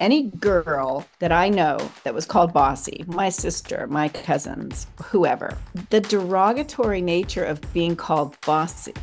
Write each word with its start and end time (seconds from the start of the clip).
any 0.00 0.30
girl 0.40 1.06
that 1.20 1.30
I 1.30 1.48
know 1.48 1.78
that 2.02 2.14
was 2.14 2.26
called 2.26 2.52
bossy, 2.52 3.04
my 3.06 3.28
sister, 3.28 3.86
my 3.86 4.08
cousins, 4.08 4.86
whoever, 5.02 5.56
the 5.90 6.00
derogatory 6.00 7.00
nature 7.00 7.44
of 7.44 7.60
being 7.72 7.94
called 7.94 8.36
bossy 8.44 8.94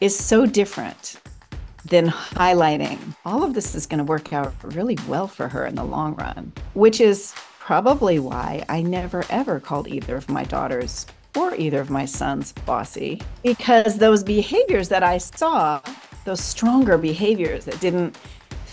is 0.00 0.16
so 0.16 0.46
different 0.46 1.20
than 1.84 2.08
highlighting. 2.08 2.98
All 3.24 3.42
of 3.42 3.54
this 3.54 3.74
is 3.74 3.86
going 3.86 3.98
to 3.98 4.04
work 4.04 4.32
out 4.32 4.54
really 4.62 4.96
well 5.08 5.26
for 5.26 5.48
her 5.48 5.66
in 5.66 5.74
the 5.74 5.84
long 5.84 6.14
run, 6.14 6.52
which 6.74 7.00
is 7.00 7.34
probably 7.58 8.18
why 8.18 8.64
I 8.68 8.82
never 8.82 9.24
ever 9.30 9.58
called 9.58 9.88
either 9.88 10.16
of 10.16 10.28
my 10.28 10.44
daughters 10.44 11.06
or 11.36 11.54
either 11.54 11.80
of 11.80 11.90
my 11.90 12.04
sons 12.04 12.52
bossy, 12.64 13.20
because 13.42 13.98
those 13.98 14.22
behaviors 14.22 14.88
that 14.88 15.02
I 15.02 15.18
saw, 15.18 15.80
those 16.24 16.40
stronger 16.40 16.96
behaviors 16.96 17.64
that 17.64 17.80
didn't 17.80 18.16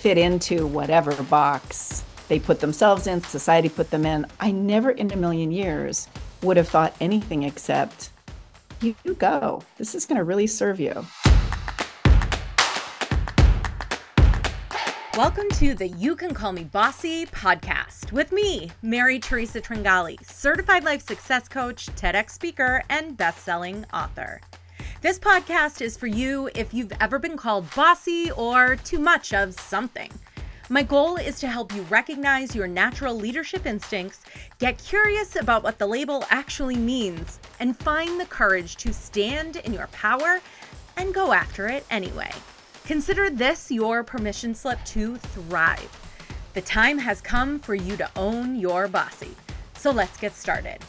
fit 0.06 0.20
into 0.20 0.68
whatever 0.68 1.12
box 1.24 2.04
they 2.28 2.40
put 2.40 2.60
themselves 2.60 3.08
in, 3.08 3.20
society 3.24 3.68
put 3.68 3.90
them 3.90 4.06
in, 4.06 4.24
I 4.40 4.52
never 4.52 4.92
in 4.92 5.12
a 5.12 5.16
million 5.16 5.52
years 5.52 6.08
would 6.44 6.58
have 6.58 6.68
thought 6.68 6.96
anything 7.02 7.42
except, 7.42 8.12
you, 8.82 8.96
go. 9.18 9.64
This 9.80 9.96
is 9.96 10.06
going 10.06 10.20
to 10.20 10.24
really 10.24 10.46
serve 10.46 10.80
you. 10.80 11.08
Welcome 15.18 15.50
to 15.54 15.74
the 15.74 15.92
You 15.98 16.16
Can 16.16 16.36
Call 16.36 16.52
Me 16.52 16.66
Bossy 16.66 17.26
podcast 17.26 18.12
with 18.12 18.32
me, 18.32 18.70
Mary 18.84 19.18
Teresa 19.18 19.60
Tringali, 19.60 20.24
certified 20.24 20.84
life 20.84 21.04
success 21.04 21.48
coach, 21.48 21.88
TEDx 21.96 22.30
speaker, 22.30 22.84
and 22.92 23.18
best-selling 23.18 23.86
author. 23.92 24.40
This 25.06 25.20
podcast 25.20 25.84
is 25.84 25.96
for 25.96 26.08
you 26.08 26.50
if 26.56 26.74
you've 26.74 26.92
ever 27.00 27.20
been 27.20 27.38
called 27.38 27.70
bossy 27.76 28.32
or 28.32 28.76
too 28.78 28.98
much 28.98 29.36
of 29.36 29.54
something. 29.54 30.10
My 30.68 30.82
goal 30.82 31.18
is 31.18 31.40
to 31.42 31.48
help 31.48 31.76
you 31.76 31.84
recognize 31.84 32.56
your 32.56 32.66
natural 32.66 33.14
leadership 33.14 33.68
instincts, 33.68 34.22
get 34.58 34.80
curious 34.80 35.36
about 35.36 35.62
what 35.62 35.78
the 35.78 35.86
label 35.86 36.26
actually 36.32 36.78
means, 36.78 37.40
and 37.60 37.78
find 37.78 38.20
the 38.20 38.26
courage 38.26 38.78
to 38.78 38.92
stand 38.92 39.58
in 39.58 39.74
your 39.74 39.86
power 39.92 40.42
and 40.98 41.14
go 41.14 41.34
after 41.34 41.68
it 41.68 41.86
anyway. 41.92 42.32
Consider 42.86 43.30
this 43.30 43.70
your 43.70 44.04
permission 44.04 44.56
slip 44.56 44.84
to 44.86 45.18
thrive. 45.18 46.26
The 46.56 46.62
time 46.62 46.98
has 46.98 47.22
come 47.22 47.60
for 47.60 47.76
you 47.76 47.96
to 47.98 48.10
own 48.16 48.56
your 48.56 48.88
bossy. 48.88 49.36
So 49.76 49.92
let's 49.92 50.18
get 50.18 50.34
started. 50.34 50.80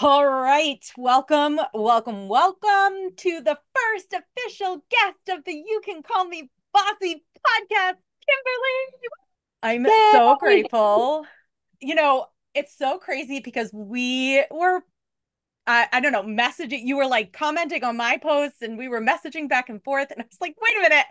All 0.00 0.26
right, 0.26 0.84
welcome, 0.96 1.60
welcome, 1.72 2.26
welcome 2.26 3.14
to 3.16 3.40
the 3.40 3.56
first 3.76 4.12
official 4.12 4.84
guest 4.90 5.38
of 5.38 5.44
the 5.44 5.52
You 5.52 5.80
Can 5.84 6.02
Call 6.02 6.26
Me 6.26 6.50
Bossy 6.72 7.24
podcast, 7.38 7.94
Kimberley. 8.26 9.08
I'm 9.62 9.84
Yay! 9.84 10.08
so 10.10 10.36
grateful. 10.40 11.24
You 11.80 11.94
know, 11.94 12.26
it's 12.54 12.76
so 12.76 12.98
crazy 12.98 13.38
because 13.38 13.70
we 13.72 14.44
were 14.50 14.80
I, 15.68 15.86
I 15.92 16.00
don't 16.00 16.10
know, 16.10 16.24
messaging. 16.24 16.80
You 16.82 16.96
were 16.96 17.06
like 17.06 17.32
commenting 17.32 17.84
on 17.84 17.96
my 17.96 18.16
posts 18.16 18.62
and 18.62 18.76
we 18.76 18.88
were 18.88 19.00
messaging 19.00 19.48
back 19.48 19.68
and 19.68 19.82
forth. 19.84 20.10
And 20.10 20.20
I 20.20 20.24
was 20.24 20.40
like, 20.40 20.56
wait 20.60 20.76
a 20.76 20.82
minute, 20.82 21.06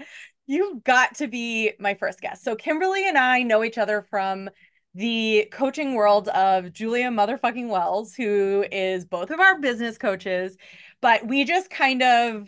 you've 0.46 0.84
got 0.84 1.16
to 1.16 1.28
be 1.28 1.72
my 1.80 1.94
first 1.94 2.20
guest. 2.20 2.44
So, 2.44 2.58
Kimberley 2.58 3.08
and 3.08 3.18
I 3.18 3.44
know 3.44 3.64
each 3.64 3.78
other 3.78 4.06
from 4.10 4.50
the 4.96 5.48
coaching 5.52 5.96
world 5.96 6.28
of 6.30 6.72
Julia 6.72 7.10
motherfucking 7.10 7.70
Wells, 7.70 8.14
who 8.14 8.66
is 8.72 9.06
both 9.06 9.32
of 9.32 9.40
our 9.40 9.60
business 9.60 9.98
coaches. 9.98 10.56
But 11.02 11.28
we 11.28 11.44
just 11.44 11.70
kind 11.70 12.04
of 12.04 12.48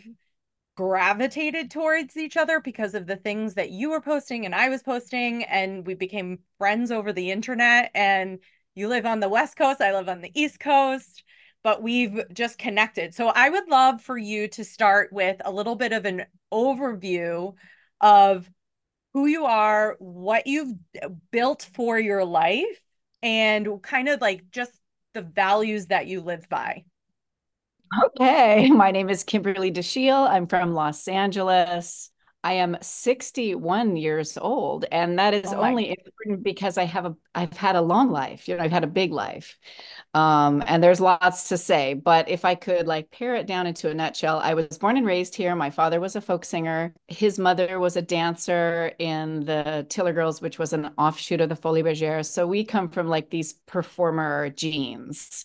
gravitated 0.76 1.70
towards 1.70 2.16
each 2.16 2.36
other 2.36 2.60
because 2.60 2.94
of 2.94 3.06
the 3.06 3.16
things 3.16 3.54
that 3.54 3.70
you 3.70 3.90
were 3.90 4.00
posting 4.00 4.44
and 4.44 4.54
I 4.54 4.68
was 4.68 4.82
posting. 4.82 5.42
And 5.44 5.86
we 5.86 5.94
became 5.94 6.40
friends 6.58 6.92
over 6.92 7.12
the 7.12 7.30
internet. 7.30 7.90
And 7.94 8.38
you 8.74 8.88
live 8.88 9.06
on 9.06 9.20
the 9.20 9.28
West 9.28 9.56
Coast, 9.56 9.80
I 9.80 9.92
live 9.92 10.08
on 10.08 10.20
the 10.20 10.30
East 10.34 10.60
Coast, 10.60 11.24
but 11.64 11.82
we've 11.82 12.22
just 12.32 12.58
connected. 12.58 13.14
So 13.14 13.28
I 13.28 13.48
would 13.48 13.68
love 13.68 14.02
for 14.02 14.18
you 14.18 14.48
to 14.48 14.64
start 14.64 15.12
with 15.12 15.40
a 15.44 15.50
little 15.50 15.76
bit 15.76 15.92
of 15.92 16.04
an 16.04 16.26
overview 16.52 17.54
of 18.00 18.48
who 19.16 19.24
you 19.24 19.46
are, 19.46 19.96
what 19.98 20.46
you've 20.46 20.74
built 21.30 21.70
for 21.72 21.98
your 21.98 22.22
life, 22.22 22.82
and 23.22 23.82
kind 23.82 24.10
of 24.10 24.20
like 24.20 24.50
just 24.50 24.72
the 25.14 25.22
values 25.22 25.86
that 25.86 26.06
you 26.06 26.20
live 26.20 26.46
by. 26.50 26.84
Okay. 28.04 28.70
My 28.70 28.90
name 28.90 29.08
is 29.08 29.24
Kimberley 29.24 29.72
Dashiell. 29.72 30.28
I'm 30.28 30.46
from 30.46 30.74
Los 30.74 31.08
Angeles. 31.08 32.10
I 32.44 32.52
am 32.52 32.76
61 32.82 33.96
years 33.96 34.36
old, 34.36 34.84
and 34.92 35.18
that 35.18 35.32
is 35.32 35.50
oh 35.50 35.62
only 35.62 35.88
important 35.88 36.44
because 36.44 36.76
I 36.76 36.84
have 36.84 37.06
a 37.06 37.16
I've 37.34 37.56
had 37.56 37.74
a 37.74 37.80
long 37.80 38.10
life. 38.10 38.46
You 38.46 38.58
know, 38.58 38.64
I've 38.64 38.70
had 38.70 38.84
a 38.84 38.86
big 38.86 39.12
life, 39.12 39.58
um, 40.16 40.64
and 40.66 40.82
there's 40.82 40.98
lots 40.98 41.50
to 41.50 41.58
say. 41.58 41.92
But 41.92 42.30
if 42.30 42.46
I 42.46 42.54
could 42.54 42.86
like 42.86 43.10
pare 43.10 43.34
it 43.34 43.46
down 43.46 43.66
into 43.66 43.90
a 43.90 43.94
nutshell, 43.94 44.40
I 44.42 44.54
was 44.54 44.78
born 44.78 44.96
and 44.96 45.04
raised 45.04 45.34
here. 45.34 45.54
My 45.54 45.68
father 45.68 46.00
was 46.00 46.16
a 46.16 46.22
folk 46.22 46.46
singer. 46.46 46.94
His 47.06 47.38
mother 47.38 47.78
was 47.78 47.98
a 47.98 48.02
dancer 48.02 48.92
in 48.98 49.44
the 49.44 49.84
Tiller 49.90 50.14
Girls, 50.14 50.40
which 50.40 50.58
was 50.58 50.72
an 50.72 50.90
offshoot 50.96 51.42
of 51.42 51.50
the 51.50 51.54
Folies 51.54 51.84
Bergère. 51.84 52.24
So 52.24 52.46
we 52.46 52.64
come 52.64 52.88
from 52.88 53.08
like 53.08 53.28
these 53.28 53.52
performer 53.66 54.48
genes. 54.48 55.44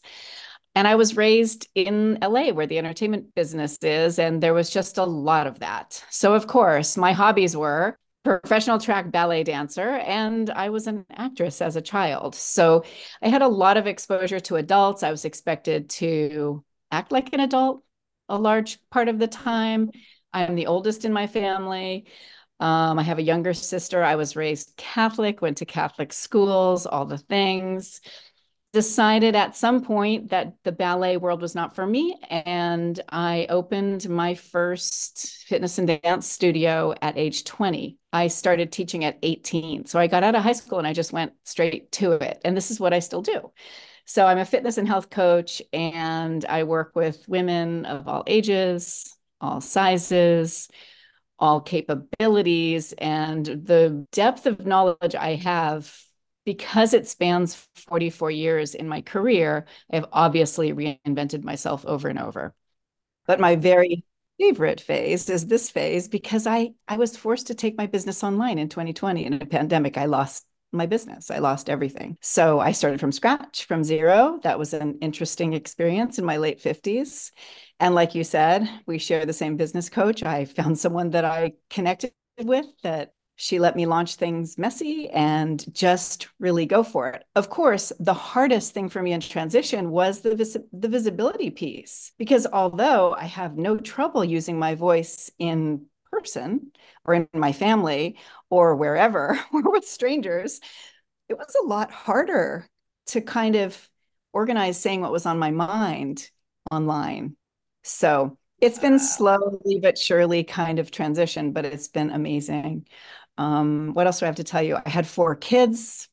And 0.74 0.88
I 0.88 0.96
was 0.96 1.18
raised 1.18 1.68
in 1.76 2.18
LA 2.22 2.52
where 2.52 2.66
the 2.66 2.78
entertainment 2.78 3.36
business 3.36 3.78
is, 3.84 4.20
and 4.20 4.42
there 4.42 4.54
was 4.54 4.70
just 4.70 4.98
a 4.98 5.04
lot 5.04 5.48
of 5.48 5.60
that. 5.60 6.02
So, 6.10 6.34
of 6.34 6.48
course, 6.48 6.96
my 6.96 7.12
hobbies 7.12 7.58
were 7.58 7.98
professional 8.24 8.80
track 8.80 9.12
ballet 9.12 9.44
dancer, 9.44 9.90
and 9.90 10.50
I 10.50 10.70
was 10.70 10.88
an 10.88 11.06
actress 11.12 11.62
as 11.62 11.76
a 11.76 11.82
child. 11.82 12.36
So, 12.36 12.84
I 13.22 13.30
had 13.30 13.42
a 13.42 13.48
lot 13.48 13.78
of 13.78 13.88
exposure 13.88 14.40
to 14.42 14.58
adults. 14.58 15.04
I 15.04 15.12
was 15.12 15.26
expected 15.26 15.90
to 15.92 16.64
act 16.92 17.12
like 17.12 17.34
an 17.34 17.40
adult 17.40 17.84
a 18.32 18.38
large 18.38 18.80
part 18.90 19.10
of 19.10 19.20
the 19.20 19.28
time. 19.28 19.92
I'm 20.34 20.56
the 20.56 20.68
oldest 20.68 21.06
in 21.06 21.14
my 21.14 21.28
family. 21.28 22.06
Um, 22.60 22.98
I 22.98 23.04
have 23.04 23.18
a 23.18 23.24
younger 23.24 23.54
sister. 23.54 24.04
I 24.04 24.16
was 24.16 24.36
raised 24.36 24.74
Catholic, 24.78 25.42
went 25.42 25.58
to 25.58 25.66
Catholic 25.66 26.14
schools, 26.14 26.86
all 26.86 27.06
the 27.06 27.18
things 27.18 28.02
decided 28.74 29.36
at 29.36 29.56
some 29.56 29.82
point 29.82 30.30
that 30.30 30.54
the 30.64 30.72
ballet 30.72 31.18
world 31.18 31.42
was 31.42 31.56
not 31.56 31.76
for 31.76 31.86
me. 31.86 32.18
And 32.30 33.00
I 33.10 33.48
opened 33.50 34.08
my 34.10 34.36
first 34.36 35.46
fitness 35.48 35.78
and 35.78 36.00
dance 36.02 36.30
studio 36.30 36.94
at 37.02 37.18
age 37.18 37.44
20. 37.44 37.98
I 38.14 38.28
started 38.28 38.72
teaching 38.72 39.04
at 39.04 39.18
18. 39.22 39.86
So 39.86 40.00
I 40.00 40.08
got 40.08 40.24
out 40.24 40.36
of 40.36 40.44
high 40.44 40.54
school 40.54 40.78
and 40.78 40.88
I 40.88 40.94
just 40.94 41.12
went 41.12 41.34
straight 41.44 41.92
to 41.94 42.14
it. 42.14 42.40
And 42.46 42.56
this 42.56 42.72
is 42.72 42.80
what 42.80 42.94
I 42.94 43.00
still 43.00 43.22
do. 43.22 43.52
So 44.06 44.26
I'm 44.26 44.38
a 44.40 44.46
fitness 44.46 44.78
and 44.78 44.88
health 44.88 45.10
coach, 45.10 45.62
and 45.72 46.44
I 46.46 46.64
work 46.64 46.96
with 46.96 47.30
women 47.30 47.86
of 47.86 48.08
all 48.08 48.24
ages, 48.28 49.16
all 49.40 49.62
sizes, 49.62 50.68
all 51.40 51.62
capabilities. 51.62 52.94
And 52.98 53.46
the 53.46 54.06
depth 54.12 54.48
of 54.48 54.66
knowledge 54.66 55.16
I 55.16 55.36
have 55.36 55.98
because 56.46 56.94
it 56.94 57.08
spans 57.08 57.68
44 57.76 58.32
years 58.32 58.76
in 58.76 58.88
my 58.88 59.02
career, 59.02 59.66
I've 59.92 60.06
obviously 60.12 60.74
reinvented 60.74 61.44
myself 61.44 61.86
over 61.86 62.08
and 62.08 62.20
over. 62.20 62.54
But 63.28 63.40
my 63.40 63.56
very 63.56 64.04
favorite 64.40 64.82
phase 64.82 65.30
is 65.30 65.46
this 65.46 65.70
phase 65.70 66.08
because 66.08 66.48
I 66.48 66.72
I 66.88 66.98
was 66.98 67.16
forced 67.16 67.48
to 67.48 67.56
take 67.56 67.78
my 67.78 67.86
business 67.86 68.24
online 68.24 68.58
in 68.58 68.70
2020 68.70 69.26
in 69.26 69.34
a 69.34 69.46
pandemic. 69.46 69.98
I 69.98 70.06
lost 70.06 70.46
my 70.72 70.86
business. 70.86 71.30
I 71.30 71.40
lost 71.40 71.70
everything. 71.70 72.18
So 72.22 72.60
I 72.60 72.72
started 72.72 73.00
from 73.00 73.12
scratch, 73.12 73.66
from 73.66 73.84
zero. 73.84 74.40
That 74.44 74.58
was 74.58 74.74
an 74.74 74.98
interesting 75.02 75.54
experience 75.54 76.18
in 76.18 76.26
my 76.26 76.38
late 76.38 76.62
50s. 76.62 77.32
And 77.80 77.94
like 77.94 78.16
you 78.16 78.24
said, 78.24 78.70
we 78.86 78.98
share 78.98 79.26
the 79.26 79.34
same 79.34 79.58
business 79.58 79.90
coach. 79.90 80.24
I 80.24 80.46
found 80.46 80.80
someone 80.80 81.12
that 81.12 81.26
I 81.26 81.54
connected 81.70 82.14
with 82.40 82.66
that 82.84 83.14
she 83.42 83.58
let 83.58 83.76
me 83.76 83.88
launch 83.88 84.18
things 84.18 84.60
messy 84.60 85.10
and 85.10 85.66
just 85.74 86.28
really 86.40 86.68
go 86.68 86.84
for 86.84 87.10
it. 87.10 87.24
Of 87.36 87.50
course, 87.50 87.92
the 88.00 88.14
hardest 88.14 88.72
thing 88.72 88.88
for 88.88 89.02
me 89.02 89.14
in 89.14 89.20
transition 89.20 89.90
was 89.90 90.22
the, 90.22 90.36
vis- 90.36 90.60
the 90.72 90.88
visibility 90.88 91.50
piece, 91.50 92.12
because 92.20 92.46
although 92.54 93.16
I 93.16 93.24
have 93.24 93.58
no 93.58 93.78
trouble 93.78 94.24
using 94.24 94.60
my 94.60 94.76
voice 94.76 95.32
in 95.40 95.88
person 96.12 96.70
or 97.04 97.16
in 97.16 97.28
my 97.34 97.52
family 97.52 98.20
or 98.52 98.76
wherever 98.76 99.40
or 99.54 99.72
with 99.72 99.86
strangers, 99.86 100.60
it 101.28 101.36
was 101.36 101.56
a 101.64 101.68
lot 101.68 101.92
harder 101.92 102.70
to 103.08 103.22
kind 103.22 103.56
of 103.56 103.90
organize 104.34 104.80
saying 104.80 105.02
what 105.02 105.12
was 105.12 105.26
on 105.26 105.40
my 105.40 105.50
mind 105.50 106.30
online. 106.70 107.36
So 107.84 108.38
it's 108.62 108.78
been 108.78 109.00
slowly 109.00 109.80
but 109.82 109.98
surely 109.98 110.44
kind 110.44 110.78
of 110.78 110.92
transition, 110.92 111.52
but 111.52 111.66
it's 111.66 111.88
been 111.88 112.12
amazing. 112.12 112.86
Um, 113.38 113.94
what 113.94 114.08
else 114.08 114.20
do 114.20 114.26
I 114.26 114.28
have 114.28 114.36
to 114.38 114.44
tell 114.44 114.62
you? 114.62 114.78
I 114.86 114.90
had 114.90 115.08
four 115.08 115.36
kids. 115.36 116.10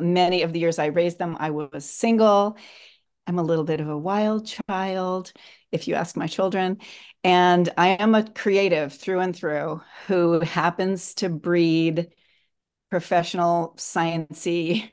Many 0.00 0.42
of 0.42 0.52
the 0.52 0.58
years 0.60 0.78
I 0.78 0.86
raised 0.86 1.18
them, 1.18 1.36
I 1.38 1.50
was 1.50 1.88
single. 1.88 2.56
I'm 3.26 3.38
a 3.38 3.42
little 3.42 3.64
bit 3.64 3.80
of 3.80 3.88
a 3.88 3.96
wild 3.96 4.46
child, 4.68 5.32
if 5.72 5.88
you 5.88 5.94
ask 5.94 6.16
my 6.16 6.26
children. 6.26 6.78
And 7.22 7.68
I 7.78 7.88
am 7.90 8.14
a 8.14 8.28
creative 8.28 8.92
through 8.92 9.20
and 9.20 9.34
through 9.34 9.80
who 10.06 10.40
happens 10.40 11.14
to 11.14 11.28
breed 11.28 12.12
professional 12.90 13.74
sciency 13.76 14.90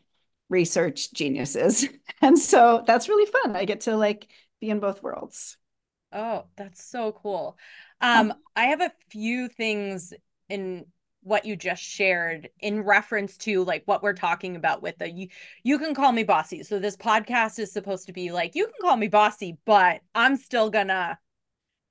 research 0.50 1.14
geniuses. 1.14 1.88
And 2.24 2.38
so 2.38 2.84
that's 2.86 3.10
really 3.10 3.26
fun. 3.32 3.56
I 3.56 3.66
get 3.66 3.82
to 3.82 3.98
like 3.98 4.28
be 4.60 4.70
in 4.70 4.80
both 4.80 5.02
worlds. 5.02 5.58
Oh, 6.14 6.46
that's 6.56 6.84
so 6.84 7.14
cool. 7.14 7.58
Um, 8.00 8.32
I 8.56 8.66
have 8.66 8.82
a 8.82 8.92
few 9.10 9.48
things 9.48 10.14
in 10.48 10.86
what 11.24 11.46
you 11.46 11.56
just 11.56 11.84
shared 11.84 12.50
in 12.60 12.82
reference 12.82 13.38
to 13.38 13.64
like 13.64 13.84
what 13.86 14.02
we're 14.02 14.14
talking 14.14 14.56
about 14.56 14.82
with 14.82 14.98
the 14.98 15.10
you 15.10 15.28
you 15.64 15.78
can 15.78 15.94
call 15.94 16.12
me 16.12 16.24
bossy. 16.24 16.64
So 16.64 16.80
this 16.80 16.98
podcast 16.98 17.60
is 17.60 17.72
supposed 17.72 18.08
to 18.08 18.14
be 18.14 18.32
like 18.32 18.56
you 18.56 18.66
can 18.66 18.76
call 18.82 18.98
me 18.98 19.08
bossy, 19.08 19.58
but 19.66 20.02
I'm 20.16 20.36
still 20.36 20.70
gonna 20.70 21.20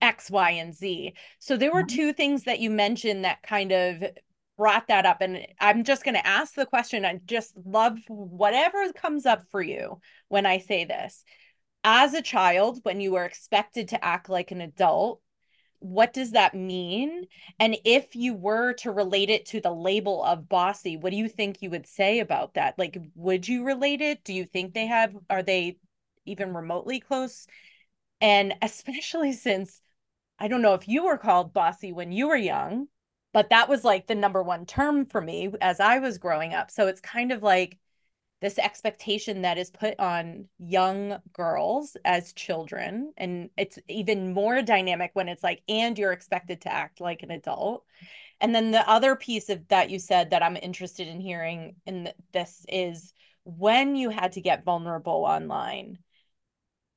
X, 0.01 0.31
Y, 0.31 0.51
and 0.53 0.75
Z. 0.75 1.15
So 1.39 1.57
there 1.57 1.73
were 1.73 1.83
mm-hmm. 1.83 1.97
two 1.97 2.13
things 2.13 2.45
that 2.45 2.61
you 2.61 2.71
mentioned 2.71 3.25
that 3.25 3.43
kind 3.43 3.73
of 3.73 4.03
brought 4.57 4.89
that 4.89 5.07
up. 5.07 5.21
And 5.21 5.47
I'm 5.59 5.85
just 5.85 6.05
going 6.05 6.15
to 6.15 6.27
ask 6.27 6.55
the 6.55 6.67
question. 6.67 7.05
I 7.05 7.19
just 7.25 7.55
love 7.65 7.99
whatever 8.09 8.93
comes 8.93 9.27
up 9.27 9.45
for 9.51 9.63
you 9.63 10.01
when 10.29 10.47
I 10.47 10.59
say 10.59 10.85
this. 10.85 11.25
As 11.83 12.13
a 12.13 12.21
child, 12.21 12.81
when 12.83 13.01
you 13.01 13.13
were 13.13 13.25
expected 13.25 13.89
to 13.89 14.05
act 14.05 14.29
like 14.29 14.51
an 14.51 14.61
adult, 14.61 15.23
what 15.81 16.13
does 16.13 16.33
that 16.33 16.55
mean? 16.55 17.25
And 17.59 17.77
if 17.85 18.15
you 18.15 18.35
were 18.35 18.75
to 18.75 18.93
relate 18.93 19.31
it 19.31 19.47
to 19.47 19.61
the 19.61 19.73
label 19.73 20.23
of 20.23 20.49
bossy, 20.49 20.97
what 20.97 21.11
do 21.11 21.17
you 21.17 21.29
think 21.29 21.61
you 21.61 21.71
would 21.71 21.87
say 21.87 22.21
about 22.21 22.55
that? 22.55 22.79
Like, 22.79 22.99
would 23.15 23.49
you 23.49 23.65
relate 23.65 24.01
it? 24.01 24.23
Do 24.23 24.33
you 24.33 24.45
think 24.45 24.75
they 24.75 24.87
have, 24.87 25.15
are 25.29 25.43
they 25.43 25.79
even 26.27 26.55
remotely 26.55 27.01
close? 27.01 27.47
And 28.21 28.55
especially 28.63 29.33
since 29.33 29.81
I 30.39 30.49
don't 30.49 30.63
know 30.63 30.75
if 30.75 30.89
you 30.89 31.05
were 31.05 31.19
called 31.19 31.53
bossy 31.53 31.93
when 31.93 32.13
you 32.13 32.29
were 32.29 32.37
young, 32.37 32.87
but 33.33 33.51
that 33.51 33.69
was 33.69 33.85
like 33.85 34.07
the 34.07 34.15
number 34.15 34.43
one 34.43 34.65
term 34.65 35.05
for 35.05 35.21
me 35.21 35.53
as 35.61 35.81
I 35.81 35.99
was 35.99 36.19
growing 36.19 36.55
up. 36.55 36.71
So 36.71 36.87
it's 36.87 37.01
kind 37.01 37.31
of 37.31 37.43
like 37.43 37.79
this 38.41 38.59
expectation 38.59 39.43
that 39.43 39.59
is 39.59 39.71
put 39.71 39.99
on 40.01 40.47
young 40.59 41.19
girls 41.33 41.97
as 42.05 42.33
children. 42.33 43.13
And 43.17 43.51
it's 43.57 43.79
even 43.89 44.33
more 44.33 44.63
dynamic 44.63 45.11
when 45.13 45.29
it's 45.29 45.43
like, 45.43 45.63
and 45.69 45.99
you're 45.99 46.13
expected 46.13 46.63
to 46.63 46.73
act 46.73 47.01
like 47.01 47.23
an 47.23 47.31
adult. 47.31 47.85
And 48.41 48.55
then 48.55 48.71
the 48.71 48.89
other 48.89 49.15
piece 49.17 49.51
of 49.51 49.69
that 49.69 49.91
you 49.91 49.99
said 49.99 50.31
that 50.31 50.43
I'm 50.43 50.57
interested 50.57 51.07
in 51.07 51.21
hearing 51.21 51.77
in 51.85 52.11
this 52.33 52.65
is 52.69 53.13
when 53.45 53.97
you 53.97 54.11
had 54.11 54.33
to 54.33 54.41
get 54.41 54.65
vulnerable 54.65 55.25
online 55.25 55.99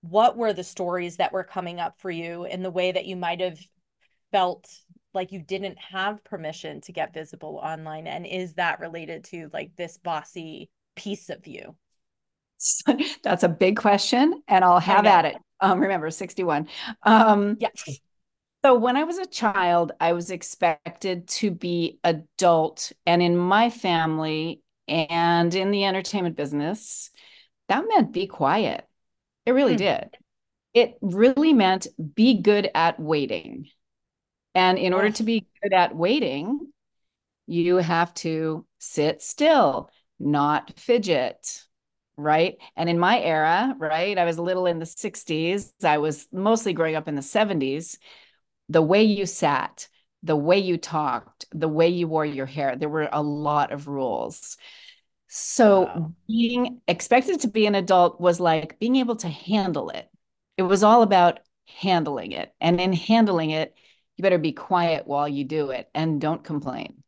what 0.01 0.35
were 0.35 0.51
the 0.51 0.63
stories 0.63 1.17
that 1.17 1.31
were 1.31 1.45
coming 1.45 1.79
up 1.79 1.97
for 1.97 2.11
you 2.11 2.43
in 2.43 2.61
the 2.61 2.69
way 2.69 2.91
that 2.91 3.05
you 3.05 3.15
might 3.15 3.39
have 3.39 3.57
felt 4.31 4.69
like 5.13 5.31
you 5.31 5.39
didn't 5.41 5.77
have 5.79 6.23
permission 6.25 6.81
to 6.81 6.91
get 6.91 7.13
visible 7.13 7.59
online 7.63 8.05
and 8.05 8.25
is 8.25 8.55
that 8.55 8.81
related 8.81 9.23
to 9.23 9.49
like 9.53 9.71
this 9.77 9.97
bossy 9.97 10.69
piece 10.95 11.29
of 11.29 11.45
you. 11.47 11.75
That's 13.23 13.43
a 13.43 13.49
big 13.49 13.75
question 13.77 14.41
and 14.47 14.63
i'll 14.63 14.79
have 14.79 15.05
at 15.05 15.25
it. 15.25 15.35
Um 15.59 15.79
remember 15.79 16.09
61 16.09 16.69
um 17.03 17.57
yes. 17.59 17.99
so 18.63 18.75
when 18.75 18.95
i 18.95 19.03
was 19.03 19.17
a 19.17 19.25
child 19.25 19.91
i 19.99 20.13
was 20.13 20.31
expected 20.31 21.27
to 21.27 21.51
be 21.51 21.99
adult 22.05 22.93
and 23.05 23.21
in 23.21 23.35
my 23.35 23.69
family 23.69 24.61
and 24.87 25.53
in 25.53 25.71
the 25.71 25.83
entertainment 25.83 26.37
business 26.37 27.11
that 27.69 27.85
meant 27.87 28.13
be 28.13 28.27
quiet. 28.27 28.87
It 29.45 29.51
really 29.51 29.75
mm. 29.75 29.79
did. 29.79 30.17
It 30.73 30.97
really 31.01 31.53
meant 31.53 31.87
be 32.13 32.41
good 32.41 32.69
at 32.73 32.99
waiting. 32.99 33.67
And 34.55 34.77
in 34.77 34.93
order 34.93 35.11
to 35.11 35.23
be 35.23 35.47
good 35.61 35.73
at 35.73 35.95
waiting, 35.95 36.71
you 37.47 37.77
have 37.77 38.13
to 38.15 38.65
sit 38.79 39.21
still, 39.21 39.89
not 40.23 40.77
fidget, 40.79 41.63
right? 42.17 42.55
And 42.75 42.89
in 42.89 42.99
my 42.99 43.19
era, 43.19 43.75
right, 43.77 44.17
I 44.17 44.25
was 44.25 44.37
a 44.37 44.43
little 44.43 44.65
in 44.65 44.79
the 44.79 44.85
60s, 44.85 45.73
I 45.83 45.97
was 45.97 46.27
mostly 46.31 46.73
growing 46.73 46.95
up 46.95 47.07
in 47.07 47.15
the 47.15 47.21
70s. 47.21 47.97
The 48.69 48.81
way 48.81 49.03
you 49.03 49.25
sat, 49.25 49.87
the 50.23 50.35
way 50.35 50.59
you 50.59 50.77
talked, 50.77 51.45
the 51.53 51.67
way 51.67 51.89
you 51.89 52.07
wore 52.07 52.25
your 52.25 52.45
hair, 52.45 52.75
there 52.75 52.89
were 52.89 53.09
a 53.11 53.21
lot 53.21 53.71
of 53.71 53.87
rules. 53.87 54.57
So 55.27 55.81
wow. 55.81 56.13
being 56.27 56.81
expected 56.87 57.41
to 57.41 57.47
be 57.47 57.65
an 57.65 57.75
adult 57.75 58.21
was 58.21 58.39
like 58.39 58.79
being 58.79 58.97
able 58.97 59.15
to 59.17 59.27
handle 59.27 59.89
it. 59.89 60.07
It 60.57 60.63
was 60.63 60.83
all 60.83 61.01
about 61.01 61.39
handling 61.67 62.31
it. 62.31 62.53
And 62.61 62.79
in 62.79 62.93
handling 62.93 63.49
it, 63.49 63.73
you 64.15 64.21
better 64.21 64.37
be 64.37 64.51
quiet 64.51 65.07
while 65.07 65.27
you 65.27 65.43
do 65.43 65.71
it 65.71 65.89
and 65.93 66.21
don't 66.21 66.43
complain. 66.43 67.02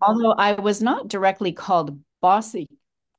Although 0.00 0.32
I 0.32 0.54
was 0.54 0.80
not 0.80 1.08
directly 1.08 1.52
called 1.52 2.00
bossy 2.20 2.68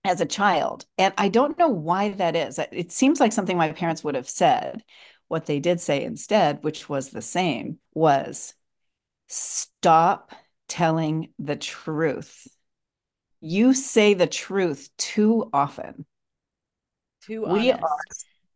as 0.03 0.21
a 0.21 0.25
child, 0.25 0.85
and 0.97 1.13
I 1.17 1.29
don't 1.29 1.57
know 1.57 1.69
why 1.69 2.09
that 2.09 2.35
is. 2.35 2.59
It 2.71 2.91
seems 2.91 3.19
like 3.19 3.33
something 3.33 3.57
my 3.57 3.71
parents 3.71 4.03
would 4.03 4.15
have 4.15 4.29
said. 4.29 4.83
What 5.27 5.45
they 5.45 5.59
did 5.59 5.79
say 5.79 6.03
instead, 6.03 6.63
which 6.63 6.89
was 6.89 7.09
the 7.09 7.21
same, 7.21 7.79
was 7.93 8.53
stop 9.27 10.33
telling 10.67 11.29
the 11.39 11.55
truth 11.55 12.47
you 13.41 13.73
say 13.73 14.13
the 14.13 14.27
truth 14.27 14.89
too 14.97 15.49
often. 15.51 16.05
Too 17.25 17.45
honest. 17.45 17.61
We 17.61 17.71
are 17.71 17.97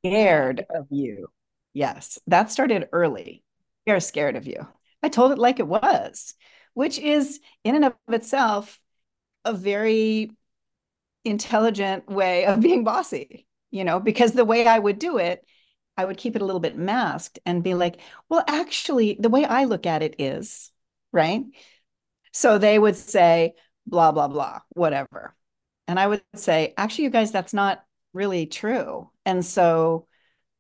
scared 0.04 0.66
of 0.70 0.86
you. 0.92 1.28
Yes, 1.74 2.20
that 2.28 2.52
started 2.52 2.88
early. 2.94 3.44
We 3.86 3.94
are 3.94 4.00
scared 4.00 4.36
of 4.36 4.48
you. 4.48 4.68
I 5.04 5.10
told 5.10 5.32
it 5.32 5.40
like 5.40 5.60
it 5.60 5.68
was, 5.68 6.36
which 6.76 7.00
is 7.00 7.40
in 7.64 7.76
and 7.76 7.86
of 7.86 7.96
itself 8.10 8.80
a 9.44 9.54
very 9.54 10.30
intelligent 11.24 12.08
way 12.08 12.46
of 12.46 12.60
being 12.62 12.84
bossy, 12.84 13.48
you 13.72 13.84
know, 13.84 14.00
because 14.00 14.34
the 14.34 14.46
way 14.46 14.68
I 14.68 14.78
would 14.78 15.00
do 15.00 15.18
it, 15.18 15.44
I 15.98 16.06
would 16.06 16.18
keep 16.18 16.36
it 16.36 16.42
a 16.42 16.46
little 16.46 16.60
bit 16.60 16.78
masked 16.78 17.40
and 17.46 17.64
be 17.64 17.74
like, 17.74 18.00
well, 18.30 18.44
actually, 18.48 19.18
the 19.20 19.30
way 19.30 19.46
I 19.46 19.64
look 19.64 19.86
at 19.86 20.04
it 20.04 20.16
is, 20.20 20.72
right? 21.12 21.44
So 22.34 22.58
they 22.58 22.78
would 22.78 22.98
say, 22.98 23.54
blah, 23.88 24.12
blah, 24.12 24.28
blah, 24.28 24.60
whatever. 24.70 25.34
And 25.88 26.00
I 26.00 26.08
would 26.08 26.24
say, 26.36 26.74
actually, 26.78 27.06
you 27.06 27.10
guys, 27.12 27.32
that's 27.32 27.54
not 27.54 27.84
really 28.14 28.46
true. 28.46 29.10
And 29.26 29.46
so 29.46 30.08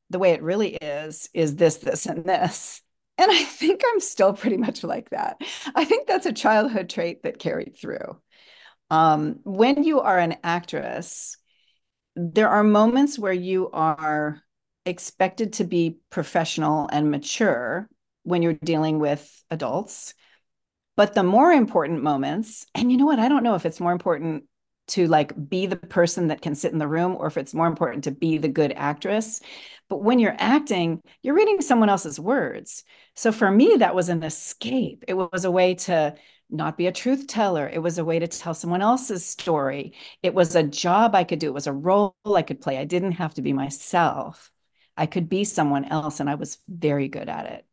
the 0.09 0.19
way 0.19 0.31
it 0.31 0.41
really 0.41 0.75
is, 0.75 1.29
is 1.33 1.55
this, 1.55 1.77
this, 1.77 2.05
and 2.05 2.23
this. 2.23 2.81
And 3.17 3.31
I 3.31 3.43
think 3.43 3.81
I'm 3.85 3.99
still 3.99 4.33
pretty 4.33 4.57
much 4.57 4.83
like 4.83 5.09
that. 5.11 5.41
I 5.73 5.85
think 5.85 6.07
that's 6.07 6.25
a 6.25 6.33
childhood 6.33 6.89
trait 6.89 7.23
that 7.23 7.39
carried 7.39 7.77
through. 7.77 8.19
Um, 8.89 9.39
when 9.43 9.83
you 9.83 10.01
are 10.01 10.17
an 10.17 10.35
actress, 10.43 11.37
there 12.15 12.49
are 12.49 12.63
moments 12.63 13.17
where 13.17 13.33
you 13.33 13.69
are 13.71 14.41
expected 14.85 15.53
to 15.53 15.63
be 15.63 15.97
professional 16.09 16.87
and 16.91 17.09
mature 17.09 17.89
when 18.23 18.41
you're 18.41 18.53
dealing 18.53 18.99
with 18.99 19.43
adults. 19.49 20.13
But 20.95 21.13
the 21.13 21.23
more 21.23 21.51
important 21.51 22.03
moments, 22.03 22.65
and 22.75 22.91
you 22.91 22.97
know 22.97 23.05
what? 23.05 23.19
I 23.19 23.27
don't 23.27 23.43
know 23.43 23.55
if 23.55 23.65
it's 23.65 23.79
more 23.79 23.91
important 23.91 24.45
to 24.87 25.07
like 25.07 25.33
be 25.49 25.65
the 25.65 25.75
person 25.75 26.27
that 26.27 26.41
can 26.41 26.55
sit 26.55 26.71
in 26.71 26.77
the 26.77 26.87
room 26.87 27.15
or 27.15 27.27
if 27.27 27.37
it's 27.37 27.53
more 27.53 27.67
important 27.67 28.03
to 28.03 28.11
be 28.11 28.37
the 28.37 28.47
good 28.47 28.73
actress. 28.75 29.41
But 29.89 30.03
when 30.03 30.19
you're 30.19 30.35
acting, 30.37 31.01
you're 31.21 31.35
reading 31.35 31.61
someone 31.61 31.89
else's 31.89 32.19
words. 32.19 32.83
So 33.15 33.31
for 33.31 33.49
me, 33.49 33.75
that 33.79 33.95
was 33.95 34.09
an 34.09 34.23
escape. 34.23 35.03
It 35.07 35.13
was 35.13 35.45
a 35.45 35.51
way 35.51 35.75
to 35.75 36.15
not 36.49 36.77
be 36.77 36.87
a 36.87 36.91
truth 36.91 37.27
teller. 37.27 37.67
It 37.67 37.79
was 37.79 37.97
a 37.97 38.05
way 38.05 38.19
to 38.19 38.27
tell 38.27 38.53
someone 38.53 38.81
else's 38.81 39.25
story. 39.25 39.93
It 40.21 40.33
was 40.33 40.55
a 40.55 40.63
job 40.63 41.15
I 41.15 41.23
could 41.23 41.39
do. 41.39 41.47
It 41.47 41.53
was 41.53 41.67
a 41.67 41.73
role 41.73 42.15
I 42.25 42.43
could 42.43 42.61
play. 42.61 42.77
I 42.77 42.85
didn't 42.85 43.13
have 43.13 43.33
to 43.35 43.41
be 43.41 43.53
myself. 43.53 44.51
I 44.97 45.07
could 45.07 45.27
be 45.27 45.43
someone 45.43 45.85
else, 45.85 46.19
and 46.19 46.29
I 46.29 46.35
was 46.35 46.59
very 46.67 47.07
good 47.07 47.27
at 47.27 47.47
it. 47.47 47.65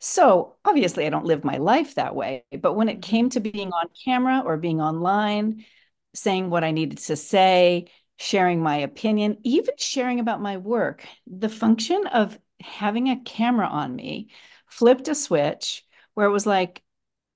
So 0.00 0.56
obviously, 0.64 1.06
I 1.06 1.10
don't 1.10 1.26
live 1.26 1.44
my 1.44 1.58
life 1.58 1.94
that 1.94 2.16
way. 2.16 2.44
But 2.60 2.74
when 2.74 2.88
it 2.88 3.02
came 3.02 3.30
to 3.30 3.40
being 3.40 3.72
on 3.72 3.86
camera 4.04 4.42
or 4.44 4.56
being 4.56 4.80
online, 4.80 5.64
saying 6.14 6.50
what 6.50 6.64
I 6.64 6.70
needed 6.70 6.98
to 6.98 7.16
say, 7.16 7.86
sharing 8.18 8.62
my 8.62 8.78
opinion, 8.78 9.38
even 9.42 9.74
sharing 9.78 10.20
about 10.20 10.40
my 10.40 10.56
work, 10.58 11.06
the 11.26 11.48
function 11.48 12.06
of 12.06 12.38
having 12.60 13.08
a 13.08 13.20
camera 13.20 13.66
on 13.66 13.96
me 13.96 14.30
flipped 14.68 15.08
a 15.08 15.14
switch 15.14 15.84
where 16.14 16.26
it 16.26 16.32
was 16.32 16.46
like, 16.46 16.82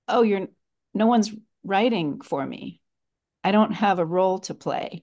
oh, 0.09 0.23
you're 0.23 0.49
no 0.95 1.07
one's 1.07 1.31
writing 1.65 2.21
for 2.21 2.45
me. 2.45 2.81
I 3.45 3.53
don't 3.53 3.73
have 3.73 3.99
a 3.99 4.05
role 4.05 4.39
to 4.41 4.55
play. 4.55 5.03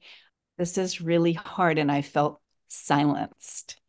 This 0.57 0.77
is 0.77 1.01
really 1.01 1.33
hard. 1.33 1.77
And 1.77 1.91
I 1.91 2.01
felt 2.01 2.41
silenced. 2.67 3.79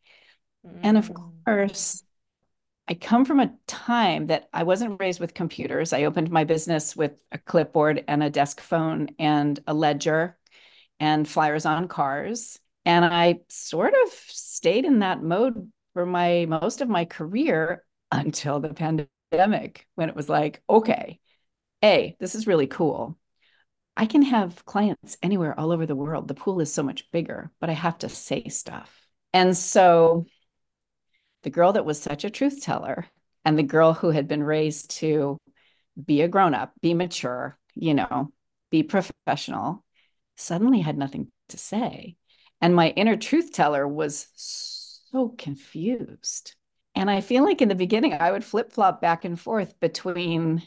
Mm. 0.65 0.79
And 0.83 0.97
of 0.97 1.09
mm. 1.09 1.43
course, 1.45 2.03
I 2.87 2.93
come 2.93 3.25
from 3.25 3.39
a 3.39 3.53
time 3.65 4.27
that 4.27 4.47
I 4.53 4.63
wasn't 4.63 4.99
raised 4.99 5.19
with 5.19 5.33
computers. 5.33 5.91
I 5.91 6.03
opened 6.03 6.29
my 6.29 6.43
business 6.43 6.95
with 6.95 7.19
a 7.31 7.37
clipboard 7.37 8.03
and 8.07 8.21
a 8.21 8.29
desk 8.29 8.61
phone 8.61 9.09
and 9.17 9.59
a 9.65 9.73
ledger 9.73 10.37
and 10.99 11.27
flyers 11.27 11.65
on 11.65 11.87
cars. 11.87 12.59
And 12.85 13.03
I 13.03 13.39
sort 13.49 13.93
of 14.03 14.09
stayed 14.27 14.85
in 14.85 14.99
that 14.99 15.23
mode 15.23 15.71
for 15.93 16.05
my 16.05 16.45
most 16.45 16.81
of 16.81 16.89
my 16.89 17.05
career 17.05 17.83
until 18.11 18.59
the 18.59 18.73
pandemic 18.73 19.87
when 19.95 20.09
it 20.09 20.15
was 20.15 20.29
like, 20.29 20.61
okay, 20.69 21.19
A, 21.83 22.15
this 22.19 22.35
is 22.35 22.45
really 22.45 22.67
cool. 22.67 23.17
I 23.97 24.05
can 24.05 24.21
have 24.21 24.65
clients 24.65 25.17
anywhere 25.23 25.57
all 25.59 25.71
over 25.71 25.85
the 25.85 25.95
world. 25.95 26.27
The 26.27 26.33
pool 26.35 26.59
is 26.59 26.71
so 26.71 26.83
much 26.83 27.09
bigger, 27.11 27.51
but 27.59 27.69
I 27.69 27.73
have 27.73 27.97
to 27.99 28.09
say 28.09 28.47
stuff. 28.49 29.07
And 29.33 29.57
so 29.57 30.27
the 31.45 31.51
girl 31.51 31.73
that 31.73 31.85
was 31.85 32.01
such 32.01 32.25
a 32.25 32.29
truth 32.29 32.63
teller 32.63 33.05
and 33.45 33.57
the 33.57 33.63
girl 33.63 33.93
who 33.93 34.09
had 34.09 34.27
been 34.27 34.43
raised 34.43 34.89
to 34.89 35.37
be 36.03 36.21
a 36.21 36.27
grown 36.27 36.55
up, 36.55 36.73
be 36.81 36.95
mature, 36.95 37.57
you 37.75 37.93
know, 37.93 38.33
be 38.71 38.81
professional, 38.81 39.85
suddenly 40.35 40.81
had 40.81 40.97
nothing 40.97 41.31
to 41.49 41.57
say. 41.57 42.15
And 42.61 42.75
my 42.75 42.89
inner 42.89 43.15
truth 43.15 43.53
teller 43.53 43.87
was 43.87 44.27
so 44.35 45.29
confused. 45.37 46.55
And 46.95 47.11
I 47.11 47.21
feel 47.21 47.43
like 47.43 47.61
in 47.61 47.69
the 47.69 47.75
beginning, 47.75 48.13
I 48.13 48.31
would 48.31 48.43
flip 48.43 48.71
flop 48.71 48.99
back 48.99 49.23
and 49.23 49.39
forth 49.39 49.79
between 49.79 50.63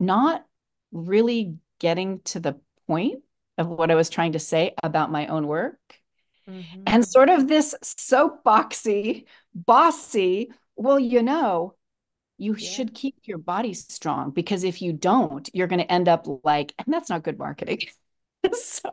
not 0.00 0.44
really 0.90 1.58
getting 1.78 2.22
to 2.24 2.40
the 2.40 2.58
point 2.88 3.22
of 3.56 3.68
what 3.68 3.92
I 3.92 3.94
was 3.94 4.10
trying 4.10 4.32
to 4.32 4.40
say 4.40 4.74
about 4.82 5.12
my 5.12 5.28
own 5.28 5.46
work 5.46 5.78
mm-hmm. 6.48 6.82
and 6.86 7.04
sort 7.04 7.28
of 7.28 7.48
this 7.48 7.74
soapboxy, 7.82 9.26
bossy, 9.54 10.52
well, 10.76 10.98
you 10.98 11.22
know, 11.22 11.74
you 12.38 12.54
yeah. 12.56 12.68
should 12.68 12.94
keep 12.94 13.16
your 13.24 13.38
body 13.38 13.74
strong 13.74 14.30
because 14.30 14.64
if 14.64 14.80
you 14.80 14.92
don't, 14.92 15.50
you're 15.52 15.66
going 15.66 15.80
to 15.80 15.92
end 15.92 16.08
up 16.08 16.26
like, 16.44 16.72
and 16.78 16.92
that's 16.92 17.10
not 17.10 17.24
good 17.24 17.38
marketing. 17.38 17.80
so, 18.52 18.90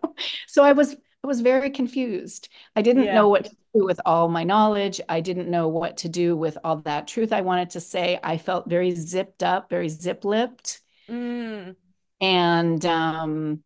so 0.48 0.64
I 0.64 0.74
was, 0.74 0.96
I 1.24 1.28
was 1.28 1.42
very 1.42 1.70
confused. 1.70 2.50
I 2.76 2.82
didn't 2.82 3.06
yeah. 3.06 3.16
know 3.16 3.30
what 3.30 3.46
to 3.46 3.56
do 3.74 3.86
with 3.86 4.00
all 4.06 4.28
my 4.28 4.44
knowledge. 4.44 5.00
I 5.08 5.22
didn't 5.22 5.50
know 5.50 5.68
what 5.68 5.98
to 5.98 6.10
do 6.10 6.36
with 6.36 6.58
all 6.64 6.78
that 6.78 7.08
truth 7.08 7.32
I 7.32 7.42
wanted 7.42 7.72
to 7.72 7.82
say. 7.82 8.20
I 8.22 8.38
felt 8.38 8.70
very 8.70 8.92
zipped 8.92 9.44
up, 9.44 9.70
very 9.70 9.90
zip 9.90 10.26
lipped. 10.26 10.82
Mm. 11.10 11.76
And 12.22 12.86
um, 12.86 13.64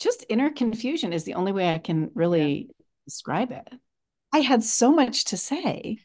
just 0.00 0.24
inner 0.28 0.50
confusion 0.50 1.12
is 1.12 1.24
the 1.24 1.34
only 1.34 1.52
way 1.52 1.72
I 1.72 1.78
can 1.78 2.10
really. 2.14 2.70
Describe 3.10 3.50
it. 3.50 3.68
I 4.32 4.38
had 4.38 4.62
so 4.62 4.92
much 4.92 5.24
to 5.26 5.36
say. 5.36 5.98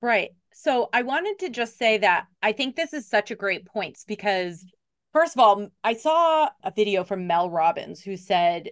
Right. 0.00 0.30
So 0.54 0.88
I 0.92 1.02
wanted 1.02 1.38
to 1.40 1.50
just 1.50 1.76
say 1.78 1.98
that 1.98 2.26
I 2.42 2.52
think 2.52 2.74
this 2.74 2.94
is 2.94 3.06
such 3.06 3.30
a 3.30 3.36
great 3.36 3.66
point 3.66 3.98
because 4.08 4.64
first 5.12 5.36
of 5.36 5.40
all, 5.40 5.68
I 5.84 5.92
saw 5.92 6.48
a 6.64 6.72
video 6.74 7.04
from 7.04 7.26
Mel 7.26 7.50
Robbins 7.50 8.00
who 8.00 8.16
said 8.16 8.70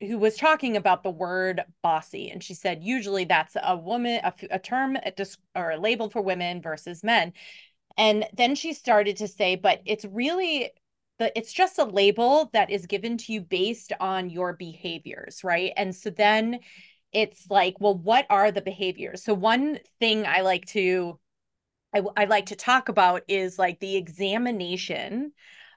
who 0.00 0.18
was 0.18 0.36
talking 0.36 0.76
about 0.76 1.02
the 1.02 1.10
word 1.10 1.64
bossy 1.82 2.30
and 2.30 2.44
she 2.44 2.54
said 2.54 2.84
usually 2.84 3.24
that's 3.24 3.56
a 3.60 3.76
woman 3.76 4.20
a, 4.22 4.32
a 4.50 4.58
term 4.58 4.96
or 5.56 5.70
a 5.70 5.80
label 5.80 6.08
for 6.08 6.22
women 6.22 6.62
versus 6.62 7.02
men 7.02 7.32
and 7.96 8.24
then 8.32 8.54
she 8.54 8.72
started 8.72 9.16
to 9.16 9.26
say 9.26 9.56
but 9.56 9.80
it's 9.84 10.04
really 10.04 10.70
the 11.18 11.36
it's 11.36 11.52
just 11.52 11.78
a 11.78 11.84
label 11.84 12.48
that 12.52 12.70
is 12.70 12.86
given 12.86 13.18
to 13.18 13.32
you 13.32 13.40
based 13.40 13.92
on 13.98 14.30
your 14.30 14.52
behaviors 14.52 15.42
right 15.42 15.72
and 15.76 15.92
so 15.94 16.10
then 16.10 16.60
it's 17.12 17.46
like 17.50 17.74
well 17.80 17.96
what 17.96 18.26
are 18.30 18.50
the 18.50 18.60
behaviors 18.60 19.22
so 19.22 19.34
one 19.34 19.78
thing 20.00 20.26
i 20.26 20.40
like 20.40 20.64
to 20.66 21.18
I, 21.94 22.02
I 22.16 22.24
like 22.26 22.46
to 22.46 22.56
talk 22.56 22.88
about 22.88 23.22
is 23.28 23.58
like 23.58 23.80
the 23.80 23.96
examination 23.96 25.32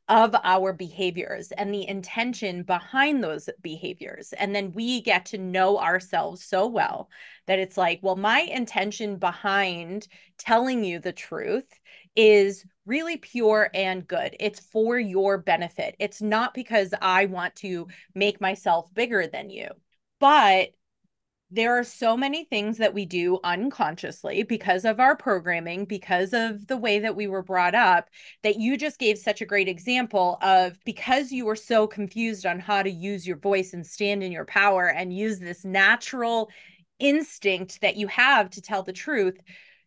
of 0.09 0.35
our 0.43 0.73
behaviors 0.73 1.53
and 1.53 1.73
the 1.73 1.87
intention 1.87 2.63
behind 2.63 3.23
those 3.23 3.49
behaviors. 3.61 4.33
And 4.33 4.53
then 4.53 4.73
we 4.73 5.01
get 5.01 5.27
to 5.27 5.37
know 5.37 5.79
ourselves 5.79 6.43
so 6.43 6.67
well 6.67 7.09
that 7.47 7.59
it's 7.59 7.77
like, 7.77 7.99
well, 8.01 8.17
my 8.17 8.41
intention 8.41 9.17
behind 9.17 10.07
telling 10.37 10.83
you 10.83 10.99
the 10.99 11.13
truth 11.13 11.67
is 12.15 12.65
really 12.85 13.15
pure 13.15 13.69
and 13.73 14.05
good. 14.05 14.35
It's 14.39 14.59
for 14.59 14.99
your 14.99 15.37
benefit. 15.37 15.95
It's 15.97 16.21
not 16.21 16.53
because 16.53 16.93
I 17.01 17.27
want 17.27 17.55
to 17.57 17.87
make 18.13 18.41
myself 18.41 18.93
bigger 18.93 19.27
than 19.27 19.49
you. 19.49 19.69
But 20.19 20.71
there 21.51 21.77
are 21.77 21.83
so 21.83 22.15
many 22.15 22.45
things 22.45 22.77
that 22.77 22.93
we 22.93 23.05
do 23.05 23.37
unconsciously 23.43 24.43
because 24.43 24.85
of 24.85 25.01
our 25.01 25.17
programming, 25.17 25.83
because 25.83 26.33
of 26.33 26.65
the 26.67 26.77
way 26.77 26.99
that 26.99 27.15
we 27.15 27.27
were 27.27 27.43
brought 27.43 27.75
up, 27.75 28.09
that 28.41 28.55
you 28.55 28.77
just 28.77 28.97
gave 28.97 29.17
such 29.17 29.41
a 29.41 29.45
great 29.45 29.67
example 29.67 30.37
of 30.41 30.79
because 30.85 31.29
you 31.29 31.45
were 31.45 31.57
so 31.57 31.87
confused 31.87 32.45
on 32.45 32.57
how 32.57 32.81
to 32.81 32.89
use 32.89 33.27
your 33.27 33.37
voice 33.37 33.73
and 33.73 33.85
stand 33.85 34.23
in 34.23 34.31
your 34.31 34.45
power 34.45 34.87
and 34.87 35.15
use 35.15 35.39
this 35.39 35.65
natural 35.65 36.49
instinct 36.99 37.81
that 37.81 37.97
you 37.97 38.07
have 38.07 38.49
to 38.51 38.61
tell 38.61 38.81
the 38.81 38.93
truth. 38.93 39.37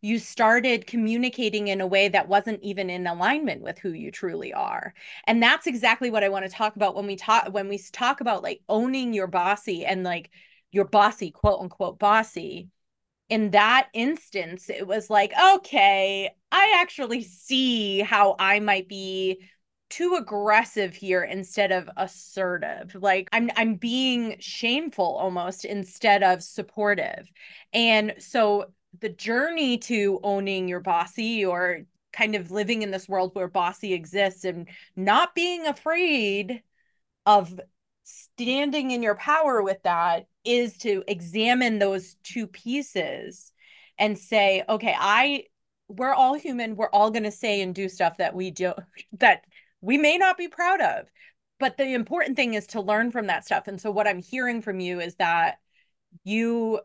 You 0.02 0.18
started 0.18 0.86
communicating 0.86 1.68
in 1.68 1.80
a 1.80 1.86
way 1.86 2.08
that 2.08 2.28
wasn't 2.28 2.60
even 2.62 2.90
in 2.90 3.06
alignment 3.06 3.62
with 3.62 3.78
who 3.78 3.92
you 3.92 4.10
truly 4.10 4.52
are. 4.52 4.92
And 5.26 5.42
that's 5.42 5.66
exactly 5.66 6.10
what 6.10 6.22
I 6.22 6.28
want 6.28 6.44
to 6.44 6.50
talk 6.50 6.76
about 6.76 6.94
when 6.94 7.06
we 7.06 7.16
talk 7.16 7.48
when 7.54 7.68
we 7.68 7.78
talk 7.90 8.20
about 8.20 8.42
like 8.42 8.60
owning 8.68 9.14
your 9.14 9.28
bossy 9.28 9.86
and 9.86 10.04
like 10.04 10.30
your 10.74 10.84
bossy, 10.86 11.30
quote 11.30 11.60
unquote, 11.60 11.98
bossy. 11.98 12.68
In 13.28 13.52
that 13.52 13.88
instance, 13.94 14.68
it 14.68 14.86
was 14.86 15.08
like, 15.08 15.32
okay, 15.54 16.30
I 16.52 16.78
actually 16.80 17.22
see 17.22 18.00
how 18.00 18.36
I 18.38 18.60
might 18.60 18.88
be 18.88 19.40
too 19.90 20.16
aggressive 20.18 20.94
here 20.94 21.22
instead 21.22 21.72
of 21.72 21.88
assertive. 21.96 22.96
Like 23.00 23.28
I'm 23.32 23.50
I'm 23.56 23.76
being 23.76 24.36
shameful 24.40 25.16
almost 25.16 25.64
instead 25.64 26.22
of 26.22 26.42
supportive. 26.42 27.30
And 27.72 28.14
so 28.18 28.72
the 29.00 29.08
journey 29.08 29.78
to 29.78 30.20
owning 30.22 30.68
your 30.68 30.80
bossy 30.80 31.44
or 31.44 31.82
kind 32.12 32.34
of 32.34 32.50
living 32.50 32.82
in 32.82 32.90
this 32.90 33.08
world 33.08 33.34
where 33.34 33.48
bossy 33.48 33.92
exists 33.92 34.44
and 34.44 34.68
not 34.96 35.34
being 35.34 35.66
afraid 35.66 36.62
of 37.26 37.60
standing 38.04 38.90
in 38.90 39.02
your 39.02 39.16
power 39.16 39.62
with 39.62 39.82
that 39.82 40.26
is 40.44 40.76
to 40.78 41.02
examine 41.08 41.78
those 41.78 42.16
two 42.22 42.46
pieces 42.46 43.52
and 43.98 44.18
say 44.18 44.62
okay 44.68 44.94
i 44.98 45.44
we're 45.88 46.14
all 46.14 46.34
human. 46.34 46.76
We're 46.76 46.90
all 46.90 47.10
going 47.10 47.24
to 47.24 47.30
say 47.30 47.60
and 47.60 47.74
do 47.74 47.88
stuff 47.88 48.16
that 48.18 48.34
we 48.34 48.50
do 48.50 48.72
that 49.18 49.44
we 49.80 49.98
may 49.98 50.18
not 50.18 50.36
be 50.36 50.48
proud 50.48 50.80
of. 50.80 51.06
But 51.60 51.76
the 51.76 51.94
important 51.94 52.36
thing 52.36 52.54
is 52.54 52.66
to 52.68 52.80
learn 52.80 53.10
from 53.10 53.28
that 53.28 53.44
stuff. 53.44 53.68
And 53.68 53.80
so 53.80 53.90
what 53.90 54.06
i'm 54.06 54.22
hearing 54.22 54.60
from 54.60 54.80
you 54.80 55.00
is 55.00 55.14
that 55.16 55.58
you 56.24 56.80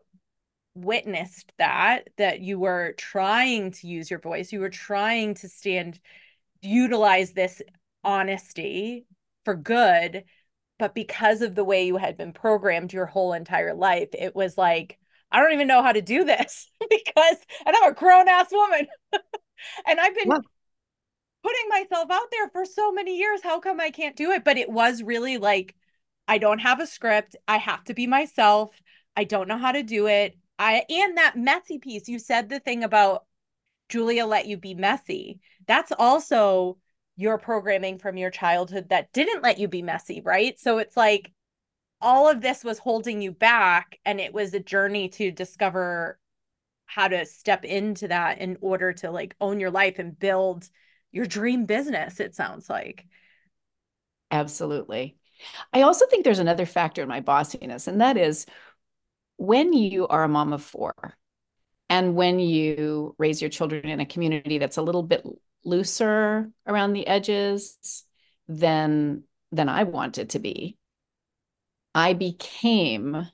witnessed 0.74 1.52
that 1.58 2.08
that 2.16 2.40
you 2.40 2.58
were 2.58 2.94
trying 2.96 3.72
to 3.72 3.86
use 3.86 4.10
your 4.10 4.20
voice. 4.20 4.52
You 4.52 4.60
were 4.60 4.70
trying 4.70 5.34
to 5.34 5.48
stand 5.48 5.98
utilize 6.62 7.32
this 7.32 7.60
honesty 8.04 9.06
for 9.44 9.54
good 9.54 10.24
but 10.80 10.94
because 10.94 11.42
of 11.42 11.54
the 11.54 11.62
way 11.62 11.86
you 11.86 11.98
had 11.98 12.16
been 12.16 12.32
programmed 12.32 12.92
your 12.92 13.06
whole 13.06 13.34
entire 13.34 13.74
life 13.74 14.08
it 14.14 14.34
was 14.34 14.58
like 14.58 14.98
i 15.30 15.38
don't 15.38 15.52
even 15.52 15.68
know 15.68 15.82
how 15.82 15.92
to 15.92 16.02
do 16.02 16.24
this 16.24 16.66
because 16.90 17.36
and 17.64 17.76
i'm 17.76 17.92
a 17.92 17.94
grown-ass 17.94 18.50
woman. 18.50 18.88
And 19.86 20.00
i've 20.00 20.14
been 20.14 20.30
putting 21.42 21.68
myself 21.68 22.10
out 22.10 22.30
there 22.32 22.48
for 22.48 22.64
so 22.64 22.92
many 22.92 23.18
years 23.18 23.42
how 23.42 23.60
come 23.60 23.78
i 23.78 23.90
can't 23.90 24.16
do 24.16 24.30
it? 24.30 24.42
But 24.42 24.56
it 24.56 24.70
was 24.70 25.02
really 25.02 25.36
like 25.36 25.74
i 26.26 26.38
don't 26.38 26.60
have 26.60 26.80
a 26.80 26.86
script. 26.86 27.36
I 27.46 27.58
have 27.58 27.84
to 27.84 27.94
be 27.94 28.06
myself. 28.06 28.70
I 29.14 29.24
don't 29.24 29.48
know 29.48 29.58
how 29.58 29.72
to 29.72 29.82
do 29.82 30.06
it. 30.06 30.34
I 30.58 30.84
and 30.88 31.18
that 31.18 31.36
messy 31.36 31.78
piece 31.78 32.08
you 32.08 32.18
said 32.18 32.48
the 32.48 32.58
thing 32.58 32.84
about 32.84 33.26
julia 33.90 34.24
let 34.24 34.46
you 34.46 34.56
be 34.56 34.72
messy. 34.72 35.40
That's 35.66 35.92
also 35.92 36.78
your 37.20 37.36
programming 37.36 37.98
from 37.98 38.16
your 38.16 38.30
childhood 38.30 38.88
that 38.88 39.12
didn't 39.12 39.42
let 39.42 39.58
you 39.58 39.68
be 39.68 39.82
messy, 39.82 40.22
right? 40.24 40.58
So 40.58 40.78
it's 40.78 40.96
like 40.96 41.32
all 42.00 42.30
of 42.30 42.40
this 42.40 42.64
was 42.64 42.78
holding 42.78 43.20
you 43.20 43.30
back 43.30 43.98
and 44.06 44.18
it 44.18 44.32
was 44.32 44.54
a 44.54 44.60
journey 44.60 45.10
to 45.10 45.30
discover 45.30 46.18
how 46.86 47.08
to 47.08 47.26
step 47.26 47.64
into 47.66 48.08
that 48.08 48.38
in 48.38 48.56
order 48.62 48.94
to 48.94 49.10
like 49.10 49.36
own 49.38 49.60
your 49.60 49.70
life 49.70 49.98
and 49.98 50.18
build 50.18 50.68
your 51.12 51.26
dream 51.26 51.66
business 51.66 52.20
it 52.20 52.34
sounds 52.34 52.70
like 52.70 53.06
absolutely 54.30 55.16
i 55.72 55.82
also 55.82 56.06
think 56.06 56.24
there's 56.24 56.38
another 56.38 56.66
factor 56.66 57.02
in 57.02 57.08
my 57.08 57.20
bossiness 57.20 57.86
and 57.86 58.00
that 58.00 58.16
is 58.16 58.46
when 59.36 59.72
you 59.72 60.06
are 60.08 60.24
a 60.24 60.28
mom 60.28 60.52
of 60.52 60.62
four 60.62 61.14
and 61.90 62.14
when 62.14 62.38
you 62.38 63.14
raise 63.18 63.42
your 63.42 63.50
children 63.50 63.84
in 63.84 64.00
a 64.00 64.06
community 64.06 64.58
that's 64.58 64.78
a 64.78 64.82
little 64.82 65.02
bit 65.02 65.24
looser 65.64 66.50
around 66.66 66.92
the 66.92 67.06
edges 67.06 68.04
than 68.48 69.24
than 69.52 69.68
I 69.68 69.84
wanted 69.84 70.30
to 70.30 70.38
be. 70.38 70.76
I 71.94 72.12
became 72.12 73.26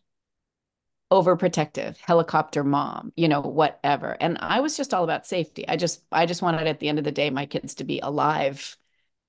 overprotective, 1.11 1.97
helicopter 1.99 2.65
mom, 2.65 3.13
you 3.17 3.29
know, 3.29 3.41
whatever. 3.41 4.17
And 4.21 4.39
I 4.41 4.61
was 4.61 4.77
just 4.77 4.93
all 4.93 5.05
about 5.05 5.27
safety. 5.27 5.67
I 5.69 5.77
just 5.77 6.03
I 6.11 6.27
just 6.27 6.43
wanted 6.43 6.67
at 6.67 6.81
the 6.81 6.89
end 6.89 6.99
of 6.99 7.05
the 7.05 7.13
day 7.13 7.31
my 7.31 7.47
kids 7.47 7.77
to 7.77 7.85
be 7.85 8.01
alive 8.01 8.77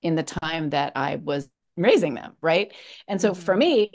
in 0.02 0.16
the 0.16 0.24
time 0.24 0.72
that 0.72 0.94
I 0.96 1.18
was 1.18 1.52
raising 1.76 2.16
them, 2.16 2.36
right? 2.42 2.74
And 3.08 3.22
so 3.22 3.32
mm-hmm. 3.32 3.42
for 3.42 3.56
me, 3.56 3.92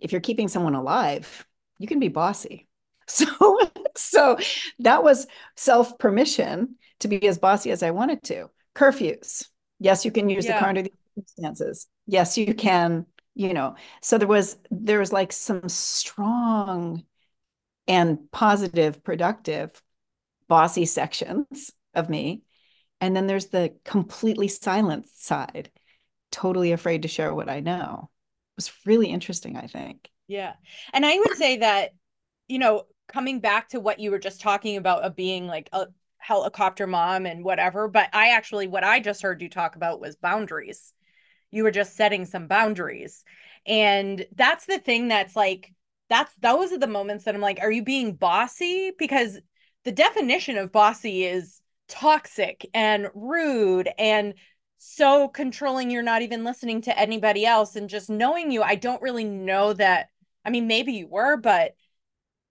if 0.00 0.12
you're 0.12 0.20
keeping 0.20 0.48
someone 0.48 0.74
alive, 0.74 1.46
you 1.78 1.86
can 1.86 2.00
be 2.00 2.08
bossy. 2.08 2.68
So, 3.12 3.58
so 3.94 4.38
that 4.78 5.02
was 5.04 5.26
self 5.56 5.98
permission 5.98 6.76
to 7.00 7.08
be 7.08 7.26
as 7.28 7.38
bossy 7.38 7.70
as 7.70 7.82
I 7.82 7.90
wanted 7.90 8.22
to. 8.24 8.48
Curfews. 8.74 9.46
Yes, 9.78 10.04
you 10.04 10.10
can 10.10 10.28
use 10.28 10.46
yeah. 10.46 10.54
the 10.54 10.60
car 10.60 10.68
under 10.70 10.82
these 10.82 10.92
circumstances. 11.14 11.88
Yes, 12.06 12.38
you 12.38 12.54
can, 12.54 13.06
you 13.34 13.52
know. 13.52 13.74
So 14.00 14.16
there 14.16 14.28
was 14.28 14.56
there 14.70 15.00
was 15.00 15.12
like 15.12 15.32
some 15.32 15.68
strong 15.68 17.04
and 17.86 18.30
positive, 18.30 19.02
productive, 19.02 19.82
bossy 20.48 20.84
sections 20.84 21.70
of 21.94 22.08
me. 22.08 22.42
And 23.00 23.16
then 23.16 23.26
there's 23.26 23.46
the 23.46 23.74
completely 23.84 24.48
silent 24.48 25.06
side, 25.08 25.70
totally 26.30 26.72
afraid 26.72 27.02
to 27.02 27.08
share 27.08 27.34
what 27.34 27.50
I 27.50 27.60
know. 27.60 28.10
It 28.52 28.56
was 28.56 28.72
really 28.86 29.08
interesting, 29.08 29.56
I 29.56 29.66
think. 29.66 30.08
Yeah. 30.28 30.52
And 30.92 31.04
I 31.04 31.18
would 31.18 31.36
say 31.36 31.58
that, 31.58 31.90
you 32.46 32.58
know, 32.58 32.84
coming 33.08 33.40
back 33.40 33.68
to 33.70 33.80
what 33.80 33.98
you 33.98 34.10
were 34.10 34.18
just 34.18 34.40
talking 34.40 34.76
about 34.76 35.02
of 35.02 35.16
being 35.16 35.46
like 35.46 35.68
a 35.72 35.86
helicopter 36.18 36.86
mom 36.86 37.26
and 37.26 37.44
whatever, 37.44 37.88
but 37.88 38.08
I 38.12 38.30
actually, 38.30 38.68
what 38.68 38.84
I 38.84 39.00
just 39.00 39.22
heard 39.22 39.42
you 39.42 39.48
talk 39.48 39.76
about 39.76 40.00
was 40.00 40.16
boundaries. 40.16 40.92
You 41.50 41.64
were 41.64 41.70
just 41.70 41.96
setting 41.96 42.24
some 42.24 42.46
boundaries. 42.46 43.24
And 43.66 44.24
that's 44.34 44.66
the 44.66 44.78
thing 44.78 45.08
that's 45.08 45.36
like, 45.36 45.72
that's 46.08 46.32
those 46.40 46.72
are 46.72 46.78
the 46.78 46.86
moments 46.86 47.24
that 47.24 47.34
I'm 47.34 47.40
like, 47.40 47.58
are 47.60 47.70
you 47.70 47.82
being 47.82 48.14
bossy? 48.14 48.92
Because 48.98 49.38
the 49.84 49.92
definition 49.92 50.56
of 50.56 50.72
bossy 50.72 51.24
is 51.24 51.60
toxic 51.88 52.68
and 52.72 53.08
rude 53.14 53.88
and 53.98 54.34
so 54.78 55.28
controlling 55.28 55.90
you're 55.90 56.02
not 56.02 56.22
even 56.22 56.42
listening 56.42 56.80
to 56.80 56.98
anybody 56.98 57.44
else 57.44 57.76
and 57.76 57.90
just 57.90 58.08
knowing 58.08 58.50
you 58.50 58.62
i 58.62 58.74
don't 58.74 59.02
really 59.02 59.24
know 59.24 59.72
that 59.72 60.08
i 60.44 60.50
mean 60.50 60.66
maybe 60.66 60.92
you 60.92 61.06
were 61.06 61.36
but 61.36 61.74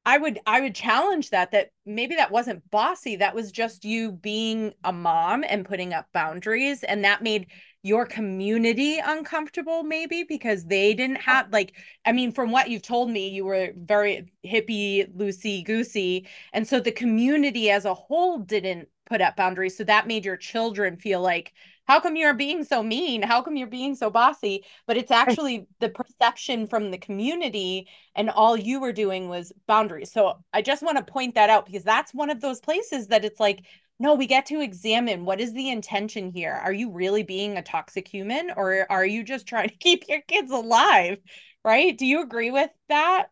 I 0.05 0.17
would 0.17 0.39
I 0.47 0.61
would 0.61 0.73
challenge 0.73 1.29
that 1.29 1.51
that 1.51 1.69
maybe 1.85 2.15
that 2.15 2.31
wasn't 2.31 2.69
bossy 2.71 3.17
that 3.17 3.35
was 3.35 3.51
just 3.51 3.85
you 3.85 4.11
being 4.11 4.73
a 4.83 4.91
mom 4.91 5.43
and 5.47 5.65
putting 5.65 5.93
up 5.93 6.07
boundaries 6.11 6.83
and 6.83 7.03
that 7.03 7.21
made 7.21 7.47
your 7.83 8.05
community 8.05 8.99
uncomfortable 8.99 9.83
maybe 9.83 10.23
because 10.23 10.65
they 10.65 10.93
didn't 10.93 11.17
oh. 11.17 11.21
have 11.25 11.51
like 11.51 11.73
I 12.05 12.13
mean 12.13 12.31
from 12.31 12.51
what 12.51 12.69
you've 12.69 12.81
told 12.81 13.11
me 13.11 13.29
you 13.29 13.45
were 13.45 13.73
very 13.75 14.31
hippie 14.45 15.13
loosey 15.15 15.63
goosey 15.63 16.27
and 16.53 16.67
so 16.67 16.79
the 16.79 16.91
community 16.91 17.69
as 17.69 17.85
a 17.85 17.93
whole 17.93 18.39
didn't 18.39 18.87
put 19.05 19.21
up 19.21 19.35
boundaries 19.35 19.77
so 19.77 19.83
that 19.83 20.07
made 20.07 20.25
your 20.25 20.37
children 20.37 20.97
feel 20.97 21.21
like 21.21 21.53
how 21.87 21.99
come 21.99 22.15
you're 22.15 22.33
being 22.33 22.63
so 22.63 22.83
mean? 22.83 23.21
How 23.21 23.41
come 23.41 23.55
you're 23.57 23.67
being 23.67 23.95
so 23.95 24.09
bossy? 24.09 24.63
But 24.87 24.97
it's 24.97 25.11
actually 25.11 25.67
the 25.79 25.89
perception 25.89 26.67
from 26.67 26.91
the 26.91 26.97
community 26.97 27.87
and 28.15 28.29
all 28.29 28.55
you 28.55 28.79
were 28.79 28.93
doing 28.93 29.29
was 29.29 29.51
boundaries. 29.67 30.11
So 30.11 30.43
i 30.53 30.61
just 30.61 30.83
want 30.83 30.97
to 30.97 31.11
point 31.11 31.35
that 31.35 31.49
out 31.49 31.65
because 31.65 31.83
that's 31.83 32.13
one 32.13 32.29
of 32.29 32.41
those 32.41 32.59
places 32.59 33.07
that 33.07 33.25
it's 33.25 33.39
like 33.39 33.65
no 33.99 34.15
we 34.15 34.25
get 34.25 34.45
to 34.47 34.61
examine 34.61 35.25
what 35.25 35.41
is 35.41 35.53
the 35.53 35.69
intention 35.69 36.31
here. 36.31 36.53
Are 36.53 36.73
you 36.73 36.91
really 36.91 37.23
being 37.23 37.57
a 37.57 37.63
toxic 37.63 38.07
human 38.07 38.51
or 38.55 38.85
are 38.89 39.05
you 39.05 39.23
just 39.23 39.47
trying 39.47 39.69
to 39.69 39.75
keep 39.79 40.05
your 40.07 40.21
kids 40.21 40.51
alive? 40.51 41.17
Right? 41.63 41.97
Do 41.97 42.05
you 42.05 42.21
agree 42.21 42.51
with 42.51 42.69
that? 42.89 43.27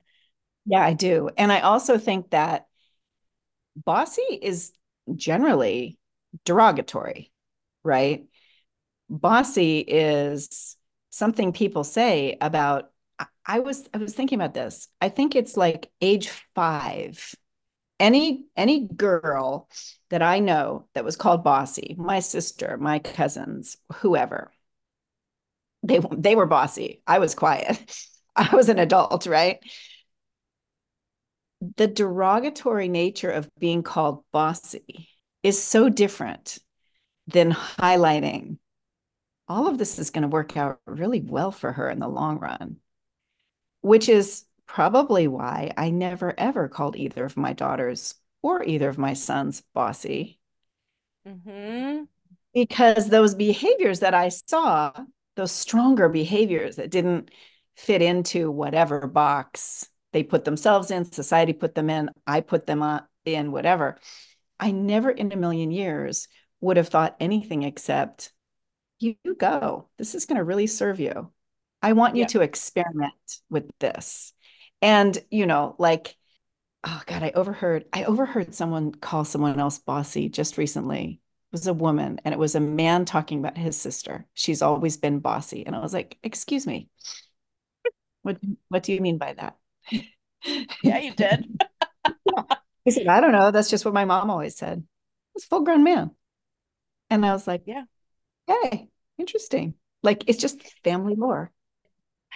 Yeah 0.65 0.81
i 0.81 0.93
do. 0.93 1.29
And 1.37 1.51
i 1.51 1.61
also 1.61 1.97
think 1.97 2.31
that 2.31 2.65
bossy 3.85 4.21
is 4.41 4.71
generally 5.15 5.97
derogatory 6.45 7.31
right 7.83 8.25
bossy 9.09 9.79
is 9.79 10.77
something 11.09 11.51
people 11.51 11.83
say 11.83 12.37
about 12.39 12.91
I 13.45 13.59
was 13.59 13.89
I 13.93 13.97
was 13.97 14.13
thinking 14.13 14.39
about 14.39 14.53
this. 14.53 14.87
I 15.01 15.09
think 15.09 15.35
it's 15.35 15.57
like 15.57 15.89
age 16.01 16.29
5. 16.55 17.35
Any 17.99 18.45
any 18.55 18.87
girl 18.87 19.67
that 20.09 20.21
I 20.21 20.39
know 20.39 20.87
that 20.93 21.03
was 21.03 21.17
called 21.17 21.43
bossy, 21.43 21.95
my 21.97 22.19
sister, 22.19 22.77
my 22.77 22.99
cousins, 22.99 23.75
whoever. 23.95 24.51
They 25.83 25.99
they 26.15 26.35
were 26.35 26.45
bossy. 26.45 27.01
I 27.07 27.19
was 27.19 27.35
quiet. 27.35 28.07
I 28.35 28.55
was 28.55 28.69
an 28.69 28.79
adult, 28.79 29.25
right? 29.25 29.59
The 31.75 31.87
derogatory 31.87 32.87
nature 32.87 33.31
of 33.31 33.49
being 33.59 33.83
called 33.83 34.23
bossy 34.31 35.09
is 35.43 35.61
so 35.61 35.89
different 35.89 36.59
than 37.27 37.51
highlighting 37.51 38.57
all 39.49 39.67
of 39.67 39.77
this 39.77 39.97
is 39.97 40.11
going 40.11 40.21
to 40.21 40.27
work 40.27 40.55
out 40.55 40.79
really 40.85 41.21
well 41.21 41.51
for 41.51 41.71
her 41.71 41.89
in 41.89 41.99
the 41.99 42.07
long 42.07 42.39
run, 42.39 42.77
which 43.81 44.07
is 44.07 44.45
probably 44.67 45.27
why 45.27 45.73
I 45.75 45.89
never 45.89 46.33
ever 46.39 46.67
called 46.67 46.95
either 46.95 47.25
of 47.25 47.35
my 47.35 47.53
daughters 47.53 48.13
or 48.43 48.63
either 48.63 48.87
of 48.87 48.99
my 48.99 49.13
sons 49.13 49.63
bossy. 49.73 50.39
Mm-hmm. 51.27 52.03
Because 52.53 53.09
those 53.09 53.35
behaviors 53.35 53.99
that 53.99 54.13
I 54.13 54.29
saw, 54.29 54.91
those 55.35 55.51
stronger 55.51 56.07
behaviors 56.07 56.75
that 56.77 56.91
didn't 56.91 57.31
fit 57.75 58.01
into 58.01 58.51
whatever 58.51 59.07
box 59.07 59.89
they 60.13 60.23
put 60.23 60.45
themselves 60.45 60.91
in, 60.91 61.11
society 61.11 61.53
put 61.53 61.75
them 61.75 61.89
in, 61.89 62.09
I 62.25 62.41
put 62.41 62.65
them 62.65 63.01
in, 63.25 63.51
whatever. 63.51 63.97
I 64.59 64.71
never 64.71 65.09
in 65.09 65.31
a 65.31 65.37
million 65.37 65.71
years 65.71 66.27
would 66.61 66.77
have 66.77 66.89
thought 66.89 67.15
anything 67.19 67.63
except 67.63 68.31
you 68.99 69.15
go. 69.37 69.87
This 69.97 70.15
is 70.15 70.25
going 70.25 70.37
to 70.37 70.43
really 70.43 70.67
serve 70.67 70.99
you. 70.99 71.31
I 71.81 71.93
want 71.93 72.15
you 72.15 72.21
yeah. 72.21 72.27
to 72.27 72.41
experiment 72.41 73.13
with 73.49 73.69
this. 73.79 74.33
And, 74.81 75.17
you 75.29 75.45
know, 75.45 75.75
like, 75.77 76.15
oh 76.83 77.01
God, 77.05 77.23
I 77.23 77.31
overheard, 77.31 77.85
I 77.93 78.03
overheard 78.03 78.53
someone 78.53 78.93
call 78.93 79.25
someone 79.25 79.59
else 79.59 79.79
bossy 79.79 80.29
just 80.29 80.57
recently. 80.57 81.21
It 81.21 81.51
was 81.51 81.67
a 81.67 81.73
woman 81.73 82.19
and 82.23 82.33
it 82.33 82.39
was 82.39 82.55
a 82.55 82.59
man 82.59 83.05
talking 83.05 83.39
about 83.39 83.57
his 83.57 83.79
sister. 83.79 84.25
She's 84.33 84.61
always 84.61 84.97
been 84.97 85.19
bossy. 85.19 85.65
And 85.65 85.75
I 85.75 85.79
was 85.79 85.93
like, 85.93 86.17
excuse 86.23 86.67
me. 86.67 86.89
What, 88.21 88.37
what 88.67 88.83
do 88.83 88.93
you 88.93 89.01
mean 89.01 89.17
by 89.17 89.33
that? 89.33 89.57
yeah, 90.83 90.99
you 90.99 91.13
did. 91.13 91.61
yeah. 92.05 92.43
He 92.85 92.91
said, 92.91 93.07
I 93.07 93.19
don't 93.19 93.33
know. 93.33 93.51
That's 93.51 93.69
just 93.69 93.83
what 93.85 93.93
my 93.93 94.05
mom 94.05 94.31
always 94.31 94.55
said. 94.55 94.83
It's 95.35 95.45
full 95.45 95.61
grown 95.61 95.83
man. 95.83 96.11
And 97.09 97.25
I 97.25 97.33
was 97.33 97.45
like, 97.45 97.63
yeah, 97.65 97.83
Okay, 98.49 98.89
interesting. 99.17 99.75
Like 100.01 100.23
it's 100.27 100.39
just 100.39 100.61
family 100.83 101.15
lore. 101.15 101.51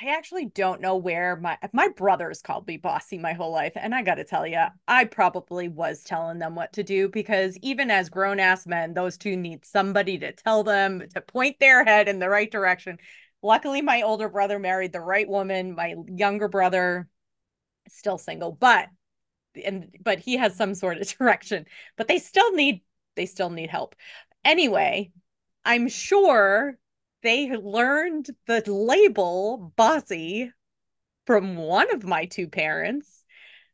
I 0.01 0.07
actually 0.09 0.45
don't 0.45 0.81
know 0.81 0.95
where 0.95 1.35
my 1.35 1.57
my 1.71 1.87
brothers 1.89 2.41
called 2.41 2.67
me 2.67 2.77
bossy 2.77 3.17
my 3.17 3.33
whole 3.33 3.51
life, 3.51 3.73
and 3.75 3.93
I 3.93 4.01
got 4.01 4.15
to 4.15 4.23
tell 4.23 4.45
you, 4.45 4.59
I 4.87 5.05
probably 5.05 5.67
was 5.67 6.03
telling 6.03 6.39
them 6.39 6.55
what 6.55 6.73
to 6.73 6.83
do 6.83 7.09
because 7.09 7.57
even 7.61 7.91
as 7.91 8.09
grown 8.09 8.39
ass 8.39 8.65
men, 8.65 8.93
those 8.93 9.17
two 9.17 9.37
need 9.37 9.65
somebody 9.65 10.17
to 10.19 10.31
tell 10.33 10.63
them 10.63 11.03
to 11.13 11.21
point 11.21 11.59
their 11.59 11.85
head 11.85 12.07
in 12.07 12.19
the 12.19 12.29
right 12.29 12.51
direction. 12.51 12.97
Luckily, 13.41 13.81
my 13.81 14.01
older 14.01 14.29
brother 14.29 14.57
married 14.57 14.93
the 14.93 15.01
right 15.01 15.27
woman. 15.27 15.75
My 15.75 15.95
younger 16.07 16.47
brother 16.47 17.07
still 17.87 18.17
single, 18.17 18.51
but 18.51 18.89
and 19.63 19.95
but 20.01 20.19
he 20.19 20.37
has 20.37 20.55
some 20.55 20.75
sort 20.75 20.97
of 20.97 21.07
direction. 21.17 21.65
But 21.97 22.07
they 22.07 22.19
still 22.19 22.51
need 22.53 22.81
they 23.15 23.25
still 23.25 23.49
need 23.49 23.69
help. 23.69 23.95
Anyway, 24.43 25.11
I'm 25.65 25.87
sure 25.87 26.77
they 27.21 27.55
learned 27.55 28.29
the 28.47 28.63
label 28.67 29.73
bossy 29.75 30.51
from 31.25 31.55
one 31.55 31.93
of 31.93 32.03
my 32.03 32.25
two 32.25 32.47
parents. 32.47 33.23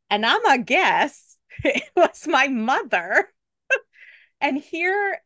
And 0.10 0.25
I'm 0.25 0.45
a 0.45 0.58
guess 0.60 1.38
it 1.63 1.89
was 1.95 2.28
my 2.28 2.47
mother. 2.47 3.30
and 4.41 4.58
here 4.58 5.19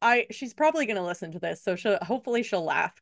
I 0.00 0.26
she's 0.30 0.54
probably 0.54 0.86
going 0.86 0.96
to 0.96 1.02
listen 1.02 1.32
to 1.32 1.38
this, 1.38 1.62
so 1.62 1.76
she'll 1.76 1.98
hopefully 2.02 2.42
she'll 2.42 2.64
laugh. 2.64 2.94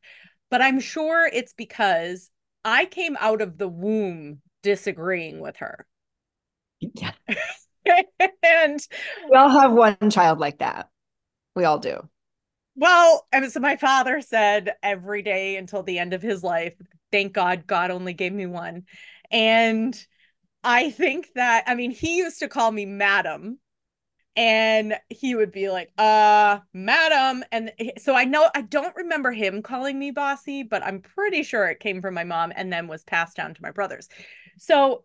But 0.49 0.61
I'm 0.61 0.79
sure 0.79 1.29
it's 1.31 1.53
because 1.53 2.29
I 2.65 2.85
came 2.85 3.17
out 3.19 3.41
of 3.41 3.57
the 3.57 3.67
womb 3.67 4.41
disagreeing 4.63 5.39
with 5.39 5.57
her. 5.57 5.85
Yeah. 6.79 7.11
and 8.43 8.79
we 9.29 9.35
all 9.35 9.49
have 9.49 9.71
one 9.71 10.09
child 10.09 10.39
like 10.39 10.59
that. 10.59 10.89
We 11.55 11.65
all 11.65 11.79
do. 11.79 12.07
Well, 12.77 13.27
and 13.31 13.51
so 13.51 13.59
my 13.59 13.75
father 13.75 14.21
said 14.21 14.75
every 14.83 15.23
day 15.23 15.57
until 15.57 15.81
the 15.81 15.97
end 15.97 16.13
of 16.13 16.21
his 16.21 16.43
life, 16.43 16.75
thank 17.11 17.33
God 17.33 17.65
God 17.65 17.89
only 17.89 18.13
gave 18.13 18.31
me 18.31 18.45
one. 18.45 18.83
And 19.31 19.99
I 20.63 20.91
think 20.91 21.33
that, 21.33 21.63
I 21.65 21.73
mean, 21.73 21.89
he 21.89 22.17
used 22.17 22.39
to 22.39 22.47
call 22.47 22.71
me 22.71 22.85
madam 22.85 23.59
and 24.35 24.95
he 25.09 25.33
would 25.33 25.51
be 25.51 25.71
like, 25.71 25.89
uh, 25.97 26.59
madam. 26.71 27.43
And 27.51 27.71
so 27.97 28.13
I 28.13 28.25
know, 28.25 28.47
I 28.53 28.61
don't 28.61 28.95
remember 28.95 29.31
him 29.31 29.63
calling 29.63 29.97
me 29.97 30.11
bossy, 30.11 30.61
but 30.61 30.83
I'm 30.83 31.01
pretty 31.01 31.41
sure 31.41 31.65
it 31.65 31.79
came 31.79 31.99
from 31.99 32.13
my 32.13 32.25
mom 32.25 32.53
and 32.55 32.71
then 32.71 32.87
was 32.87 33.03
passed 33.03 33.35
down 33.35 33.55
to 33.55 33.61
my 33.63 33.71
brothers. 33.71 34.07
So 34.59 35.03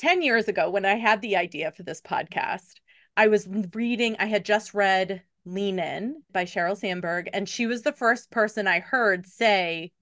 10 0.00 0.20
years 0.20 0.48
ago, 0.48 0.68
when 0.68 0.84
I 0.84 0.96
had 0.96 1.22
the 1.22 1.36
idea 1.36 1.72
for 1.72 1.82
this 1.82 2.02
podcast, 2.02 2.74
I 3.16 3.28
was 3.28 3.48
reading, 3.72 4.16
I 4.18 4.26
had 4.26 4.44
just 4.44 4.74
read 4.74 5.22
Lean 5.46 5.78
In 5.78 6.22
by 6.32 6.44
Sheryl 6.44 6.76
Sandberg. 6.76 7.30
And 7.32 7.48
she 7.48 7.66
was 7.66 7.82
the 7.82 7.92
first 7.92 8.30
person 8.30 8.66
I 8.66 8.80
heard 8.80 9.26
say, 9.26 9.92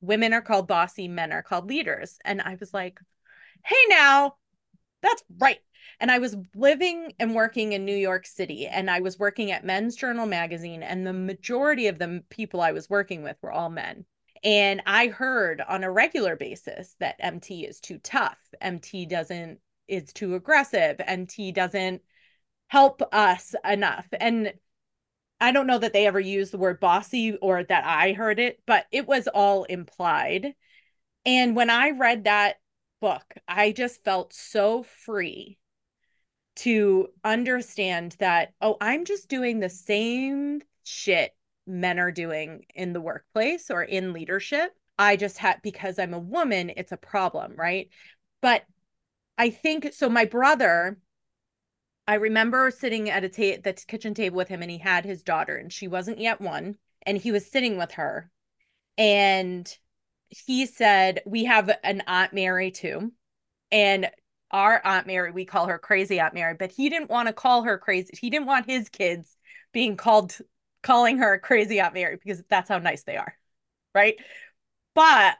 Women 0.00 0.32
are 0.32 0.42
called 0.42 0.66
bossy, 0.68 1.08
men 1.08 1.32
are 1.32 1.42
called 1.44 1.68
leaders. 1.68 2.18
And 2.24 2.40
I 2.42 2.56
was 2.58 2.74
like, 2.74 2.98
hey, 3.64 3.76
now, 3.88 4.36
That's 5.02 5.22
right. 5.38 5.60
And 6.00 6.10
I 6.10 6.18
was 6.18 6.36
living 6.54 7.12
and 7.18 7.34
working 7.34 7.72
in 7.72 7.84
New 7.84 7.96
York 7.96 8.26
City, 8.26 8.66
and 8.66 8.90
I 8.90 9.00
was 9.00 9.18
working 9.18 9.52
at 9.52 9.64
Men's 9.64 9.96
Journal 9.96 10.26
magazine, 10.26 10.82
and 10.82 11.06
the 11.06 11.12
majority 11.12 11.88
of 11.88 11.98
the 11.98 12.22
people 12.30 12.60
I 12.60 12.72
was 12.72 12.90
working 12.90 13.22
with 13.22 13.36
were 13.42 13.52
all 13.52 13.70
men. 13.70 14.04
And 14.44 14.82
I 14.86 15.08
heard 15.08 15.60
on 15.60 15.84
a 15.84 15.90
regular 15.90 16.36
basis 16.36 16.96
that 17.00 17.16
MT 17.20 17.64
is 17.66 17.80
too 17.80 17.98
tough. 17.98 18.38
MT 18.60 19.06
doesn't 19.06 19.60
is 19.88 20.12
too 20.12 20.34
aggressive. 20.34 21.00
MT 21.00 21.52
doesn't 21.52 22.02
help 22.68 23.02
us 23.12 23.54
enough. 23.64 24.06
And 24.20 24.52
I 25.42 25.50
don't 25.50 25.66
know 25.66 25.78
that 25.78 25.92
they 25.92 26.06
ever 26.06 26.20
used 26.20 26.52
the 26.52 26.58
word 26.58 26.78
bossy 26.78 27.36
or 27.36 27.64
that 27.64 27.84
I 27.84 28.12
heard 28.12 28.38
it, 28.38 28.60
but 28.64 28.86
it 28.92 29.08
was 29.08 29.26
all 29.26 29.64
implied. 29.64 30.54
And 31.26 31.56
when 31.56 31.68
I 31.68 31.90
read 31.90 32.24
that 32.24 32.56
book, 33.00 33.24
I 33.48 33.72
just 33.72 34.04
felt 34.04 34.32
so 34.32 34.84
free 34.84 35.58
to 36.54 37.08
understand 37.24 38.14
that, 38.20 38.52
oh, 38.60 38.76
I'm 38.80 39.04
just 39.04 39.28
doing 39.28 39.58
the 39.58 39.68
same 39.68 40.62
shit 40.84 41.32
men 41.66 41.98
are 41.98 42.12
doing 42.12 42.64
in 42.74 42.92
the 42.92 43.00
workplace 43.00 43.68
or 43.68 43.82
in 43.82 44.12
leadership. 44.12 44.70
I 44.96 45.16
just 45.16 45.38
had, 45.38 45.60
because 45.62 45.98
I'm 45.98 46.14
a 46.14 46.20
woman, 46.20 46.70
it's 46.76 46.92
a 46.92 46.96
problem, 46.96 47.54
right? 47.56 47.88
But 48.42 48.62
I 49.36 49.50
think 49.50 49.92
so. 49.92 50.08
My 50.08 50.24
brother, 50.24 50.98
I 52.06 52.14
remember 52.14 52.70
sitting 52.70 53.10
at 53.10 53.24
a 53.24 53.28
ta- 53.28 53.60
the 53.62 53.72
kitchen 53.86 54.14
table 54.14 54.36
with 54.36 54.48
him, 54.48 54.62
and 54.62 54.70
he 54.70 54.78
had 54.78 55.04
his 55.04 55.22
daughter, 55.22 55.56
and 55.56 55.72
she 55.72 55.88
wasn't 55.88 56.18
yet 56.18 56.40
one, 56.40 56.76
and 57.02 57.16
he 57.18 57.32
was 57.32 57.50
sitting 57.50 57.76
with 57.76 57.92
her, 57.92 58.30
and 58.98 59.72
he 60.28 60.66
said, 60.66 61.22
"We 61.26 61.44
have 61.44 61.70
an 61.84 62.02
Aunt 62.06 62.32
Mary 62.32 62.70
too," 62.70 63.12
and 63.70 64.10
our 64.50 64.84
Aunt 64.84 65.06
Mary, 65.06 65.30
we 65.32 65.44
call 65.44 65.66
her 65.66 65.78
Crazy 65.78 66.20
Aunt 66.20 66.34
Mary, 66.34 66.54
but 66.54 66.72
he 66.72 66.90
didn't 66.90 67.10
want 67.10 67.28
to 67.28 67.32
call 67.32 67.62
her 67.62 67.78
crazy. 67.78 68.14
He 68.20 68.30
didn't 68.30 68.46
want 68.46 68.66
his 68.66 68.88
kids 68.88 69.36
being 69.72 69.96
called 69.96 70.36
calling 70.82 71.18
her 71.18 71.38
Crazy 71.38 71.80
Aunt 71.80 71.94
Mary 71.94 72.16
because 72.16 72.42
that's 72.48 72.68
how 72.68 72.78
nice 72.78 73.04
they 73.04 73.16
are, 73.16 73.34
right? 73.94 74.16
But 74.94 75.36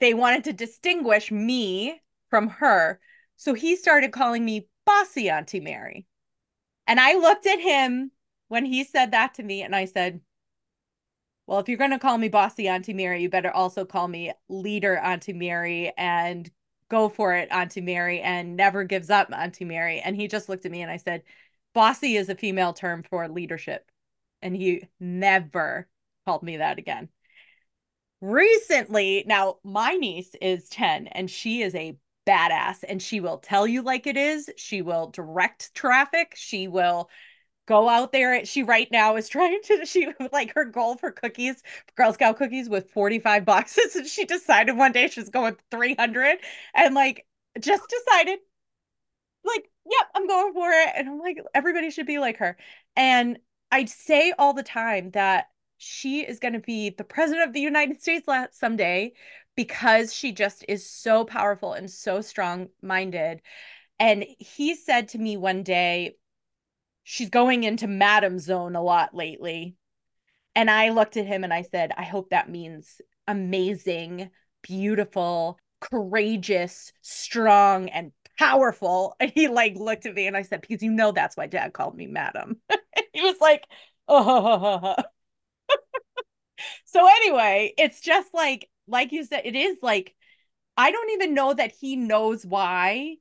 they 0.00 0.14
wanted 0.14 0.44
to 0.44 0.52
distinguish 0.52 1.30
me 1.30 2.00
from 2.30 2.48
her. 2.48 3.00
So 3.36 3.54
he 3.54 3.76
started 3.76 4.12
calling 4.12 4.44
me 4.44 4.66
Bossy 4.86 5.28
Auntie 5.28 5.60
Mary. 5.60 6.06
And 6.86 6.98
I 7.00 7.14
looked 7.14 7.46
at 7.46 7.60
him 7.60 8.12
when 8.48 8.64
he 8.64 8.84
said 8.84 9.10
that 9.10 9.34
to 9.34 9.42
me 9.42 9.62
and 9.62 9.74
I 9.74 9.84
said, 9.84 10.20
Well, 11.46 11.58
if 11.58 11.68
you're 11.68 11.78
going 11.78 11.90
to 11.90 11.98
call 11.98 12.16
me 12.16 12.28
Bossy 12.28 12.68
Auntie 12.68 12.94
Mary, 12.94 13.22
you 13.22 13.28
better 13.28 13.50
also 13.50 13.84
call 13.84 14.08
me 14.08 14.32
Leader 14.48 14.96
Auntie 14.96 15.32
Mary 15.32 15.92
and 15.98 16.50
go 16.88 17.08
for 17.08 17.34
it, 17.34 17.48
Auntie 17.50 17.80
Mary, 17.80 18.20
and 18.20 18.56
never 18.56 18.84
gives 18.84 19.10
up, 19.10 19.28
Auntie 19.32 19.64
Mary. 19.64 20.00
And 20.00 20.14
he 20.14 20.28
just 20.28 20.48
looked 20.48 20.64
at 20.64 20.72
me 20.72 20.82
and 20.82 20.90
I 20.90 20.98
said, 20.98 21.22
Bossy 21.74 22.16
is 22.16 22.28
a 22.28 22.36
female 22.36 22.72
term 22.72 23.02
for 23.02 23.28
leadership. 23.28 23.90
And 24.40 24.54
he 24.54 24.88
never 25.00 25.88
called 26.24 26.42
me 26.42 26.58
that 26.58 26.78
again. 26.78 27.08
Recently, 28.20 29.24
now 29.26 29.56
my 29.62 29.92
niece 29.94 30.34
is 30.40 30.68
10 30.68 31.08
and 31.08 31.30
she 31.30 31.62
is 31.62 31.74
a 31.74 31.98
badass 32.26 32.84
and 32.88 33.00
she 33.00 33.20
will 33.20 33.38
tell 33.38 33.66
you 33.66 33.82
like 33.82 34.06
it 34.06 34.16
is. 34.16 34.50
She 34.56 34.82
will 34.82 35.08
direct 35.08 35.74
traffic. 35.74 36.34
She 36.36 36.68
will 36.68 37.08
go 37.66 37.88
out 37.88 38.12
there. 38.12 38.44
She 38.44 38.62
right 38.62 38.88
now 38.90 39.16
is 39.16 39.28
trying 39.30 39.60
to 39.64 39.86
she 39.86 40.08
like 40.32 40.54
her 40.54 40.64
goal 40.64 40.96
for 40.96 41.10
cookies, 41.10 41.62
Girl 41.96 42.12
Scout 42.12 42.36
cookies 42.36 42.68
with 42.68 42.90
45 42.90 43.44
boxes. 43.44 43.96
And 43.96 44.06
she 44.06 44.24
decided 44.24 44.76
one 44.76 44.92
day 44.92 45.08
she's 45.08 45.30
going 45.30 45.56
300 45.70 46.38
and 46.74 46.94
like 46.94 47.26
just 47.60 47.82
decided 47.88 48.38
like, 49.44 49.68
yep, 49.84 50.08
I'm 50.14 50.26
going 50.26 50.52
for 50.52 50.70
it. 50.70 50.88
And 50.96 51.08
I'm 51.08 51.18
like, 51.18 51.38
everybody 51.54 51.90
should 51.90 52.06
be 52.06 52.18
like 52.18 52.38
her. 52.38 52.56
And 52.96 53.38
I 53.70 53.84
say 53.84 54.32
all 54.38 54.54
the 54.54 54.62
time 54.62 55.10
that 55.12 55.46
she 55.78 56.20
is 56.20 56.38
going 56.38 56.54
to 56.54 56.60
be 56.60 56.90
the 56.90 57.04
president 57.04 57.46
of 57.46 57.52
the 57.52 57.60
United 57.60 58.00
States 58.00 58.26
someday 58.52 59.12
because 59.56 60.14
she 60.14 60.32
just 60.32 60.64
is 60.68 60.88
so 60.88 61.24
powerful 61.24 61.72
and 61.72 61.90
so 61.90 62.20
strong 62.20 62.68
minded. 62.82 63.40
And 63.98 64.24
he 64.38 64.74
said 64.74 65.08
to 65.08 65.18
me 65.18 65.36
one 65.36 65.62
day, 65.62 66.16
she's 67.02 67.30
going 67.30 67.64
into 67.64 67.86
madam 67.86 68.38
zone 68.38 68.76
a 68.76 68.82
lot 68.82 69.14
lately. 69.14 69.76
And 70.54 70.70
I 70.70 70.90
looked 70.90 71.16
at 71.16 71.26
him 71.26 71.44
and 71.44 71.52
I 71.52 71.62
said, 71.62 71.92
I 71.96 72.04
hope 72.04 72.30
that 72.30 72.50
means 72.50 73.00
amazing, 73.26 74.30
beautiful, 74.62 75.58
courageous, 75.80 76.92
strong, 77.02 77.88
and 77.88 78.12
powerful. 78.38 79.16
And 79.20 79.32
he 79.34 79.48
like 79.48 79.76
looked 79.76 80.06
at 80.06 80.14
me 80.14 80.26
and 80.26 80.36
I 80.36 80.42
said, 80.42 80.60
because 80.60 80.82
you 80.82 80.92
know 80.92 81.12
that's 81.12 81.36
why 81.36 81.46
dad 81.46 81.72
called 81.72 81.96
me 81.96 82.06
madam. 82.06 82.60
he 83.12 83.22
was 83.22 83.36
like, 83.40 83.64
oh. 84.08 84.94
so 86.84 87.06
anyway, 87.06 87.72
it's 87.78 88.00
just 88.00 88.32
like, 88.34 88.68
like 88.88 89.12
you 89.12 89.24
said, 89.24 89.42
it 89.44 89.56
is 89.56 89.78
like, 89.82 90.14
I 90.76 90.90
don't 90.90 91.10
even 91.10 91.34
know 91.34 91.54
that 91.54 91.72
he 91.72 91.96
knows 91.96 92.44
why 92.44 93.16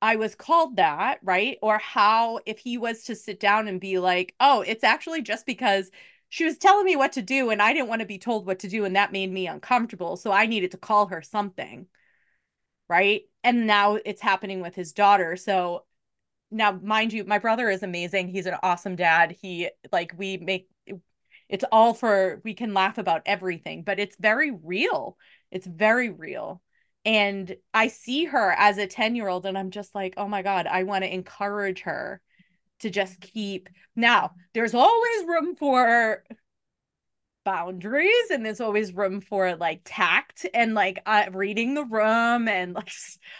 I 0.00 0.16
was 0.16 0.34
called 0.34 0.76
that, 0.76 1.18
right? 1.22 1.58
Or 1.62 1.78
how, 1.78 2.40
if 2.46 2.58
he 2.58 2.78
was 2.78 3.04
to 3.04 3.14
sit 3.14 3.40
down 3.40 3.68
and 3.68 3.80
be 3.80 3.98
like, 3.98 4.34
oh, 4.40 4.62
it's 4.62 4.84
actually 4.84 5.22
just 5.22 5.44
because 5.46 5.90
she 6.28 6.44
was 6.44 6.58
telling 6.58 6.84
me 6.84 6.96
what 6.96 7.12
to 7.12 7.22
do 7.22 7.50
and 7.50 7.60
I 7.60 7.72
didn't 7.72 7.88
want 7.88 8.00
to 8.00 8.06
be 8.06 8.18
told 8.18 8.46
what 8.46 8.60
to 8.60 8.68
do 8.68 8.84
and 8.84 8.96
that 8.96 9.12
made 9.12 9.32
me 9.32 9.46
uncomfortable. 9.46 10.16
So 10.16 10.30
I 10.30 10.46
needed 10.46 10.72
to 10.72 10.78
call 10.78 11.06
her 11.06 11.22
something. 11.22 11.86
Right. 12.88 13.22
And 13.44 13.66
now 13.66 13.96
it's 13.96 14.20
happening 14.20 14.60
with 14.60 14.74
his 14.74 14.92
daughter. 14.92 15.36
So 15.36 15.84
now, 16.50 16.72
mind 16.72 17.12
you, 17.12 17.24
my 17.24 17.38
brother 17.38 17.68
is 17.68 17.82
amazing. 17.82 18.28
He's 18.28 18.46
an 18.46 18.56
awesome 18.62 18.96
dad. 18.96 19.36
He, 19.40 19.68
like, 19.92 20.14
we 20.16 20.38
make 20.38 20.68
it's 21.48 21.64
all 21.72 21.94
for, 21.94 22.40
we 22.44 22.54
can 22.54 22.74
laugh 22.74 22.98
about 22.98 23.22
everything, 23.26 23.82
but 23.82 23.98
it's 23.98 24.16
very 24.18 24.50
real. 24.50 25.16
It's 25.50 25.66
very 25.66 26.10
real. 26.10 26.62
And 27.04 27.56
I 27.72 27.88
see 27.88 28.24
her 28.26 28.52
as 28.52 28.78
a 28.78 28.86
10 28.86 29.14
year 29.16 29.28
old 29.28 29.46
and 29.46 29.56
I'm 29.56 29.70
just 29.70 29.94
like, 29.94 30.14
oh 30.16 30.28
my 30.28 30.42
God, 30.42 30.66
I 30.66 30.82
want 30.82 31.04
to 31.04 31.12
encourage 31.12 31.82
her 31.82 32.20
to 32.80 32.90
just 32.90 33.20
keep. 33.20 33.68
Now, 33.96 34.32
there's 34.52 34.74
always 34.74 35.26
room 35.26 35.56
for 35.56 36.22
boundaries 37.44 38.30
and 38.30 38.44
there's 38.44 38.60
always 38.60 38.92
room 38.92 39.22
for 39.22 39.56
like 39.56 39.80
tact 39.84 40.44
and 40.52 40.74
like 40.74 41.00
uh, 41.06 41.24
reading 41.32 41.72
the 41.72 41.84
room 41.84 42.46
and 42.46 42.74
like 42.74 42.92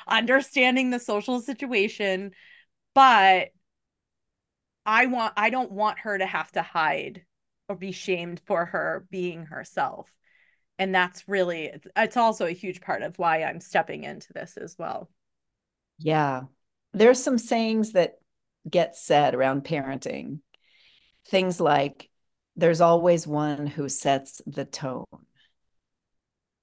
understanding 0.06 0.88
the 0.88 0.98
social 0.98 1.42
situation 1.42 2.30
but 2.94 3.48
i 4.86 5.04
want 5.04 5.34
i 5.36 5.50
don't 5.50 5.70
want 5.70 5.98
her 5.98 6.16
to 6.16 6.24
have 6.24 6.50
to 6.50 6.62
hide 6.62 7.22
or 7.68 7.76
be 7.76 7.92
shamed 7.92 8.40
for 8.46 8.64
her 8.64 9.06
being 9.10 9.46
herself. 9.46 10.12
And 10.78 10.94
that's 10.94 11.28
really 11.28 11.72
it's 11.96 12.16
also 12.16 12.46
a 12.46 12.52
huge 12.52 12.80
part 12.80 13.02
of 13.02 13.18
why 13.18 13.42
i'm 13.42 13.60
stepping 13.60 14.04
into 14.04 14.32
this 14.32 14.56
as 14.56 14.76
well. 14.78 15.10
Yeah. 15.98 16.42
There's 16.92 17.22
some 17.22 17.38
sayings 17.38 17.92
that 17.92 18.14
get 18.68 18.96
said 18.96 19.34
around 19.34 19.64
parenting. 19.64 20.40
Things 21.26 21.60
like 21.60 22.08
there's 22.56 22.80
always 22.80 23.26
one 23.26 23.66
who 23.66 23.88
sets 23.88 24.40
the 24.46 24.64
tone 24.64 25.04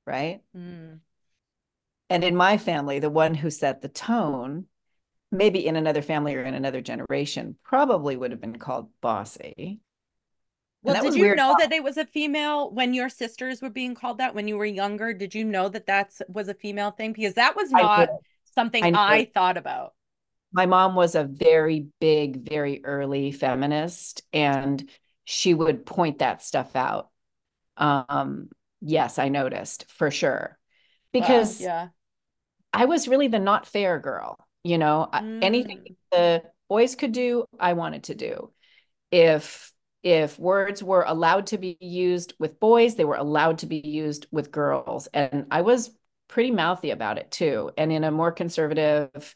right? 0.06 0.42
Mm. 0.56 1.00
and 2.10 2.24
in 2.24 2.36
my 2.36 2.58
family 2.58 3.00
the 3.00 3.10
one 3.10 3.34
who 3.34 3.50
set 3.50 3.82
the 3.82 3.88
tone 3.88 4.66
maybe 5.32 5.66
in 5.66 5.76
another 5.76 6.02
family 6.02 6.36
or 6.36 6.44
in 6.44 6.54
another 6.54 6.82
generation 6.82 7.56
probably 7.64 8.16
would 8.16 8.32
have 8.32 8.42
been 8.42 8.60
called 8.60 8.90
bossy 9.02 9.80
well, 10.86 11.04
did 11.04 11.16
you 11.16 11.36
know 11.36 11.56
that 11.60 11.72
it 11.72 11.84
was 11.84 11.98
a 11.98 12.06
female 12.06 12.72
when 12.72 12.94
your 12.94 13.10
sisters 13.10 13.62
were 13.62 13.70
being 13.70 13.96
called 13.96 14.20
that 14.20 14.36
when 14.36 14.48
you 14.48 14.58
were 14.58 14.66
younger? 14.66 15.14
Did 15.14 15.34
you 15.34 15.44
know 15.44 15.68
that 15.70 15.88
that 15.88 16.14
was 16.28 16.48
a 16.48 16.54
female 16.54 16.92
thing? 16.92 17.14
Because 17.14 17.34
that 17.34 17.56
was 17.56 17.72
not 17.72 18.10
something 18.54 18.96
I, 18.96 19.14
I 19.14 19.32
thought 19.34 19.58
about. 19.58 19.94
My 20.54 20.66
mom 20.66 20.96
was 20.96 21.16
a 21.16 21.24
very 21.24 21.88
big, 22.00 22.48
very 22.48 22.82
early 22.86 23.32
feminist, 23.32 24.24
and 24.32 24.88
she 25.26 25.54
would 25.54 25.86
point 25.86 26.20
that 26.20 26.42
stuff 26.42 26.76
out. 26.76 27.10
Um, 27.78 28.50
yes, 28.82 29.20
I 29.20 29.30
noticed 29.30 29.92
for 29.92 30.12
sure. 30.12 30.58
Because 31.12 31.60
wow, 31.60 31.66
yeah. 31.66 31.88
I 32.74 32.86
was 32.86 33.08
really 33.08 33.28
the 33.28 33.40
not 33.40 33.66
fair 33.66 34.00
girl. 34.00 34.38
You 34.64 34.78
know, 34.78 35.10
mm. 35.12 35.44
anything 35.44 35.96
the 36.12 36.44
boys 36.70 36.96
could 36.96 37.12
do, 37.12 37.46
I 37.60 37.74
wanted 37.74 38.06
to 38.06 38.16
do. 38.16 38.52
If 39.12 39.72
if 40.06 40.38
words 40.38 40.84
were 40.84 41.02
allowed 41.02 41.48
to 41.48 41.58
be 41.58 41.78
used 41.82 42.36
with 42.38 42.60
boys, 42.60 42.94
they 42.94 43.04
were 43.04 43.16
allowed 43.16 43.58
to 43.58 43.66
be 43.66 43.80
used 43.80 44.28
with 44.32 44.52
girls. 44.52 45.08
And 45.08 45.48
I 45.50 45.64
was 45.64 45.90
pretty 46.28 46.52
mouthy 46.52 46.92
about 46.92 47.18
it 47.18 47.32
too. 47.32 47.72
And 47.76 47.92
in 47.92 48.04
a 48.04 48.12
more 48.12 48.32
conservative 48.32 49.36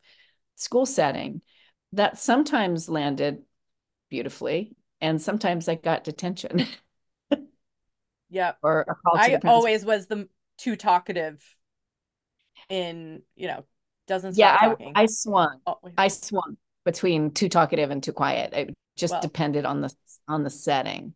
school 0.58 0.86
setting, 0.86 1.41
that 1.93 2.19
sometimes 2.19 2.88
landed 2.88 3.41
beautifully. 4.12 4.75
And 5.01 5.19
sometimes 5.19 5.67
I 5.67 5.73
got 5.73 6.03
detention. 6.03 6.67
yeah. 8.29 8.51
Or 8.62 8.86
I 9.12 9.39
always 9.45 9.84
was 9.84 10.05
the 10.05 10.29
too 10.60 10.75
talkative 10.75 11.43
in, 12.69 13.23
you 13.36 13.47
know, 13.47 13.65
doesn't 14.05 14.38
yeah, 14.38 14.55
talking. 14.55 14.93
I, 14.95 15.01
I 15.01 15.05
swung. 15.08 15.62
Oh, 15.65 15.79
I 15.97 16.10
swung 16.10 16.58
between 16.86 17.32
too 17.32 17.50
talkative 17.50 17.92
and 17.92 18.02
too 18.02 18.13
quiet. 18.13 18.54
It 18.54 18.74
just 18.98 19.13
well, 19.13 19.22
depended 19.22 19.65
on 19.65 19.82
the 19.82 19.94
on 20.28 20.44
the 20.44 20.50
setting. 20.50 21.13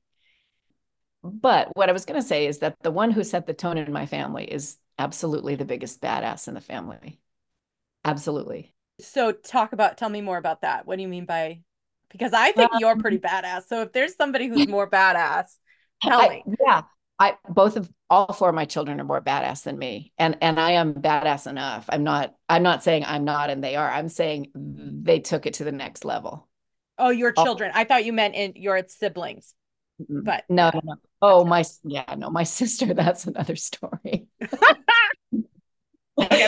But 1.23 1.69
what 1.75 1.89
I 1.89 1.93
was 1.93 2.05
going 2.05 2.19
to 2.19 2.27
say 2.27 2.47
is 2.47 2.59
that 2.59 2.75
the 2.81 2.91
one 2.91 3.11
who 3.11 3.23
set 3.23 3.47
the 3.47 3.53
tone 3.53 3.77
in 3.77 3.91
my 3.93 4.05
family 4.05 4.43
is 4.45 4.77
absolutely 4.99 5.55
the 5.55 5.65
biggest 5.65 6.01
badass 6.01 6.47
in 6.47 6.53
the 6.53 6.61
family. 6.61 7.19
Absolutely. 8.03 8.73
So 8.99 9.31
talk 9.31 9.73
about 9.73 9.97
tell 9.97 10.09
me 10.09 10.21
more 10.21 10.37
about 10.37 10.61
that. 10.61 10.85
What 10.85 10.97
do 10.97 11.01
you 11.01 11.07
mean 11.07 11.25
by 11.25 11.61
because 12.09 12.33
I 12.33 12.51
think 12.51 12.71
um, 12.71 12.79
you're 12.79 12.95
pretty 12.95 13.17
badass. 13.17 13.67
So 13.67 13.81
if 13.81 13.91
there's 13.91 14.15
somebody 14.15 14.47
who's 14.47 14.67
more 14.67 14.89
badass, 14.89 15.45
tell 16.01 16.21
I, 16.21 16.29
me. 16.29 16.55
Yeah. 16.59 16.83
I 17.19 17.35
both 17.47 17.77
of 17.77 17.89
all 18.09 18.33
four 18.33 18.49
of 18.49 18.55
my 18.55 18.65
children 18.65 18.99
are 18.99 19.05
more 19.05 19.21
badass 19.21 19.63
than 19.63 19.77
me. 19.77 20.11
And 20.17 20.37
and 20.41 20.59
I 20.59 20.71
am 20.71 20.93
badass 20.93 21.47
enough. 21.47 21.85
I'm 21.89 22.03
not 22.03 22.33
I'm 22.49 22.63
not 22.63 22.83
saying 22.83 23.05
I'm 23.05 23.23
not 23.23 23.49
and 23.49 23.63
they 23.63 23.75
are. 23.75 23.89
I'm 23.89 24.09
saying 24.09 24.51
they 24.55 25.19
took 25.19 25.45
it 25.45 25.55
to 25.55 25.63
the 25.63 25.71
next 25.71 26.05
level. 26.05 26.47
Oh, 26.97 27.09
your 27.09 27.33
oh. 27.37 27.43
children. 27.43 27.71
Oh. 27.73 27.79
I 27.79 27.83
thought 27.83 28.05
you 28.05 28.13
meant 28.13 28.35
in 28.35 28.53
your 28.55 28.81
siblings. 28.87 29.53
But 30.09 30.43
no, 30.49 30.71
no, 30.73 30.81
no. 30.83 30.95
Oh, 31.21 31.45
my 31.45 31.63
yeah, 31.83 32.15
no, 32.17 32.29
my 32.29 32.43
sister, 32.43 32.93
that's 32.93 33.25
another 33.25 33.55
story. 33.55 34.27
okay, 34.41 35.43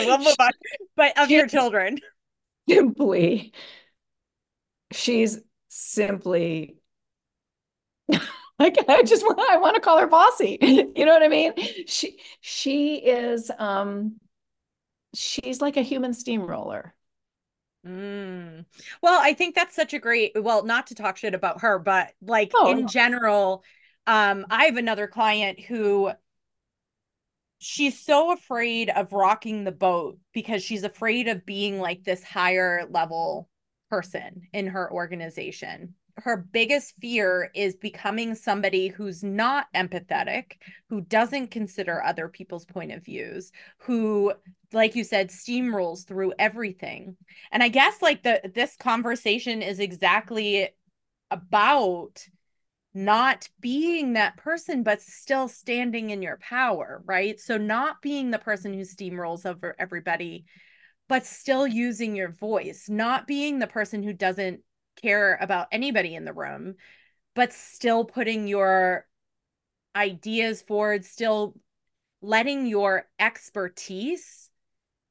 we'll 0.06 0.18
move 0.18 0.36
on. 0.38 0.50
But 0.96 1.18
of 1.18 1.30
your 1.30 1.46
children. 1.46 1.98
Simply, 2.68 3.52
she's 4.92 5.38
simply 5.68 6.76
like 8.58 8.76
I 8.88 9.02
just 9.02 9.22
want 9.22 9.38
I 9.38 9.56
want 9.58 9.74
to 9.74 9.80
call 9.80 9.98
her 9.98 10.06
bossy. 10.06 10.58
You 10.96 11.04
know 11.04 11.12
what 11.12 11.22
I 11.22 11.28
mean? 11.28 11.52
She 11.86 12.18
she 12.40 12.96
is 12.96 13.50
um 13.58 14.16
she's 15.14 15.60
like 15.60 15.76
a 15.76 15.82
human 15.82 16.14
steamroller. 16.14 16.94
Mm. 17.86 18.64
Well, 19.02 19.20
I 19.22 19.34
think 19.34 19.54
that's 19.54 19.76
such 19.76 19.94
a 19.94 20.00
great, 20.00 20.32
well, 20.34 20.64
not 20.64 20.88
to 20.88 20.94
talk 20.96 21.16
shit 21.16 21.34
about 21.34 21.60
her, 21.60 21.78
but 21.78 22.12
like 22.20 22.50
oh, 22.54 22.70
in 22.72 22.88
general, 22.88 23.62
um, 24.06 24.46
I 24.50 24.64
have 24.64 24.76
another 24.76 25.06
client 25.06 25.60
who 25.60 26.10
she's 27.58 28.00
so 28.00 28.32
afraid 28.32 28.90
of 28.90 29.12
rocking 29.12 29.64
the 29.64 29.72
boat 29.72 30.18
because 30.32 30.62
she's 30.62 30.82
afraid 30.82 31.28
of 31.28 31.46
being 31.46 31.78
like 31.78 32.02
this 32.04 32.22
higher 32.24 32.86
level 32.90 33.48
person 33.88 34.42
in 34.52 34.66
her 34.66 34.90
organization 34.92 35.94
her 36.18 36.36
biggest 36.36 36.94
fear 37.00 37.50
is 37.54 37.76
becoming 37.76 38.34
somebody 38.34 38.88
who's 38.88 39.22
not 39.22 39.66
empathetic, 39.74 40.52
who 40.88 41.02
doesn't 41.02 41.50
consider 41.50 42.02
other 42.02 42.28
people's 42.28 42.64
point 42.64 42.92
of 42.92 43.04
views, 43.04 43.52
who 43.78 44.32
like 44.72 44.96
you 44.96 45.04
said 45.04 45.28
steamrolls 45.28 46.06
through 46.06 46.32
everything. 46.38 47.16
And 47.52 47.62
I 47.62 47.68
guess 47.68 48.00
like 48.00 48.22
the 48.22 48.40
this 48.54 48.76
conversation 48.76 49.62
is 49.62 49.78
exactly 49.78 50.70
about 51.30 52.26
not 52.94 53.48
being 53.60 54.14
that 54.14 54.38
person 54.38 54.82
but 54.82 55.02
still 55.02 55.48
standing 55.48 56.10
in 56.10 56.22
your 56.22 56.38
power, 56.38 57.02
right? 57.04 57.38
So 57.38 57.58
not 57.58 58.00
being 58.00 58.30
the 58.30 58.38
person 58.38 58.72
who 58.72 58.80
steamrolls 58.80 59.44
over 59.44 59.76
everybody 59.78 60.46
but 61.08 61.24
still 61.24 61.66
using 61.66 62.16
your 62.16 62.30
voice, 62.32 62.88
not 62.88 63.28
being 63.28 63.58
the 63.58 63.66
person 63.66 64.02
who 64.02 64.12
doesn't 64.12 64.60
care 64.96 65.38
about 65.40 65.68
anybody 65.72 66.14
in 66.14 66.24
the 66.24 66.32
room, 66.32 66.74
but 67.34 67.52
still 67.52 68.04
putting 68.04 68.48
your 68.48 69.06
ideas 69.94 70.62
forward, 70.62 71.04
still 71.04 71.54
letting 72.22 72.66
your 72.66 73.06
expertise 73.18 74.50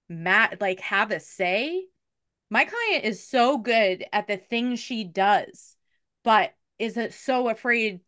mat 0.10 0.60
like 0.62 0.80
have 0.82 1.12
a 1.12 1.20
say. 1.20 1.86
My 2.50 2.66
client 2.66 3.06
is 3.06 3.28
so 3.28 3.58
good 3.58 4.06
at 4.14 4.28
the 4.28 4.38
things 4.38 4.80
she 4.80 5.04
does, 5.04 5.76
but 6.24 6.54
is 6.78 6.98
so 7.16 7.50
afraid 7.50 8.02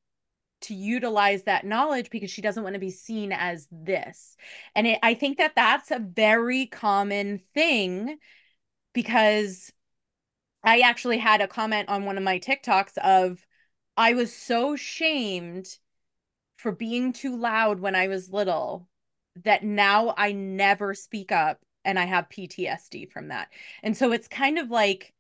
to 0.61 0.73
utilize 0.73 1.43
that 1.43 1.65
knowledge 1.65 2.09
because 2.09 2.31
she 2.31 2.41
doesn't 2.41 2.63
want 2.63 2.73
to 2.73 2.79
be 2.79 2.89
seen 2.89 3.31
as 3.31 3.67
this. 3.71 4.35
And 4.75 4.87
it, 4.87 4.99
I 5.03 5.13
think 5.13 5.37
that 5.37 5.55
that's 5.55 5.91
a 5.91 5.99
very 5.99 6.65
common 6.65 7.39
thing 7.53 8.17
because 8.93 9.71
I 10.67 10.79
actually 10.79 11.17
had 11.17 11.39
a 11.39 11.47
comment 11.47 11.87
on 11.87 12.03
one 12.03 12.17
of 12.17 12.25
my 12.25 12.39
TikToks 12.39 12.97
of 12.97 13.39
I 13.95 14.15
was 14.15 14.33
so 14.33 14.75
shamed 14.75 15.65
for 16.57 16.73
being 16.73 17.13
too 17.13 17.37
loud 17.37 17.79
when 17.79 17.95
I 17.95 18.09
was 18.09 18.33
little 18.33 18.89
that 19.45 19.63
now 19.63 20.13
I 20.17 20.33
never 20.33 20.93
speak 20.93 21.31
up 21.31 21.61
and 21.85 21.97
I 21.97 22.03
have 22.03 22.27
PTSD 22.27 23.09
from 23.09 23.29
that. 23.29 23.47
And 23.81 23.95
so 23.95 24.11
it's 24.11 24.27
kind 24.27 24.59
of 24.59 24.69
like 24.69 25.13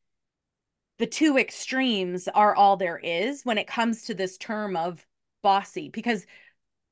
the 0.99 1.07
two 1.07 1.37
extremes 1.37 2.27
are 2.27 2.53
all 2.53 2.75
there 2.75 2.99
is 3.01 3.45
when 3.45 3.57
it 3.57 3.67
comes 3.67 4.03
to 4.03 4.13
this 4.13 4.37
term 4.37 4.75
of 4.75 5.05
bossy 5.43 5.87
because 5.87 6.25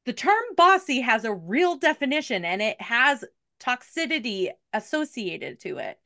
the 0.05 0.13
term 0.13 0.43
bossy 0.55 1.01
has 1.01 1.25
a 1.25 1.33
real 1.33 1.75
definition 1.75 2.45
and 2.45 2.61
it 2.61 2.81
has 2.81 3.25
toxicity 3.59 4.51
associated 4.71 5.59
to 5.59 5.77
it 5.77 5.99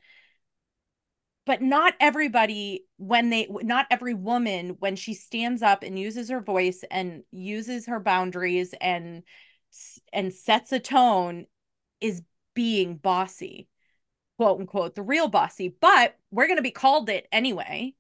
but 1.50 1.64
not 1.64 1.96
everybody 2.00 2.86
when 2.98 3.32
they 3.32 3.48
not 3.50 3.88
every 3.90 4.14
woman 4.14 4.76
when 4.78 4.96
she 4.96 5.16
stands 5.16 5.64
up 5.64 5.82
and 5.82 5.98
uses 5.98 6.30
her 6.30 6.42
voice 6.42 6.84
and 6.92 7.24
uses 7.32 7.88
her 7.88 8.00
boundaries 8.00 8.76
and 8.80 9.24
and 10.14 10.32
sets 10.32 10.72
a 10.72 10.80
tone 10.80 11.48
is 12.02 12.22
being 12.54 12.98
bossy 12.98 13.68
quote 14.38 14.60
unquote 14.60 14.94
the 14.94 15.02
real 15.02 15.28
bossy 15.28 15.76
but 15.82 16.16
we're 16.30 16.46
going 16.46 16.60
to 16.60 16.62
be 16.62 16.70
called 16.70 17.10
it 17.10 17.28
anyway 17.32 17.96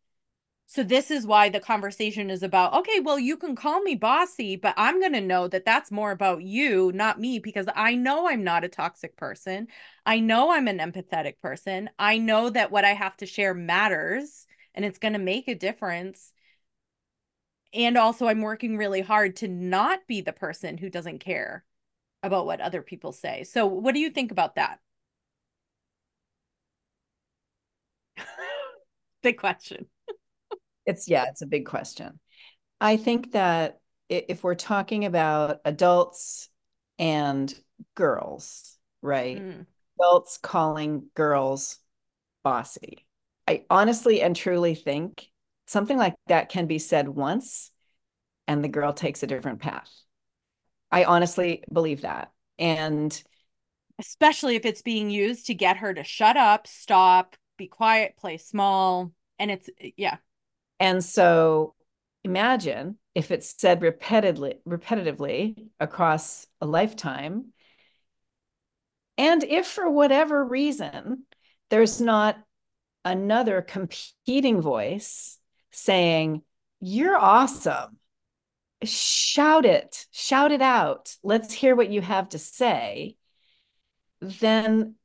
so 0.71 0.83
this 0.83 1.09
is 1.09 1.25
why 1.25 1.49
the 1.49 1.59
conversation 1.59 2.29
is 2.29 2.43
about 2.43 2.73
okay, 2.75 2.99
well 2.99 3.17
you 3.17 3.37
can 3.37 3.55
call 3.55 3.81
me 3.81 3.95
bossy, 3.95 4.55
but 4.55 4.75
I'm 4.77 4.99
going 4.99 5.13
to 5.13 5.21
know 5.21 5.47
that 5.47 5.65
that's 5.65 5.89
more 5.91 6.11
about 6.11 6.43
you, 6.43 6.91
not 6.93 7.19
me 7.19 7.39
because 7.39 7.67
I 7.75 7.95
know 7.95 8.29
I'm 8.29 8.43
not 8.43 8.63
a 8.63 8.69
toxic 8.69 9.17
person. 9.17 9.67
I 10.05 10.19
know 10.19 10.51
I'm 10.51 10.67
an 10.67 10.77
empathetic 10.77 11.39
person. 11.41 11.89
I 11.97 12.19
know 12.19 12.51
that 12.51 12.69
what 12.71 12.85
I 12.85 12.93
have 12.93 13.17
to 13.17 13.25
share 13.25 13.55
matters 13.55 14.45
and 14.75 14.85
it's 14.85 14.99
going 14.99 15.13
to 15.13 15.19
make 15.19 15.47
a 15.47 15.55
difference. 15.55 16.33
And 17.73 17.97
also 17.97 18.27
I'm 18.27 18.41
working 18.41 18.77
really 18.77 19.01
hard 19.01 19.37
to 19.37 19.47
not 19.47 20.05
be 20.07 20.21
the 20.21 20.33
person 20.33 20.77
who 20.77 20.89
doesn't 20.91 21.17
care 21.19 21.63
about 22.23 22.45
what 22.45 22.61
other 22.61 22.81
people 22.83 23.11
say. 23.11 23.43
So 23.43 23.65
what 23.65 23.93
do 23.95 23.99
you 23.99 24.11
think 24.11 24.31
about 24.31 24.53
that? 24.55 24.79
Big 29.23 29.37
question 29.37 29.87
it's 30.89 31.07
yeah, 31.07 31.25
it's 31.29 31.41
a 31.41 31.47
big 31.47 31.65
question. 31.65 32.19
I 32.81 32.97
think 32.97 33.33
that 33.33 33.79
if 34.09 34.43
we're 34.43 34.55
talking 34.55 35.05
about 35.05 35.59
adults 35.65 36.49
and 36.97 37.53
girls, 37.95 38.77
right? 39.01 39.37
Mm. 39.37 39.65
Adults 39.99 40.39
calling 40.41 41.09
girls 41.13 41.77
bossy. 42.43 43.05
I 43.47 43.65
honestly 43.69 44.21
and 44.21 44.35
truly 44.35 44.75
think 44.75 45.29
something 45.67 45.97
like 45.97 46.15
that 46.27 46.49
can 46.49 46.65
be 46.65 46.79
said 46.79 47.07
once 47.07 47.71
and 48.47 48.63
the 48.63 48.69
girl 48.69 48.93
takes 48.93 49.21
a 49.21 49.27
different 49.27 49.59
path. 49.59 49.91
I 50.91 51.03
honestly 51.03 51.63
believe 51.71 52.01
that. 52.01 52.31
And 52.57 53.21
especially 53.99 54.55
if 54.55 54.65
it's 54.65 54.81
being 54.81 55.11
used 55.11 55.47
to 55.47 55.53
get 55.53 55.77
her 55.77 55.93
to 55.93 56.03
shut 56.03 56.37
up, 56.37 56.65
stop, 56.65 57.35
be 57.57 57.67
quiet, 57.67 58.15
play 58.17 58.37
small. 58.37 59.11
And 59.37 59.51
it's, 59.51 59.69
yeah, 59.95 60.17
and 60.79 61.03
so 61.03 61.75
imagine 62.23 62.97
if 63.15 63.31
it's 63.31 63.55
said 63.57 63.81
repetitively, 63.81 64.55
repetitively 64.67 65.67
across 65.79 66.47
a 66.61 66.65
lifetime. 66.65 67.53
And 69.17 69.43
if 69.43 69.67
for 69.67 69.89
whatever 69.89 70.43
reason, 70.43 71.25
there's 71.69 71.99
not 71.99 72.37
another 73.03 73.61
competing 73.61 74.61
voice 74.61 75.37
saying, 75.71 76.43
You're 76.79 77.17
awesome. 77.17 77.97
Shout 78.83 79.65
it, 79.65 80.05
shout 80.11 80.53
it 80.53 80.61
out. 80.61 81.15
Let's 81.21 81.53
hear 81.53 81.75
what 81.75 81.89
you 81.89 82.01
have 82.01 82.29
to 82.29 82.39
say. 82.39 83.17
Then, 84.21 84.95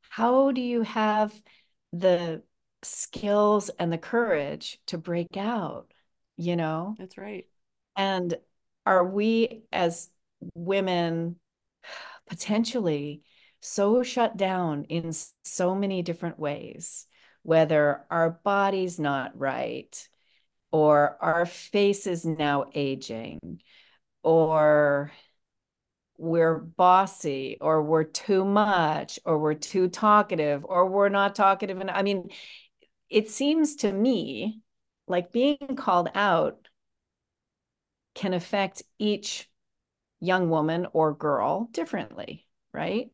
how 0.00 0.52
do 0.52 0.60
you 0.60 0.82
have 0.82 1.34
the 1.92 2.42
skills 2.82 3.70
and 3.78 3.92
the 3.92 3.98
courage 3.98 4.78
to 4.86 4.98
break 4.98 5.36
out, 5.36 5.92
you 6.36 6.56
know? 6.56 6.94
That's 6.98 7.18
right. 7.18 7.46
And 7.96 8.34
are 8.86 9.04
we 9.04 9.62
as 9.72 10.10
women 10.54 11.36
potentially 12.28 13.22
so 13.60 14.02
shut 14.02 14.36
down 14.36 14.84
in 14.84 15.12
so 15.44 15.74
many 15.74 16.02
different 16.02 16.38
ways, 16.38 17.06
whether 17.42 18.04
our 18.10 18.30
body's 18.44 19.00
not 19.00 19.36
right, 19.36 20.08
or 20.70 21.16
our 21.20 21.46
face 21.46 22.06
is 22.06 22.24
now 22.24 22.66
aging, 22.74 23.60
or 24.22 25.10
we're 26.18 26.58
bossy 26.58 27.56
or 27.60 27.82
we're 27.82 28.04
too 28.04 28.44
much 28.44 29.20
or 29.24 29.38
we're 29.38 29.54
too 29.54 29.88
talkative 29.88 30.64
or 30.64 30.86
we're 30.86 31.08
not 31.08 31.34
talkative 31.36 31.80
and 31.80 31.90
I 31.90 32.02
mean 32.02 32.28
it 33.10 33.30
seems 33.30 33.76
to 33.76 33.92
me 33.92 34.60
like 35.06 35.32
being 35.32 35.76
called 35.76 36.10
out 36.14 36.68
can 38.14 38.34
affect 38.34 38.82
each 38.98 39.48
young 40.20 40.50
woman 40.50 40.86
or 40.92 41.14
girl 41.14 41.68
differently, 41.72 42.46
right? 42.72 43.10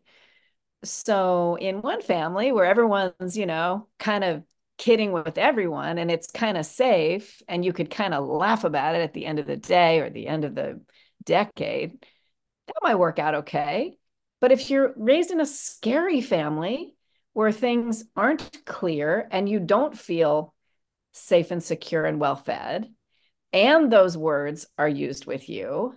So 0.82 1.56
in 1.56 1.82
one 1.82 2.02
family 2.02 2.52
where 2.52 2.64
everyone's, 2.64 3.36
you 3.36 3.46
know, 3.46 3.88
kind 3.98 4.24
of 4.24 4.42
kidding 4.76 5.12
with 5.12 5.38
everyone 5.38 5.98
and 5.98 6.10
it's 6.10 6.30
kind 6.30 6.56
of 6.56 6.66
safe 6.66 7.42
and 7.48 7.64
you 7.64 7.72
could 7.72 7.90
kind 7.90 8.12
of 8.12 8.26
laugh 8.26 8.64
about 8.64 8.94
it 8.94 9.02
at 9.02 9.12
the 9.12 9.26
end 9.26 9.38
of 9.38 9.46
the 9.46 9.56
day 9.56 10.00
or 10.00 10.10
the 10.10 10.26
end 10.26 10.44
of 10.44 10.54
the 10.54 10.80
decade, 11.24 12.04
that 12.66 12.74
might 12.82 12.96
work 12.96 13.18
out 13.18 13.34
okay. 13.36 13.96
But 14.40 14.52
if 14.52 14.70
you're 14.70 14.92
raised 14.96 15.30
in 15.30 15.40
a 15.40 15.46
scary 15.46 16.20
family 16.20 16.93
where 17.34 17.52
things 17.52 18.04
aren't 18.16 18.64
clear 18.64 19.28
and 19.30 19.48
you 19.48 19.60
don't 19.60 19.96
feel 19.96 20.54
safe 21.12 21.50
and 21.50 21.62
secure 21.62 22.04
and 22.04 22.18
well 22.18 22.36
fed, 22.36 22.92
and 23.52 23.92
those 23.92 24.16
words 24.16 24.66
are 24.78 24.88
used 24.88 25.26
with 25.26 25.48
you, 25.48 25.94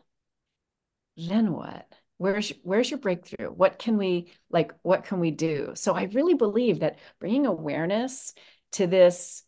then 1.16 1.54
what? 1.54 1.88
Where's 2.18 2.52
where's 2.64 2.90
your 2.90 3.00
breakthrough? 3.00 3.50
What 3.50 3.80
can 3.80 3.98
we 3.98 4.32
like 4.50 4.74
what 4.82 5.04
can 5.04 5.20
we 5.20 5.32
do? 5.32 5.72
So 5.76 5.94
I 5.94 6.04
really 6.04 6.34
believe 6.34 6.80
that 6.80 7.00
bringing 7.20 7.46
awareness 7.46 8.34
to 8.74 8.88
this 8.88 9.44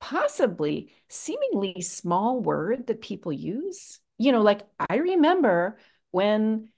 possibly 0.00 0.92
seemingly 1.08 1.80
small 1.80 2.40
word 2.40 2.86
that 2.86 3.00
people 3.00 3.32
use, 3.32 4.00
you 4.18 4.32
know, 4.32 4.42
like 4.42 4.62
I 4.78 4.96
remember 4.96 5.78
when 6.10 6.68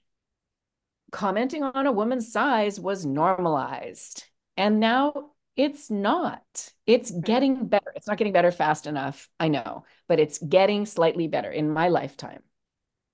commenting 1.11 1.63
on 1.63 1.87
a 1.87 1.91
woman's 1.91 2.31
size 2.31 2.79
was 2.79 3.05
normalized. 3.05 4.23
And 4.57 4.79
now 4.79 5.31
it's 5.55 5.89
not. 5.89 6.43
It's 6.85 7.11
getting 7.11 7.67
better. 7.67 7.93
It's 7.95 8.07
not 8.07 8.17
getting 8.17 8.33
better 8.33 8.51
fast 8.51 8.87
enough, 8.87 9.29
I 9.39 9.47
know, 9.47 9.85
but 10.07 10.19
it's 10.19 10.37
getting 10.39 10.85
slightly 10.85 11.27
better 11.27 11.51
in 11.51 11.71
my 11.71 11.87
lifetime. 11.89 12.41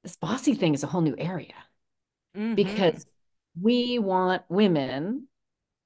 This 0.03 0.15
bossy 0.15 0.55
thing 0.55 0.73
is 0.73 0.83
a 0.83 0.87
whole 0.87 1.01
new 1.01 1.15
area 1.17 1.53
mm-hmm. 2.35 2.55
because 2.55 3.05
we 3.59 3.99
want 3.99 4.43
women 4.49 5.27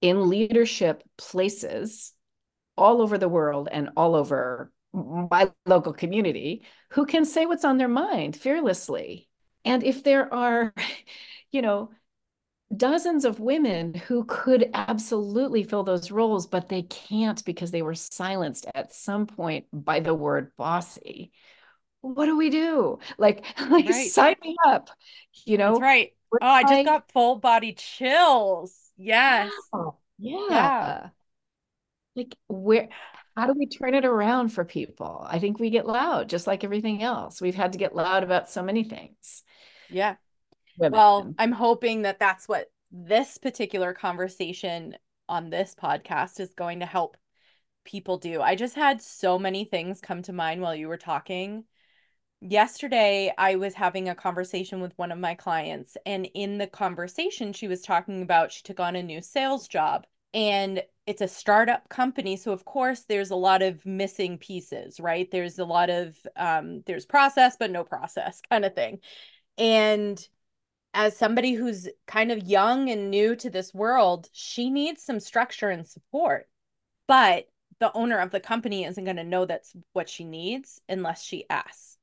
in 0.01 0.29
leadership 0.29 1.03
places 1.17 2.13
all 2.77 3.01
over 3.01 3.17
the 3.17 3.29
world 3.29 3.67
and 3.71 3.89
all 3.97 4.15
over 4.15 4.71
my 4.93 5.51
local 5.65 5.93
community 5.93 6.63
who 6.91 7.05
can 7.05 7.25
say 7.25 7.45
what's 7.45 7.65
on 7.65 7.77
their 7.77 7.87
mind 7.87 8.35
fearlessly. 8.35 9.27
And 9.65 9.83
if 9.83 10.03
there 10.03 10.33
are, 10.33 10.73
you 11.51 11.61
know, 11.61 11.91
dozens 12.75 13.25
of 13.25 13.39
women 13.39 13.93
who 13.93 14.25
could 14.25 14.69
absolutely 14.73 15.63
fill 15.63 15.83
those 15.83 16.11
roles, 16.11 16.47
but 16.47 16.69
they 16.69 16.83
can't 16.83 17.43
because 17.45 17.71
they 17.71 17.81
were 17.81 17.95
silenced 17.95 18.65
at 18.73 18.93
some 18.93 19.25
point 19.25 19.65
by 19.71 19.99
the 19.99 20.13
word 20.13 20.51
bossy. 20.57 21.31
What 22.01 22.25
do 22.25 22.37
we 22.37 22.49
do? 22.49 22.99
Like, 23.17 23.45
like 23.69 23.85
right. 23.85 24.11
sign 24.11 24.35
me 24.43 24.55
up. 24.65 24.89
You 25.45 25.57
know, 25.57 25.73
That's 25.73 25.81
right. 25.81 26.13
Oh, 26.41 26.45
I 26.47 26.63
just 26.63 26.85
got 26.85 27.11
full 27.11 27.37
body 27.37 27.73
chills. 27.73 28.75
Yes. 28.97 29.51
Yeah. 30.19 30.47
yeah. 30.49 31.09
Like 32.15 32.35
where 32.47 32.89
how 33.37 33.45
do 33.45 33.53
we 33.53 33.67
turn 33.67 33.93
it 33.93 34.03
around 34.03 34.49
for 34.49 34.65
people? 34.65 35.25
I 35.29 35.37
think 35.37 35.59
we 35.59 35.69
get 35.69 35.85
loud 35.85 36.27
just 36.27 36.47
like 36.47 36.63
everything 36.63 37.03
else. 37.03 37.39
We've 37.39 37.55
had 37.55 37.73
to 37.73 37.77
get 37.77 37.95
loud 37.95 38.23
about 38.23 38.49
so 38.49 38.63
many 38.63 38.83
things. 38.83 39.43
Yeah. 39.89 40.15
Women. 40.77 40.97
Well, 40.97 41.33
I'm 41.37 41.51
hoping 41.51 42.03
that 42.03 42.19
that's 42.19 42.47
what 42.47 42.71
this 42.91 43.37
particular 43.37 43.93
conversation 43.93 44.95
on 45.29 45.49
this 45.49 45.75
podcast 45.75 46.39
is 46.39 46.53
going 46.53 46.79
to 46.79 46.85
help 46.85 47.17
people 47.83 48.17
do. 48.17 48.41
I 48.41 48.55
just 48.55 48.75
had 48.75 49.01
so 49.01 49.37
many 49.37 49.65
things 49.65 50.01
come 50.01 50.21
to 50.23 50.33
mind 50.33 50.61
while 50.61 50.75
you 50.75 50.87
were 50.87 50.97
talking. 50.97 51.63
Yesterday, 52.39 53.33
I 53.37 53.55
was 53.55 53.73
having 53.73 54.09
a 54.09 54.15
conversation 54.15 54.79
with 54.79 54.93
one 54.97 55.11
of 55.11 55.17
my 55.17 55.33
clients, 55.33 55.97
and 56.05 56.27
in 56.33 56.59
the 56.59 56.67
conversation, 56.67 57.51
she 57.51 57.67
was 57.67 57.81
talking 57.81 58.21
about 58.21 58.51
she 58.51 58.61
took 58.63 58.79
on 58.79 58.95
a 58.95 59.03
new 59.03 59.21
sales 59.21 59.67
job 59.67 60.05
and 60.33 60.83
it's 61.05 61.21
a 61.21 61.27
startup 61.27 61.87
company 61.89 62.35
so 62.35 62.51
of 62.51 62.65
course 62.65 63.05
there's 63.07 63.31
a 63.31 63.35
lot 63.35 63.61
of 63.61 63.85
missing 63.85 64.37
pieces 64.37 64.99
right 64.99 65.31
there's 65.31 65.57
a 65.59 65.65
lot 65.65 65.89
of 65.89 66.15
um, 66.35 66.83
there's 66.85 67.05
process 67.05 67.55
but 67.57 67.71
no 67.71 67.83
process 67.83 68.41
kind 68.49 68.65
of 68.65 68.75
thing 68.75 68.99
and 69.57 70.27
as 70.97 71.15
somebody 71.15 71.53
who's 71.53 71.87
kind 72.07 72.31
of 72.31 72.47
young 72.47 72.89
and 72.89 73.11
new 73.11 73.35
to 73.35 73.51
this 73.51 73.71
world, 73.71 74.27
she 74.33 74.71
needs 74.71 75.03
some 75.03 75.19
structure 75.19 75.69
and 75.69 75.85
support. 75.85 76.49
But 77.07 77.47
the 77.79 77.93
owner 77.93 78.17
of 78.17 78.31
the 78.31 78.39
company 78.39 78.83
isn't 78.83 79.03
going 79.03 79.17
to 79.17 79.23
know 79.23 79.45
that's 79.45 79.75
what 79.93 80.09
she 80.09 80.23
needs 80.23 80.81
unless 80.89 81.21
she 81.23 81.47
asks. 81.51 81.99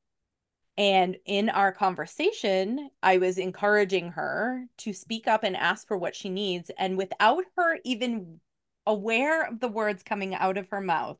And 0.78 1.16
in 1.26 1.50
our 1.50 1.72
conversation, 1.72 2.88
I 3.02 3.18
was 3.18 3.36
encouraging 3.36 4.12
her 4.12 4.64
to 4.78 4.92
speak 4.92 5.26
up 5.26 5.42
and 5.42 5.56
ask 5.56 5.88
for 5.88 5.98
what 5.98 6.14
she 6.14 6.30
needs. 6.30 6.70
And 6.78 6.96
without 6.96 7.42
her 7.56 7.80
even 7.82 8.38
aware 8.86 9.42
of 9.42 9.58
the 9.58 9.68
words 9.68 10.04
coming 10.04 10.36
out 10.36 10.56
of 10.56 10.68
her 10.68 10.80
mouth, 10.80 11.18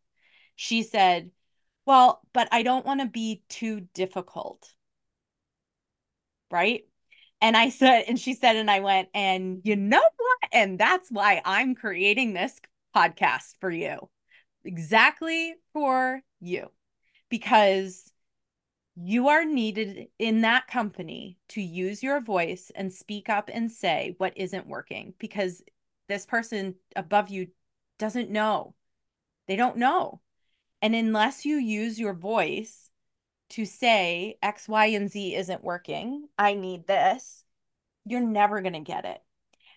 she 0.54 0.84
said, 0.84 1.32
Well, 1.86 2.20
but 2.32 2.48
I 2.52 2.62
don't 2.62 2.86
want 2.86 3.00
to 3.00 3.06
be 3.08 3.42
too 3.48 3.80
difficult. 3.94 4.72
Right? 6.52 6.84
And 7.44 7.58
I 7.58 7.68
said, 7.68 8.04
and 8.08 8.18
she 8.18 8.32
said, 8.32 8.56
and 8.56 8.70
I 8.70 8.80
went, 8.80 9.10
and 9.12 9.60
you 9.64 9.76
know 9.76 9.98
what? 9.98 10.50
And 10.50 10.78
that's 10.78 11.10
why 11.10 11.42
I'm 11.44 11.74
creating 11.74 12.32
this 12.32 12.58
podcast 12.96 13.56
for 13.60 13.70
you, 13.70 14.08
exactly 14.64 15.54
for 15.74 16.22
you, 16.40 16.70
because 17.28 18.10
you 18.96 19.28
are 19.28 19.44
needed 19.44 20.06
in 20.18 20.40
that 20.40 20.68
company 20.68 21.36
to 21.50 21.60
use 21.60 22.02
your 22.02 22.22
voice 22.22 22.72
and 22.74 22.90
speak 22.90 23.28
up 23.28 23.50
and 23.52 23.70
say 23.70 24.14
what 24.16 24.38
isn't 24.38 24.66
working 24.66 25.12
because 25.18 25.62
this 26.08 26.24
person 26.24 26.76
above 26.96 27.28
you 27.28 27.48
doesn't 27.98 28.30
know. 28.30 28.74
They 29.48 29.56
don't 29.56 29.76
know. 29.76 30.22
And 30.80 30.94
unless 30.94 31.44
you 31.44 31.56
use 31.56 32.00
your 32.00 32.14
voice 32.14 32.88
to 33.54 33.64
say 33.64 34.36
X, 34.42 34.68
Y, 34.68 34.86
and 34.86 35.08
Z 35.08 35.36
isn't 35.36 35.62
working, 35.62 36.26
I 36.36 36.54
need 36.54 36.88
this, 36.88 37.44
you're 38.04 38.20
never 38.20 38.60
going 38.60 38.72
to 38.72 38.80
get 38.80 39.04
it. 39.04 39.22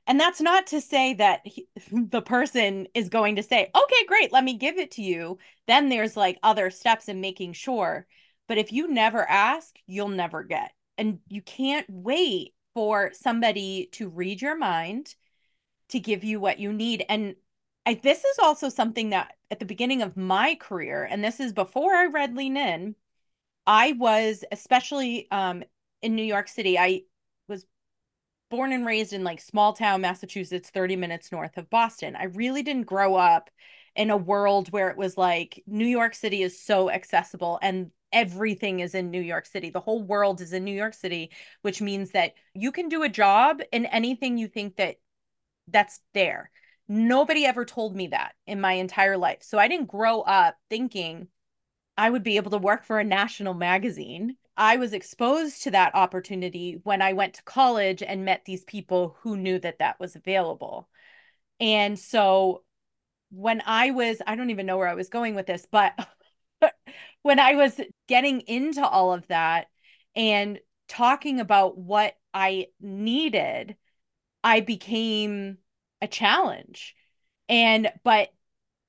And 0.08 0.20
that's 0.20 0.42
not 0.42 0.68
to 0.68 0.82
say 0.82 1.14
that 1.16 1.42
he, 1.44 1.68
the 1.92 2.24
person 2.24 2.88
is 2.96 3.10
going 3.10 3.36
to 3.36 3.44
say, 3.44 3.70
okay, 3.76 4.06
great, 4.08 4.34
let 4.34 4.44
me 4.44 4.56
give 4.56 4.80
it 4.80 4.92
to 4.92 5.04
you. 5.04 5.38
Then 5.68 5.90
there's 5.90 6.18
like 6.18 6.40
other 6.42 6.72
steps 6.72 7.08
in 7.08 7.22
making 7.22 7.54
sure. 7.54 8.08
But 8.48 8.58
if 8.58 8.72
you 8.72 8.88
never 8.88 9.30
ask, 9.30 9.76
you'll 9.86 10.08
never 10.08 10.42
get. 10.42 10.72
And 10.98 11.20
you 11.28 11.44
can't 11.44 11.86
wait 11.88 12.56
for 12.74 13.12
somebody 13.14 13.90
to 13.92 14.10
read 14.10 14.42
your 14.42 14.58
mind 14.58 15.14
to 15.90 16.00
give 16.00 16.24
you 16.24 16.40
what 16.40 16.58
you 16.58 16.74
need. 16.74 17.06
And 17.08 17.36
I, 17.86 17.94
this 17.94 18.24
is 18.24 18.40
also 18.40 18.70
something 18.70 19.12
that 19.12 19.34
at 19.52 19.60
the 19.60 19.66
beginning 19.66 20.02
of 20.02 20.18
my 20.18 20.56
career, 20.56 21.04
and 21.04 21.24
this 21.24 21.40
is 21.40 21.54
before 21.54 21.94
I 21.94 22.08
read 22.08 22.36
Lean 22.36 22.58
In, 22.58 22.96
I 23.68 23.92
was 23.92 24.46
especially 24.52 25.30
um, 25.30 25.64
in 26.02 26.16
New 26.16 26.24
York 26.24 26.48
City. 26.48 26.80
I 26.80 27.02
was 27.50 27.66
born 28.50 28.72
and 28.72 28.86
raised 28.86 29.12
in 29.12 29.26
like 29.26 29.42
small 29.42 29.74
town 29.74 30.02
Massachusetts, 30.02 30.70
30 30.70 30.96
minutes 30.96 31.32
north 31.32 31.58
of 31.58 31.70
Boston. 31.70 32.16
I 32.16 32.26
really 32.26 32.64
didn't 32.64 32.86
grow 32.86 33.16
up 33.16 33.50
in 33.96 34.10
a 34.10 34.18
world 34.18 34.72
where 34.72 34.90
it 34.90 34.98
was 34.98 35.18
like 35.18 35.62
New 35.68 35.86
York 35.86 36.16
City 36.16 36.44
is 36.44 36.62
so 36.62 36.90
accessible 36.90 37.60
and 37.62 37.92
everything 38.14 38.80
is 38.80 38.96
in 38.96 39.12
New 39.12 39.22
York 39.22 39.46
City. 39.46 39.70
The 39.70 39.82
whole 39.82 40.02
world 40.02 40.40
is 40.40 40.54
in 40.54 40.64
New 40.64 40.76
York 40.76 40.94
City, 40.94 41.32
which 41.62 41.82
means 41.82 42.12
that 42.12 42.36
you 42.54 42.72
can 42.72 42.88
do 42.88 43.04
a 43.04 43.10
job 43.10 43.62
in 43.74 43.86
anything 43.88 44.38
you 44.38 44.48
think 44.48 44.78
that 44.78 44.96
that's 45.68 46.00
there. 46.14 46.52
Nobody 46.88 47.46
ever 47.46 47.66
told 47.66 47.98
me 47.98 48.08
that 48.08 48.34
in 48.46 48.62
my 48.62 48.74
entire 48.74 49.18
life. 49.18 49.40
So 49.42 49.58
I 49.58 49.68
didn't 49.68 49.88
grow 49.88 50.22
up 50.22 50.56
thinking 50.70 51.28
I 51.98 52.10
would 52.10 52.24
be 52.24 52.38
able 52.38 52.52
to 52.52 52.58
work 52.58 52.84
for 52.84 53.00
a 53.00 53.04
national 53.04 53.54
magazine. 53.54 54.38
I 54.56 54.78
was 54.78 54.94
exposed 54.94 55.64
to 55.64 55.72
that 55.72 55.96
opportunity 55.96 56.80
when 56.84 57.02
I 57.02 57.14
went 57.14 57.36
to 57.36 57.44
college 57.44 58.04
and 58.04 58.26
met 58.26 58.46
these 58.46 58.64
people 58.64 59.18
who 59.22 59.36
knew 59.36 59.60
that 59.60 59.80
that 59.80 60.00
was 60.00 60.16
available. 60.16 60.88
And 61.60 61.98
so 61.98 62.64
when 63.32 63.62
I 63.66 63.92
was, 63.92 64.22
I 64.26 64.36
don't 64.36 64.52
even 64.52 64.66
know 64.66 64.78
where 64.78 64.88
I 64.88 64.96
was 64.96 65.10
going 65.10 65.36
with 65.36 65.48
this, 65.48 65.68
but 65.72 65.94
when 67.24 67.40
I 67.40 67.56
was 67.56 67.80
getting 68.08 68.42
into 68.42 68.86
all 68.86 69.14
of 69.14 69.28
that 69.28 69.68
and 70.16 70.60
talking 70.88 71.40
about 71.40 71.78
what 71.78 72.16
I 72.34 72.68
needed, 72.80 73.76
I 74.44 74.62
became 74.62 75.58
a 76.02 76.08
challenge. 76.08 76.96
And, 77.50 77.92
but 78.04 78.30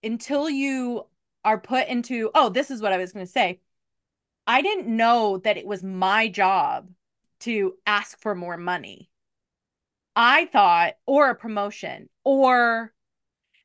until 0.02 0.48
you 0.48 1.06
are 1.48 1.58
put 1.58 1.88
into 1.88 2.30
oh 2.34 2.48
this 2.48 2.70
is 2.70 2.80
what 2.80 2.92
i 2.92 2.98
was 2.98 3.12
going 3.12 3.24
to 3.24 3.32
say 3.32 3.60
i 4.46 4.62
didn't 4.62 4.86
know 4.86 5.38
that 5.38 5.56
it 5.56 5.66
was 5.66 5.82
my 5.82 6.28
job 6.28 6.88
to 7.40 7.74
ask 7.86 8.20
for 8.20 8.34
more 8.34 8.56
money 8.56 9.08
I 10.20 10.46
thought, 10.46 10.94
or 11.06 11.30
a 11.30 11.36
promotion, 11.36 12.08
or, 12.24 12.92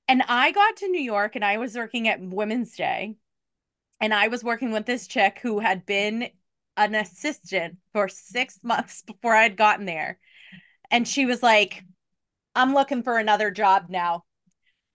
and 0.08 0.22
I 0.28 0.52
got 0.52 0.78
to 0.78 0.88
New 0.88 1.02
York 1.02 1.36
and 1.36 1.44
I 1.44 1.58
was 1.58 1.76
working 1.76 2.08
at 2.08 2.22
Women's 2.22 2.76
Day. 2.76 3.16
And 4.00 4.14
I 4.14 4.28
was 4.28 4.44
working 4.44 4.72
with 4.72 4.86
this 4.86 5.08
chick 5.08 5.40
who 5.42 5.60
had 5.60 5.84
been 5.84 6.30
an 6.78 6.94
assistant 6.94 7.78
for 7.92 8.08
six 8.08 8.60
months 8.64 9.02
before 9.02 9.34
I'd 9.34 9.58
gotten 9.58 9.88
there. 9.88 10.20
And 10.92 11.08
she 11.08 11.26
was 11.26 11.42
like, 11.42 11.84
I'm 12.54 12.76
looking 12.76 13.02
for 13.02 13.18
another 13.18 13.50
job 13.50 13.88
now. 13.90 14.24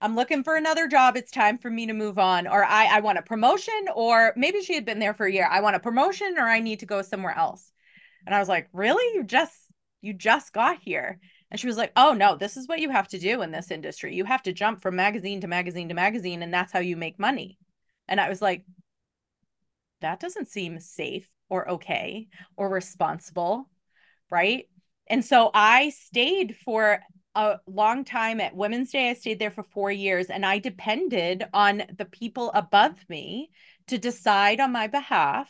I'm 0.01 0.15
looking 0.15 0.43
for 0.43 0.55
another 0.55 0.87
job. 0.87 1.17
It's 1.17 1.31
time 1.31 1.57
for 1.57 1.69
me 1.69 1.87
to 1.87 1.93
move 1.93 2.17
on. 2.17 2.47
Or 2.47 2.63
I, 2.63 2.85
I 2.85 2.99
want 3.01 3.17
a 3.17 3.23
promotion, 3.23 3.87
or 3.93 4.33
maybe 4.37 4.61
she 4.61 4.73
had 4.73 4.85
been 4.85 4.99
there 4.99 5.13
for 5.13 5.25
a 5.25 5.31
year. 5.31 5.47
I 5.49 5.59
want 5.61 5.75
a 5.75 5.79
promotion 5.79 6.35
or 6.37 6.47
I 6.47 6.59
need 6.59 6.79
to 6.79 6.85
go 6.85 7.01
somewhere 7.01 7.37
else. 7.37 7.71
And 8.25 8.33
I 8.33 8.39
was 8.39 8.49
like, 8.49 8.69
Really? 8.71 9.03
You 9.15 9.23
just 9.23 9.53
you 10.01 10.13
just 10.13 10.53
got 10.53 10.79
here. 10.79 11.19
And 11.51 11.59
she 11.59 11.67
was 11.67 11.77
like, 11.77 11.91
Oh 11.97 12.13
no, 12.13 12.37
this 12.37 12.55
is 12.55 12.67
what 12.67 12.79
you 12.79 12.89
have 12.89 13.09
to 13.09 13.19
do 13.19 13.41
in 13.41 13.51
this 13.51 13.71
industry. 13.71 14.15
You 14.15 14.23
have 14.25 14.43
to 14.43 14.53
jump 14.53 14.81
from 14.81 14.95
magazine 14.95 15.41
to 15.41 15.47
magazine 15.47 15.89
to 15.89 15.95
magazine, 15.95 16.43
and 16.43 16.53
that's 16.53 16.71
how 16.71 16.79
you 16.79 16.95
make 16.95 17.19
money. 17.19 17.57
And 18.07 18.21
I 18.21 18.29
was 18.29 18.41
like, 18.41 18.63
that 20.01 20.19
doesn't 20.19 20.47
seem 20.47 20.79
safe 20.79 21.27
or 21.49 21.69
okay 21.71 22.27
or 22.55 22.69
responsible. 22.69 23.69
Right. 24.31 24.69
And 25.07 25.25
so 25.25 25.49
I 25.53 25.89
stayed 25.89 26.55
for 26.63 26.99
a 27.39 27.59
long 27.67 28.03
time 28.03 28.41
at 28.41 28.55
Women's 28.55 28.91
Day. 28.91 29.09
I 29.09 29.13
stayed 29.13 29.39
there 29.39 29.51
for 29.51 29.63
four 29.63 29.91
years 29.91 30.27
and 30.27 30.45
I 30.45 30.59
depended 30.59 31.45
on 31.53 31.83
the 31.97 32.05
people 32.05 32.51
above 32.53 32.97
me 33.07 33.49
to 33.87 33.97
decide 33.97 34.59
on 34.59 34.73
my 34.73 34.87
behalf 34.87 35.49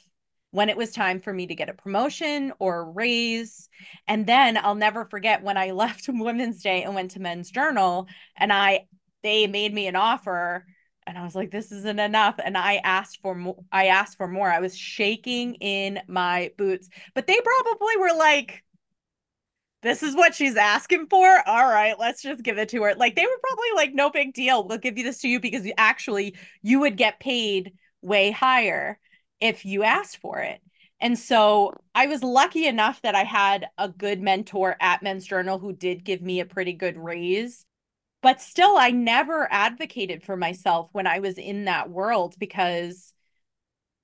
when 0.52 0.70
it 0.70 0.78
was 0.78 0.92
time 0.92 1.20
for 1.20 1.34
me 1.34 1.48
to 1.48 1.56
get 1.56 1.70
a 1.70 1.74
promotion 1.74 2.54
or 2.60 2.80
a 2.80 2.84
raise. 2.84 3.70
And 4.08 4.26
then 4.26 4.58
I'll 4.58 4.76
never 4.76 5.06
forget 5.06 5.44
when 5.44 5.58
I 5.58 5.72
left 5.84 6.08
Women's 6.08 6.62
Day 6.62 6.84
and 6.84 6.94
went 6.94 7.12
to 7.12 7.20
Men's 7.20 7.50
Journal 7.50 8.08
and 8.38 8.54
I 8.54 8.88
they 9.22 9.48
made 9.48 9.74
me 9.74 9.88
an 9.88 9.98
offer 9.98 10.66
and 11.08 11.18
I 11.18 11.24
was 11.24 11.34
like, 11.36 11.50
this 11.50 11.72
isn't 11.72 12.00
enough. 12.00 12.36
And 12.44 12.56
I 12.56 12.76
asked 12.84 13.20
for 13.24 13.34
more. 13.34 13.58
I 13.72 13.88
asked 13.88 14.18
for 14.18 14.28
more. 14.28 14.50
I 14.50 14.60
was 14.60 14.78
shaking 14.78 15.56
in 15.56 16.00
my 16.08 16.52
boots, 16.56 16.88
but 17.16 17.26
they 17.26 17.40
probably 17.42 17.98
were 17.98 18.16
like, 18.16 18.64
this 19.82 20.04
is 20.04 20.16
what 20.16 20.36
she's 20.36 20.56
asking 20.58 21.08
for. 21.08 21.42
All 21.48 21.68
right, 21.68 21.98
let's 21.98 22.22
just 22.22 22.44
give 22.44 22.58
it 22.58 22.70
to 22.70 22.84
her. 22.84 22.96
Like 22.96 23.16
they 23.16 23.26
were 23.26 23.40
probably 23.42 23.70
like, 23.76 23.94
no 23.94 24.10
big 24.10 24.34
deal. 24.34 24.68
We'll 24.68 24.78
give 24.78 24.98
you 24.98 25.04
this 25.04 25.22
to 25.22 25.30
you 25.30 25.40
because 25.40 25.66
you 25.66 25.74
actually 25.78 26.36
you 26.62 26.80
would 26.82 26.98
get 26.98 27.20
paid 27.20 27.74
way 28.02 28.32
higher 28.32 29.00
if 29.40 29.66
you 29.66 29.84
asked 29.84 30.18
for 30.18 30.40
it. 30.40 30.62
And 31.02 31.18
so 31.18 31.74
I 31.96 32.08
was 32.08 32.24
lucky 32.24 32.68
enough 32.68 33.02
that 33.04 33.16
I 33.16 33.24
had 33.24 33.68
a 33.78 33.88
good 33.88 34.22
mentor 34.22 34.76
at 34.82 35.02
Men's 35.02 35.26
Journal 35.26 35.58
who 35.60 35.72
did 35.72 36.04
give 36.04 36.22
me 36.22 36.42
a 36.42 36.46
pretty 36.46 36.74
good 36.74 36.98
raise 36.98 37.66
but 38.22 38.42
still 38.42 38.76
i 38.78 38.92
never 38.92 39.48
advocated 39.52 40.24
for 40.24 40.36
myself 40.36 40.90
when 40.92 41.08
i 41.08 41.20
was 41.20 41.38
in 41.38 41.66
that 41.66 41.90
world 41.90 42.36
because 42.40 43.14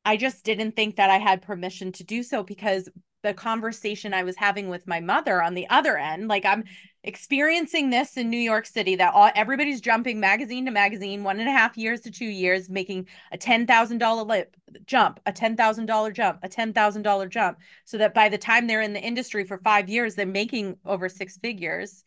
i 0.03 0.17
just 0.17 0.43
didn't 0.43 0.75
think 0.75 0.95
that 0.95 1.09
i 1.09 1.17
had 1.17 1.41
permission 1.41 1.91
to 1.91 2.03
do 2.03 2.23
so 2.23 2.43
because 2.43 2.89
the 3.25 3.33
conversation 3.33 4.13
i 4.13 4.23
was 4.23 4.35
having 4.37 4.69
with 4.69 4.85
my 4.87 4.99
mother 4.99 5.41
on 5.41 5.53
the 5.53 5.67
other 5.69 5.97
end 5.97 6.27
like 6.27 6.45
i'm 6.45 6.63
experiencing 7.03 7.89
this 7.89 8.17
in 8.17 8.29
new 8.29 8.37
york 8.37 8.65
city 8.65 8.95
that 8.95 9.13
all 9.13 9.31
everybody's 9.35 9.81
jumping 9.81 10.19
magazine 10.19 10.65
to 10.65 10.71
magazine 10.71 11.23
one 11.23 11.39
and 11.39 11.49
a 11.49 11.51
half 11.51 11.77
years 11.77 12.01
to 12.01 12.11
two 12.11 12.25
years 12.25 12.69
making 12.69 13.07
a 13.31 13.37
$10000 13.37 14.27
lip 14.27 14.55
jump 14.85 15.19
a 15.25 15.33
$10000 15.33 16.13
jump 16.13 16.39
a 16.43 16.49
$10000 16.49 17.29
jump 17.29 17.57
so 17.83 17.97
that 17.97 18.13
by 18.13 18.29
the 18.29 18.37
time 18.37 18.67
they're 18.67 18.81
in 18.81 18.93
the 18.93 19.01
industry 19.01 19.43
for 19.43 19.57
five 19.57 19.89
years 19.89 20.15
they're 20.15 20.25
making 20.25 20.77
over 20.85 21.09
six 21.09 21.37
figures 21.37 22.03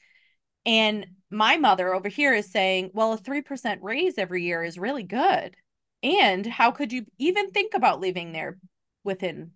and 0.68 1.06
my 1.30 1.56
mother 1.56 1.94
over 1.94 2.08
here 2.08 2.34
is 2.34 2.50
saying, 2.50 2.90
well, 2.92 3.14
a 3.14 3.18
3% 3.18 3.78
raise 3.80 4.18
every 4.18 4.44
year 4.44 4.62
is 4.62 4.78
really 4.78 5.02
good. 5.02 5.56
And 6.02 6.46
how 6.46 6.70
could 6.70 6.92
you 6.92 7.06
even 7.18 7.50
think 7.50 7.72
about 7.74 8.00
leaving 8.00 8.32
there 8.32 8.58
within 9.02 9.52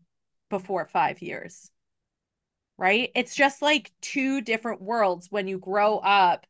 before 0.52 0.86
five 0.86 1.20
years? 1.20 1.70
Right? 2.78 3.10
It's 3.14 3.34
just 3.34 3.62
like 3.62 3.90
two 4.00 4.40
different 4.40 4.80
worlds 4.80 5.28
when 5.30 5.48
you 5.48 5.58
grow 5.58 5.98
up 5.98 6.46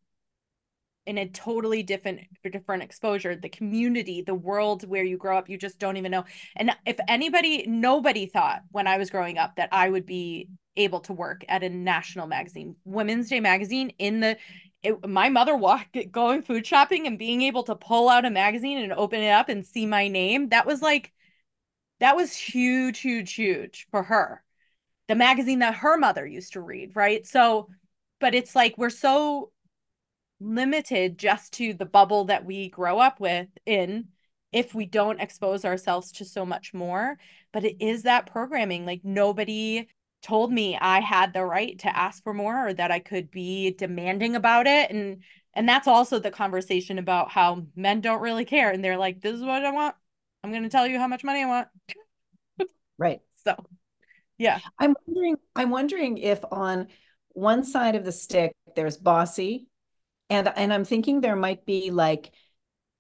in 1.07 1.18
a 1.18 1.28
totally 1.28 1.82
different 1.82 2.20
different 2.44 2.82
exposure 2.84 3.34
the 3.34 3.48
community 3.48 4.22
the 4.22 4.32
world 4.32 4.88
where 4.88 5.03
you 5.03 5.16
grow 5.16 5.36
up 5.36 5.48
you 5.48 5.59
just 5.59 5.80
don't 5.80 5.96
even 5.96 6.12
know 6.12 6.24
and 6.55 6.70
if 6.86 6.96
anybody 7.09 7.64
nobody 7.66 8.24
thought 8.24 8.62
when 8.70 8.86
i 8.86 8.96
was 8.96 9.11
growing 9.11 9.36
up 9.36 9.57
that 9.57 9.68
i 9.72 9.88
would 9.88 10.07
be 10.07 10.48
able 10.76 11.00
to 11.00 11.12
work 11.12 11.44
at 11.48 11.62
a 11.62 11.68
national 11.68 12.26
magazine, 12.26 12.76
Women's 12.84 13.28
Day 13.28 13.40
magazine 13.40 13.92
in 13.98 14.20
the 14.20 14.36
it, 14.82 15.07
my 15.09 15.28
mother 15.28 15.57
walked 15.57 15.96
going 16.11 16.42
food 16.42 16.66
shopping 16.66 17.07
and 17.07 17.18
being 17.18 17.42
able 17.42 17.62
to 17.64 17.76
pull 17.76 18.09
out 18.09 18.24
a 18.24 18.30
magazine 18.30 18.78
and 18.78 18.92
open 18.92 19.20
it 19.20 19.30
up 19.30 19.48
and 19.48 19.64
see 19.64 19.86
my 19.86 20.09
name. 20.09 20.48
That 20.48 20.66
was 20.66 20.82
like 20.82 21.12
that 22.03 22.16
was 22.16 22.34
huge 22.34 22.98
huge 22.98 23.32
huge 23.32 23.86
for 23.92 24.03
her. 24.03 24.42
The 25.07 25.14
magazine 25.14 25.61
that 25.61 25.76
her 25.76 25.96
mother 25.96 26.26
used 26.26 26.55
to 26.55 26.61
read, 26.61 26.96
right? 26.96 27.24
So 27.26 27.68
but 28.20 28.34
it's 28.34 28.57
like 28.57 28.76
we're 28.76 28.90
so 28.90 29.53
limited 30.40 31.16
just 31.16 31.53
to 31.55 31.74
the 31.74 31.86
bubble 31.86 32.24
that 32.24 32.44
we 32.44 32.68
grow 32.68 32.98
up 32.98 33.20
with 33.20 33.46
in 33.66 34.09
if 34.53 34.74
we 34.74 34.84
don't 34.84 35.20
expose 35.20 35.64
ourselves 35.64 36.11
to 36.12 36.24
so 36.24 36.44
much 36.44 36.74
more 36.74 37.16
but 37.53 37.64
it 37.64 37.76
is 37.80 38.03
that 38.03 38.26
programming 38.26 38.84
like 38.84 39.00
nobody 39.05 39.86
told 40.22 40.53
me 40.53 40.76
I 40.76 41.00
had 41.00 41.32
the 41.32 41.44
right 41.44 41.78
to 41.80 41.96
ask 41.96 42.22
for 42.24 42.34
more 42.34 42.68
or 42.68 42.74
that 42.74 42.90
I 42.90 42.98
could 42.98 43.30
be 43.30 43.72
demanding 43.72 44.34
about 44.34 44.66
it 44.66 44.90
and 44.90 45.22
and 45.55 45.68
that's 45.68 45.86
also 45.86 46.18
the 46.18 46.30
conversation 46.32 46.98
about 46.98 47.30
how 47.30 47.64
men 47.76 48.00
don't 48.00 48.22
really 48.22 48.44
care 48.44 48.70
and 48.72 48.84
they're 48.84 48.98
like 48.98 49.20
this 49.20 49.34
is 49.34 49.42
what 49.42 49.64
I 49.64 49.70
want. 49.70 49.94
I'm 50.43 50.51
going 50.51 50.64
to 50.64 50.68
tell 50.68 50.86
you 50.86 50.99
how 50.99 51.09
much 51.09 51.24
money 51.24 51.43
I 51.43 51.47
want. 51.47 51.68
right. 52.99 53.20
So, 53.45 53.57
yeah. 54.38 54.61
I'm 54.78 54.95
wondering 55.07 55.36
I'm 55.57 55.70
wondering 55.70 56.18
if 56.18 56.45
on 56.53 56.86
one 57.30 57.64
side 57.64 57.97
of 57.97 58.05
the 58.05 58.12
stick 58.12 58.53
there's 58.76 58.97
bossy 58.97 59.66
and 60.30 60.49
and 60.55 60.72
I'm 60.72 60.84
thinking 60.84 61.20
there 61.20 61.34
might 61.34 61.66
be 61.66 61.90
like 61.90 62.30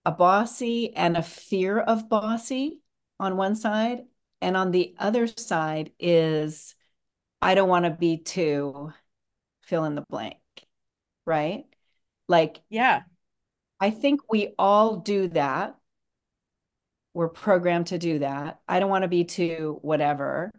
a 0.04 0.10
bossy 0.10 0.94
and 0.96 1.16
a 1.16 1.22
fear 1.22 1.78
of 1.78 2.08
bossy 2.08 2.80
on 3.20 3.36
one 3.36 3.54
side 3.54 4.00
and 4.40 4.56
on 4.56 4.72
the 4.72 4.96
other 4.98 5.28
side 5.28 5.92
is 6.00 6.74
I 7.40 7.54
don't 7.54 7.68
want 7.68 7.84
to 7.84 7.90
be 7.90 8.18
too 8.18 8.92
fill 9.62 9.84
in 9.84 9.94
the 9.94 10.04
blank, 10.10 10.36
right? 11.26 11.64
Like, 12.28 12.60
yeah, 12.68 13.02
I 13.80 13.90
think 13.90 14.20
we 14.30 14.54
all 14.58 14.96
do 14.96 15.28
that. 15.28 15.76
We're 17.14 17.28
programmed 17.28 17.88
to 17.88 17.98
do 17.98 18.20
that. 18.20 18.60
I 18.68 18.80
don't 18.80 18.90
want 18.90 19.02
to 19.02 19.08
be 19.08 19.24
too 19.24 19.78
whatever, 19.82 20.52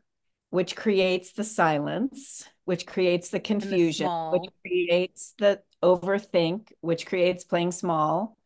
which 0.50 0.76
creates 0.76 1.34
the 1.34 1.44
silence, 1.44 2.48
which 2.66 2.86
creates 2.86 3.30
the 3.30 3.40
confusion, 3.40 4.06
the 4.06 4.30
which 4.38 4.50
creates 4.62 5.34
the 5.40 5.62
overthink, 5.84 6.72
which 6.82 7.06
creates 7.06 7.44
playing 7.44 7.72
small. 7.72 8.38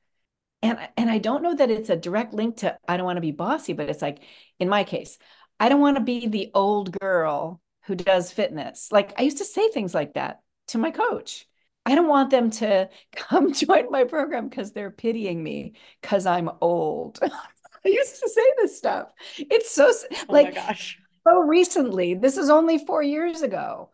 And 0.61 0.79
and 0.95 1.09
I 1.09 1.17
don't 1.17 1.43
know 1.43 1.53
that 1.55 1.69
it's 1.69 1.89
a 1.89 1.95
direct 1.97 2.33
link 2.33 2.57
to 2.57 2.77
I 2.87 2.97
don't 2.97 3.05
want 3.05 3.17
to 3.17 3.21
be 3.21 3.31
bossy, 3.31 3.73
but 3.73 3.89
it's 3.89 4.01
like 4.01 4.23
in 4.59 4.69
my 4.69 4.83
case, 4.83 5.17
I 5.59 5.69
don't 5.69 5.81
want 5.81 5.97
to 5.97 6.03
be 6.03 6.27
the 6.27 6.51
old 6.53 6.97
girl 6.97 7.61
who 7.83 7.95
does 7.95 8.31
fitness. 8.31 8.91
Like 8.91 9.13
I 9.19 9.23
used 9.23 9.39
to 9.39 9.45
say 9.45 9.69
things 9.69 9.93
like 9.93 10.13
that 10.13 10.41
to 10.67 10.77
my 10.77 10.91
coach. 10.91 11.47
I 11.85 11.95
don't 11.95 12.09
want 12.09 12.31
them 12.31 12.51
to 12.51 12.89
come 13.15 13.53
join 13.53 13.89
my 13.89 14.03
program 14.03 14.49
because 14.49 14.73
they're 14.73 14.91
pitying 14.91 15.41
me 15.41 15.73
because 16.01 16.25
I'm 16.25 16.49
old. 16.61 17.19
I 17.85 17.89
used 17.89 18.19
to 18.19 18.29
say 18.29 18.41
this 18.57 18.77
stuff. 18.77 19.11
It's 19.37 19.71
so 19.71 19.91
oh 19.91 20.25
like 20.29 20.55
gosh. 20.55 20.99
So 21.27 21.39
recently, 21.39 22.13
this 22.13 22.37
is 22.37 22.49
only 22.49 22.77
4 22.77 23.03
years 23.03 23.41
ago. 23.41 23.91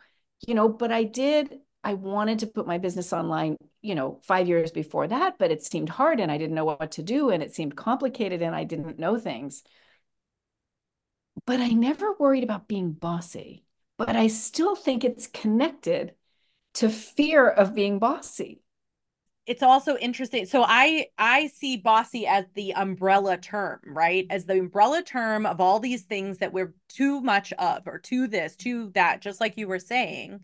You 0.47 0.55
know, 0.55 0.69
but 0.69 0.91
I 0.91 1.03
did 1.03 1.59
I 1.83 1.95
wanted 1.95 2.39
to 2.39 2.47
put 2.47 2.65
my 2.65 2.77
business 2.77 3.11
online, 3.11 3.57
you 3.81 3.95
know, 3.95 4.19
5 4.23 4.47
years 4.47 4.71
before 4.71 5.07
that, 5.07 5.37
but 5.37 5.51
it 5.51 5.63
seemed 5.63 5.89
hard 5.89 6.19
and 6.19 6.31
I 6.31 6.37
didn't 6.37 6.55
know 6.55 6.65
what 6.65 6.91
to 6.93 7.03
do 7.03 7.29
and 7.29 7.43
it 7.43 7.53
seemed 7.53 7.75
complicated 7.75 8.41
and 8.41 8.55
I 8.55 8.63
didn't 8.63 8.99
know 8.99 9.17
things. 9.17 9.63
But 11.45 11.59
I 11.59 11.69
never 11.69 12.13
worried 12.13 12.43
about 12.43 12.67
being 12.67 12.93
bossy 12.93 13.65
but 13.97 14.15
I 14.15 14.27
still 14.27 14.75
think 14.75 15.03
it's 15.03 15.27
connected 15.27 16.15
to 16.75 16.89
fear 16.89 17.47
of 17.47 17.75
being 17.75 17.99
bossy. 17.99 18.62
It's 19.45 19.63
also 19.63 19.97
interesting. 19.97 20.45
So 20.45 20.63
I 20.65 21.07
I 21.17 21.47
see 21.47 21.77
bossy 21.77 22.25
as 22.25 22.45
the 22.55 22.73
umbrella 22.73 23.37
term, 23.37 23.79
right? 23.85 24.25
As 24.29 24.45
the 24.45 24.59
umbrella 24.59 25.03
term 25.03 25.45
of 25.45 25.59
all 25.59 25.79
these 25.79 26.03
things 26.03 26.37
that 26.37 26.53
we're 26.53 26.73
too 26.87 27.21
much 27.21 27.51
of 27.53 27.83
or 27.85 27.99
to 27.99 28.27
this, 28.27 28.55
to 28.57 28.89
that, 28.91 29.21
just 29.21 29.41
like 29.41 29.57
you 29.57 29.67
were 29.67 29.79
saying. 29.79 30.41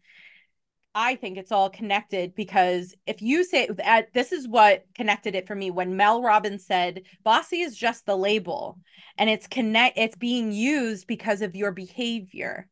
I 0.96 1.16
think 1.16 1.38
it's 1.38 1.52
all 1.52 1.70
connected 1.70 2.34
because 2.34 2.96
if 3.06 3.22
you 3.22 3.44
say 3.44 3.68
that 3.78 4.12
this 4.14 4.32
is 4.32 4.48
what 4.48 4.86
connected 4.96 5.36
it 5.36 5.48
for 5.48 5.56
me 5.56 5.70
when 5.70 5.96
Mel 5.96 6.22
Robbins 6.24 6.66
said 6.66 7.04
bossy 7.24 7.62
is 7.62 7.78
just 7.78 8.06
the 8.08 8.18
label 8.18 8.80
and 9.18 9.30
it's 9.30 9.46
connect 9.48 10.00
it's 10.00 10.16
being 10.16 10.52
used 10.52 11.06
because 11.06 11.44
of 11.44 11.56
your 11.56 11.72
behavior 11.72 12.68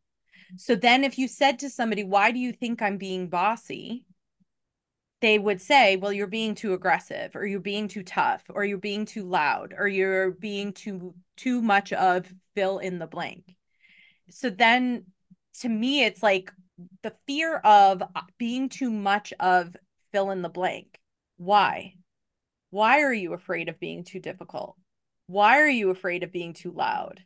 so 0.56 0.76
then 0.76 1.04
if 1.04 1.18
you 1.20 1.28
said 1.28 1.60
to 1.60 1.70
somebody, 1.70 2.04
why 2.04 2.32
do 2.32 2.40
you 2.40 2.54
think 2.54 2.82
I'm 2.82 2.98
being 2.98 3.28
bossy? 3.28 4.06
They 5.22 5.39
would 5.39 5.61
say, 5.61 5.95
well, 5.95 6.13
you're 6.13 6.28
being 6.28 6.53
too 6.53 6.74
aggressive 6.74 7.36
or 7.36 7.45
you're 7.45 7.59
being 7.59 7.88
too 7.88 8.03
tough 8.03 8.43
or 8.49 8.63
you're 8.63 8.78
being 8.78 9.05
too 9.05 9.24
loud 9.24 9.74
or 9.78 9.88
you're 9.88 10.32
being 10.32 10.74
too 10.74 11.15
too 11.36 11.61
much 11.61 11.93
of 11.93 12.32
fill 12.55 12.80
in 12.80 12.99
the 12.99 13.07
blank. 13.07 13.55
So 14.30 14.49
then 14.49 15.05
to 15.61 15.70
me 15.70 16.03
it's 16.03 16.22
like 16.22 16.51
the 17.01 17.13
fear 17.26 17.57
of 17.57 18.01
uh, 18.01 18.22
being 18.38 18.70
too 18.70 18.91
much 18.91 19.34
of 19.39 19.76
fill 20.11 20.32
in 20.32 20.41
the 20.41 20.49
blank. 20.49 20.99
Why? 21.38 21.95
Why 22.70 23.01
are 23.01 23.13
you 23.13 23.34
afraid 23.34 23.70
of 23.70 23.80
being 23.80 24.03
too 24.03 24.20
difficult? 24.20 24.76
Why 25.28 25.59
are 25.59 25.70
you 25.70 25.89
afraid 25.89 26.24
of 26.24 26.32
being 26.32 26.53
too 26.53 26.72
loud? 26.72 27.24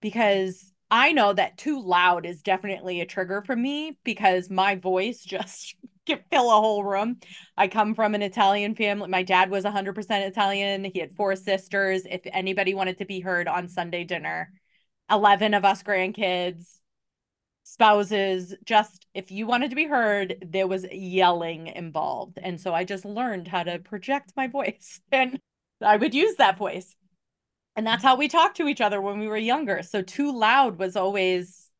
Because 0.00 0.72
I 0.90 1.12
know 1.12 1.32
that 1.32 1.58
too 1.58 1.80
loud 1.82 2.26
is 2.26 2.42
definitely 2.42 3.00
a 3.00 3.06
trigger 3.06 3.42
for 3.42 3.56
me 3.56 3.98
because 4.04 4.50
my 4.50 4.76
voice 4.76 5.22
just 5.24 5.76
can 6.06 6.20
fill 6.30 6.50
a 6.50 6.60
whole 6.60 6.84
room. 6.84 7.18
I 7.56 7.68
come 7.68 7.94
from 7.94 8.14
an 8.14 8.22
Italian 8.22 8.74
family. 8.74 9.08
My 9.08 9.22
dad 9.22 9.50
was 9.50 9.64
100% 9.64 10.26
Italian. 10.26 10.84
He 10.84 11.00
had 11.00 11.16
four 11.16 11.36
sisters. 11.36 12.02
If 12.08 12.22
anybody 12.26 12.74
wanted 12.74 12.98
to 12.98 13.04
be 13.04 13.20
heard 13.20 13.48
on 13.48 13.68
Sunday 13.68 14.04
dinner, 14.04 14.52
11 15.10 15.54
of 15.54 15.64
us 15.64 15.82
grandkids, 15.82 16.78
spouses, 17.64 18.54
just 18.64 19.06
if 19.12 19.30
you 19.30 19.46
wanted 19.46 19.70
to 19.70 19.76
be 19.76 19.86
heard, 19.86 20.36
there 20.46 20.68
was 20.68 20.86
yelling 20.92 21.66
involved. 21.66 22.38
And 22.40 22.60
so 22.60 22.72
I 22.72 22.84
just 22.84 23.04
learned 23.04 23.48
how 23.48 23.64
to 23.64 23.78
project 23.80 24.32
my 24.36 24.46
voice 24.46 25.00
and 25.12 25.40
I 25.80 25.96
would 25.96 26.14
use 26.14 26.36
that 26.36 26.58
voice. 26.58 26.94
And 27.74 27.86
that's 27.86 28.02
how 28.02 28.16
we 28.16 28.28
talked 28.28 28.56
to 28.56 28.68
each 28.68 28.80
other 28.80 29.02
when 29.02 29.18
we 29.18 29.28
were 29.28 29.36
younger. 29.36 29.82
So 29.82 30.00
too 30.00 30.36
loud 30.36 30.78
was 30.78 30.96
always 30.96 31.70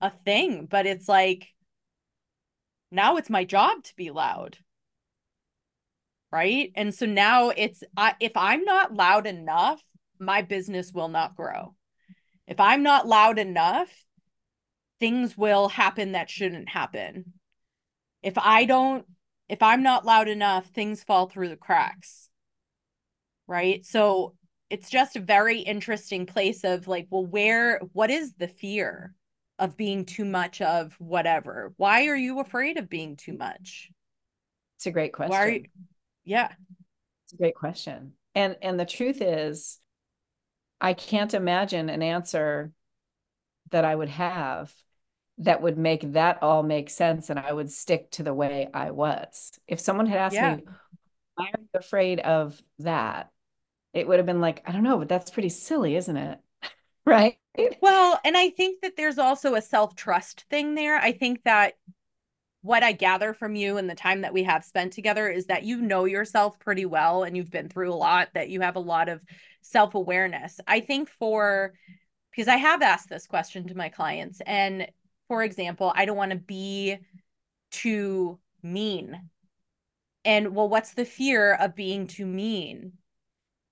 a 0.00 0.10
thing, 0.10 0.66
but 0.70 0.86
it's 0.86 1.08
like 1.08 1.53
now 2.90 3.16
it's 3.16 3.30
my 3.30 3.44
job 3.44 3.82
to 3.84 3.96
be 3.96 4.10
loud. 4.10 4.58
Right? 6.30 6.72
And 6.74 6.92
so 6.94 7.06
now 7.06 7.50
it's 7.50 7.82
I, 7.96 8.14
if 8.20 8.32
I'm 8.36 8.64
not 8.64 8.92
loud 8.92 9.26
enough, 9.26 9.82
my 10.18 10.42
business 10.42 10.92
will 10.92 11.08
not 11.08 11.36
grow. 11.36 11.74
If 12.46 12.58
I'm 12.60 12.82
not 12.82 13.06
loud 13.06 13.38
enough, 13.38 13.88
things 15.00 15.36
will 15.36 15.68
happen 15.68 16.12
that 16.12 16.30
shouldn't 16.30 16.68
happen. 16.68 17.34
If 18.22 18.36
I 18.36 18.64
don't 18.64 19.06
if 19.48 19.62
I'm 19.62 19.82
not 19.82 20.04
loud 20.04 20.28
enough, 20.28 20.66
things 20.66 21.04
fall 21.04 21.28
through 21.28 21.50
the 21.50 21.56
cracks. 21.56 22.30
Right? 23.46 23.84
So 23.84 24.34
it's 24.70 24.90
just 24.90 25.16
a 25.16 25.20
very 25.20 25.60
interesting 25.60 26.26
place 26.26 26.64
of 26.64 26.88
like, 26.88 27.06
well, 27.10 27.26
where, 27.26 27.78
what 27.92 28.10
is 28.10 28.32
the 28.34 28.48
fear 28.48 29.14
of 29.58 29.76
being 29.76 30.04
too 30.04 30.24
much 30.24 30.60
of 30.60 30.94
whatever? 30.98 31.72
Why 31.76 32.06
are 32.06 32.16
you 32.16 32.40
afraid 32.40 32.78
of 32.78 32.88
being 32.88 33.16
too 33.16 33.36
much? 33.36 33.90
It's 34.76 34.86
a 34.86 34.90
great 34.90 35.12
question. 35.12 35.30
Why 35.30 35.46
you, 35.46 35.64
yeah. 36.24 36.52
It's 37.24 37.32
a 37.32 37.36
great 37.36 37.54
question. 37.54 38.12
And 38.34 38.56
and 38.62 38.78
the 38.78 38.84
truth 38.84 39.20
is, 39.20 39.78
I 40.80 40.94
can't 40.94 41.34
imagine 41.34 41.88
an 41.88 42.02
answer 42.02 42.72
that 43.70 43.84
I 43.84 43.94
would 43.94 44.08
have 44.08 44.72
that 45.38 45.62
would 45.62 45.78
make 45.78 46.12
that 46.12 46.42
all 46.42 46.62
make 46.62 46.90
sense 46.90 47.28
and 47.30 47.38
I 47.38 47.52
would 47.52 47.70
stick 47.70 48.10
to 48.12 48.22
the 48.22 48.34
way 48.34 48.68
I 48.72 48.90
was. 48.92 49.58
If 49.66 49.80
someone 49.80 50.06
had 50.06 50.18
asked 50.18 50.34
yeah. 50.34 50.56
me, 50.56 50.64
why 51.34 51.46
are 51.46 51.60
you 51.60 51.68
afraid 51.74 52.20
of 52.20 52.60
that? 52.78 53.30
it 53.94 54.08
would 54.08 54.18
have 54.18 54.26
been 54.26 54.40
like, 54.40 54.62
I 54.66 54.72
don't 54.72 54.82
know, 54.82 54.98
but 54.98 55.08
that's 55.08 55.30
pretty 55.30 55.48
silly, 55.48 55.94
isn't 55.96 56.16
it? 56.16 56.38
right. 57.06 57.38
Well, 57.80 58.18
and 58.24 58.36
I 58.36 58.50
think 58.50 58.80
that 58.82 58.96
there's 58.96 59.18
also 59.18 59.54
a 59.54 59.62
self 59.62 59.94
trust 59.94 60.44
thing 60.50 60.74
there. 60.74 60.96
I 60.96 61.12
think 61.12 61.42
that 61.44 61.74
what 62.62 62.82
I 62.82 62.92
gather 62.92 63.34
from 63.34 63.54
you 63.54 63.76
and 63.76 63.88
the 63.88 63.94
time 63.94 64.22
that 64.22 64.32
we 64.32 64.42
have 64.44 64.64
spent 64.64 64.92
together 64.92 65.28
is 65.28 65.46
that 65.46 65.64
you 65.64 65.80
know 65.82 66.06
yourself 66.06 66.58
pretty 66.58 66.86
well 66.86 67.22
and 67.22 67.36
you've 67.36 67.50
been 67.50 67.68
through 67.68 67.92
a 67.92 67.94
lot, 67.94 68.30
that 68.34 68.48
you 68.48 68.62
have 68.62 68.76
a 68.76 68.80
lot 68.80 69.08
of 69.08 69.20
self 69.60 69.94
awareness. 69.94 70.60
I 70.66 70.80
think 70.80 71.08
for, 71.10 71.74
because 72.30 72.48
I 72.48 72.56
have 72.56 72.82
asked 72.82 73.08
this 73.08 73.26
question 73.26 73.68
to 73.68 73.76
my 73.76 73.88
clients, 73.88 74.40
and 74.46 74.88
for 75.28 75.42
example, 75.42 75.92
I 75.94 76.06
don't 76.06 76.16
want 76.16 76.32
to 76.32 76.38
be 76.38 76.98
too 77.70 78.38
mean. 78.62 79.28
And 80.24 80.54
well, 80.54 80.68
what's 80.68 80.94
the 80.94 81.04
fear 81.04 81.54
of 81.54 81.76
being 81.76 82.06
too 82.06 82.26
mean? 82.26 82.94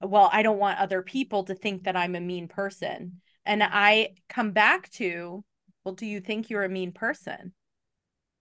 well, 0.02 0.28
I 0.32 0.42
don't 0.42 0.58
want 0.58 0.78
other 0.78 1.02
people 1.02 1.44
to 1.44 1.54
think 1.54 1.84
that 1.84 1.96
I'm 1.96 2.14
a 2.14 2.20
mean 2.20 2.48
person. 2.48 3.21
And 3.44 3.62
I 3.62 4.10
come 4.28 4.52
back 4.52 4.90
to, 4.92 5.44
well, 5.84 5.94
do 5.94 6.06
you 6.06 6.20
think 6.20 6.48
you're 6.48 6.64
a 6.64 6.68
mean 6.68 6.92
person? 6.92 7.52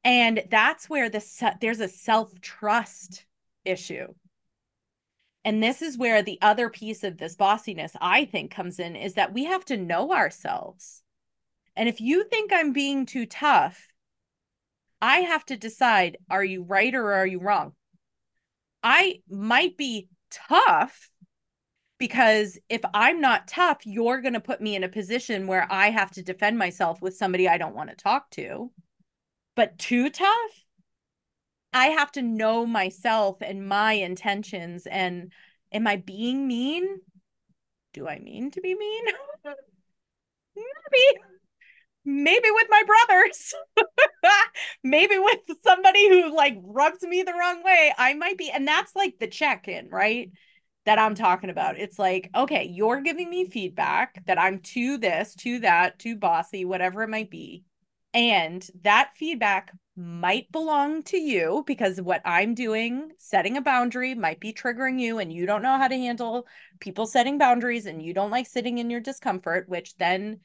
And 0.03 0.43
that's 0.49 0.89
where 0.89 1.09
the 1.09 1.23
there's 1.61 1.79
a 1.79 1.87
self-trust 1.87 3.25
issue. 3.65 4.07
And 5.43 5.61
this 5.61 5.81
is 5.81 5.97
where 5.97 6.21
the 6.21 6.39
other 6.41 6.69
piece 6.69 7.03
of 7.03 7.17
this 7.17 7.35
bossiness 7.35 7.95
I 7.99 8.25
think 8.25 8.51
comes 8.51 8.79
in 8.79 8.95
is 8.95 9.15
that 9.15 9.33
we 9.33 9.45
have 9.45 9.65
to 9.65 9.77
know 9.77 10.11
ourselves. 10.13 11.01
And 11.75 11.89
if 11.89 12.01
you 12.01 12.23
think 12.25 12.51
I'm 12.53 12.73
being 12.73 13.05
too 13.05 13.25
tough, 13.25 13.87
I 15.01 15.21
have 15.21 15.45
to 15.45 15.57
decide 15.57 16.17
are 16.29 16.43
you 16.43 16.63
right 16.63 16.93
or 16.93 17.13
are 17.13 17.25
you 17.25 17.39
wrong? 17.39 17.73
I 18.83 19.21
might 19.29 19.77
be 19.77 20.09
tough 20.29 21.10
because 22.01 22.57
if 22.67 22.81
I'm 22.95 23.21
not 23.21 23.47
tough, 23.47 23.85
you're 23.85 24.21
going 24.21 24.33
to 24.33 24.39
put 24.39 24.59
me 24.59 24.75
in 24.75 24.83
a 24.83 24.89
position 24.89 25.45
where 25.45 25.67
I 25.69 25.91
have 25.91 26.09
to 26.13 26.23
defend 26.23 26.57
myself 26.57 26.99
with 26.99 27.15
somebody 27.15 27.47
I 27.47 27.59
don't 27.59 27.75
want 27.75 27.91
to 27.91 27.95
talk 27.95 28.27
to. 28.31 28.71
But 29.55 29.77
too 29.77 30.09
tough, 30.09 30.65
I 31.73 31.89
have 31.89 32.11
to 32.13 32.23
know 32.23 32.65
myself 32.65 33.37
and 33.41 33.67
my 33.67 33.93
intentions. 33.93 34.87
And 34.87 35.31
am 35.71 35.85
I 35.85 35.97
being 35.97 36.47
mean? 36.47 36.87
Do 37.93 38.07
I 38.07 38.17
mean 38.17 38.49
to 38.49 38.61
be 38.61 38.73
mean? 38.73 39.05
Maybe. 40.55 41.21
Maybe 42.03 42.47
with 42.49 42.67
my 42.67 42.81
brothers. 42.87 43.53
Maybe 44.83 45.19
with 45.19 45.41
somebody 45.63 46.09
who 46.09 46.35
like 46.35 46.57
rubs 46.63 47.03
me 47.03 47.21
the 47.21 47.33
wrong 47.33 47.63
way. 47.63 47.93
I 47.95 48.15
might 48.15 48.39
be. 48.39 48.49
And 48.49 48.67
that's 48.67 48.95
like 48.95 49.19
the 49.19 49.27
check 49.27 49.67
in, 49.67 49.89
right? 49.89 50.31
That 50.85 50.99
I'm 50.99 51.15
talking 51.15 51.49
about. 51.49 51.79
It's 51.79 51.99
like, 51.99 52.29
okay, 52.35 52.65
you're 52.65 53.01
giving 53.01 53.29
me 53.29 53.45
feedback 53.45 54.25
that 54.25 54.39
I'm 54.39 54.59
too 54.59 54.97
this, 54.97 55.35
too 55.35 55.59
that, 55.59 55.99
too 55.99 56.15
bossy, 56.15 56.65
whatever 56.65 57.03
it 57.03 57.09
might 57.09 57.29
be. 57.29 57.63
And 58.13 58.67
that 58.83 59.11
feedback 59.15 59.71
might 59.95 60.51
belong 60.51 61.03
to 61.03 61.17
you 61.17 61.63
because 61.67 62.01
what 62.01 62.21
I'm 62.25 62.55
doing, 62.55 63.11
setting 63.19 63.57
a 63.57 63.61
boundary, 63.61 64.15
might 64.15 64.39
be 64.39 64.53
triggering 64.53 64.99
you, 64.99 65.19
and 65.19 65.31
you 65.31 65.45
don't 65.45 65.61
know 65.61 65.77
how 65.77 65.87
to 65.87 65.95
handle 65.95 66.47
people 66.79 67.05
setting 67.05 67.37
boundaries 67.37 67.85
and 67.85 68.01
you 68.01 68.13
don't 68.13 68.31
like 68.31 68.47
sitting 68.47 68.79
in 68.79 68.89
your 68.89 68.99
discomfort, 68.99 69.69
which 69.69 69.95
then 69.97 70.39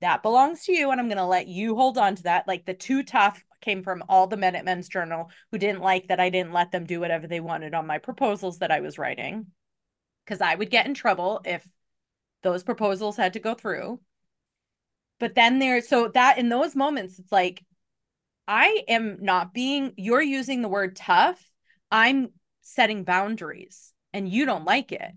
that 0.00 0.22
belongs 0.22 0.64
to 0.64 0.72
you. 0.72 0.90
And 0.90 1.00
I'm 1.00 1.08
going 1.08 1.18
to 1.18 1.24
let 1.24 1.46
you 1.46 1.76
hold 1.76 1.96
on 1.96 2.16
to 2.16 2.22
that. 2.24 2.48
Like 2.48 2.66
the 2.66 2.74
too 2.74 3.02
tough 3.02 3.42
came 3.60 3.82
from 3.82 4.02
all 4.08 4.26
the 4.26 4.36
men 4.36 4.56
at 4.56 4.64
Men's 4.64 4.88
Journal 4.88 5.30
who 5.50 5.58
didn't 5.58 5.82
like 5.82 6.08
that 6.08 6.20
I 6.20 6.30
didn't 6.30 6.52
let 6.52 6.72
them 6.72 6.84
do 6.84 7.00
whatever 7.00 7.26
they 7.26 7.40
wanted 7.40 7.74
on 7.74 7.86
my 7.86 7.98
proposals 7.98 8.58
that 8.58 8.70
I 8.70 8.80
was 8.80 8.98
writing 8.98 9.46
because 10.24 10.40
I 10.40 10.54
would 10.54 10.70
get 10.70 10.86
in 10.86 10.94
trouble 10.94 11.40
if 11.44 11.66
those 12.42 12.62
proposals 12.62 13.16
had 13.16 13.34
to 13.34 13.40
go 13.40 13.54
through. 13.54 14.00
But 15.18 15.34
then 15.34 15.58
there, 15.58 15.80
so 15.82 16.08
that 16.08 16.38
in 16.38 16.48
those 16.48 16.74
moments, 16.74 17.18
it's 17.18 17.32
like, 17.32 17.64
I 18.48 18.84
am 18.88 19.18
not 19.20 19.52
being, 19.52 19.92
you're 19.96 20.22
using 20.22 20.62
the 20.62 20.68
word 20.68 20.96
tough. 20.96 21.44
I'm 21.90 22.30
setting 22.62 23.04
boundaries 23.04 23.92
and 24.12 24.28
you 24.28 24.46
don't 24.46 24.64
like 24.64 24.92
it. 24.92 25.12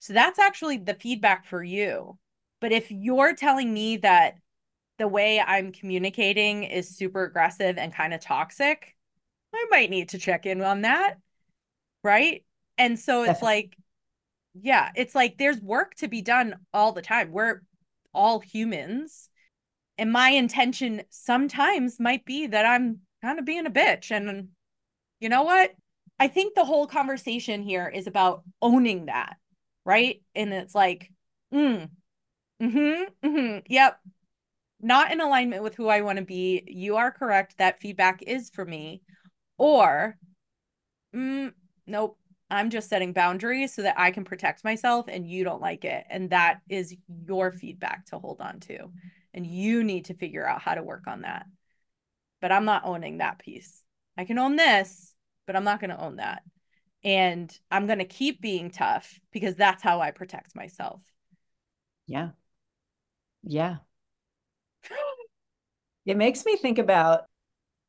So 0.00 0.12
that's 0.12 0.38
actually 0.38 0.78
the 0.78 0.94
feedback 0.94 1.46
for 1.46 1.62
you. 1.62 2.18
But 2.60 2.72
if 2.72 2.90
you're 2.90 3.34
telling 3.34 3.72
me 3.72 3.98
that 3.98 4.34
the 4.98 5.08
way 5.08 5.40
I'm 5.40 5.72
communicating 5.72 6.64
is 6.64 6.96
super 6.96 7.24
aggressive 7.24 7.78
and 7.78 7.94
kind 7.94 8.12
of 8.12 8.20
toxic, 8.20 8.96
I 9.54 9.66
might 9.70 9.90
need 9.90 10.10
to 10.10 10.18
check 10.18 10.44
in 10.44 10.60
on 10.62 10.82
that. 10.82 11.18
Right. 12.02 12.44
And 12.78 12.98
so 12.98 13.22
it's 13.22 13.42
like, 13.42 13.76
yeah, 14.54 14.90
it's 14.94 15.14
like 15.14 15.38
there's 15.38 15.60
work 15.60 15.94
to 15.96 16.08
be 16.08 16.22
done 16.22 16.56
all 16.72 16.92
the 16.92 17.02
time. 17.02 17.32
We're 17.32 17.62
all 18.12 18.40
humans. 18.40 19.28
And 19.98 20.12
my 20.12 20.30
intention 20.30 21.02
sometimes 21.10 22.00
might 22.00 22.24
be 22.24 22.46
that 22.46 22.66
I'm 22.66 23.00
kind 23.22 23.38
of 23.38 23.44
being 23.44 23.66
a 23.66 23.70
bitch. 23.70 24.10
And 24.10 24.48
you 25.20 25.28
know 25.28 25.42
what? 25.42 25.72
I 26.18 26.28
think 26.28 26.54
the 26.54 26.64
whole 26.64 26.86
conversation 26.86 27.62
here 27.62 27.88
is 27.88 28.06
about 28.06 28.42
owning 28.60 29.06
that, 29.06 29.36
right? 29.84 30.22
And 30.34 30.52
it's 30.52 30.74
like, 30.74 31.10
mm, 31.52 31.88
mm-hmm, 32.62 33.26
mm-hmm, 33.26 33.58
yep. 33.66 33.98
Not 34.80 35.12
in 35.12 35.20
alignment 35.20 35.62
with 35.62 35.76
who 35.76 35.88
I 35.88 36.00
want 36.00 36.18
to 36.18 36.24
be. 36.24 36.64
You 36.66 36.96
are 36.96 37.12
correct. 37.12 37.58
That 37.58 37.80
feedback 37.80 38.22
is 38.22 38.50
for 38.50 38.64
me. 38.64 39.02
Or, 39.56 40.16
mm, 41.14 41.52
nope, 41.86 42.18
I'm 42.52 42.68
just 42.68 42.90
setting 42.90 43.14
boundaries 43.14 43.72
so 43.72 43.80
that 43.80 43.98
I 43.98 44.10
can 44.10 44.24
protect 44.24 44.62
myself 44.62 45.06
and 45.08 45.26
you 45.26 45.42
don't 45.42 45.62
like 45.62 45.86
it. 45.86 46.04
And 46.10 46.28
that 46.30 46.60
is 46.68 46.94
your 47.26 47.50
feedback 47.50 48.04
to 48.06 48.18
hold 48.18 48.42
on 48.42 48.60
to. 48.60 48.90
And 49.32 49.46
you 49.46 49.82
need 49.82 50.04
to 50.06 50.14
figure 50.14 50.46
out 50.46 50.60
how 50.60 50.74
to 50.74 50.82
work 50.82 51.06
on 51.06 51.22
that. 51.22 51.46
But 52.42 52.52
I'm 52.52 52.66
not 52.66 52.84
owning 52.84 53.18
that 53.18 53.38
piece. 53.38 53.82
I 54.18 54.26
can 54.26 54.38
own 54.38 54.56
this, 54.56 55.14
but 55.46 55.56
I'm 55.56 55.64
not 55.64 55.80
going 55.80 55.90
to 55.90 56.00
own 56.00 56.16
that. 56.16 56.42
And 57.02 57.50
I'm 57.70 57.86
going 57.86 58.00
to 58.00 58.04
keep 58.04 58.42
being 58.42 58.70
tough 58.70 59.18
because 59.32 59.56
that's 59.56 59.82
how 59.82 60.02
I 60.02 60.10
protect 60.10 60.54
myself. 60.54 61.00
Yeah. 62.06 62.32
Yeah. 63.42 63.78
it 66.04 66.18
makes 66.18 66.44
me 66.44 66.56
think 66.56 66.78
about, 66.78 67.24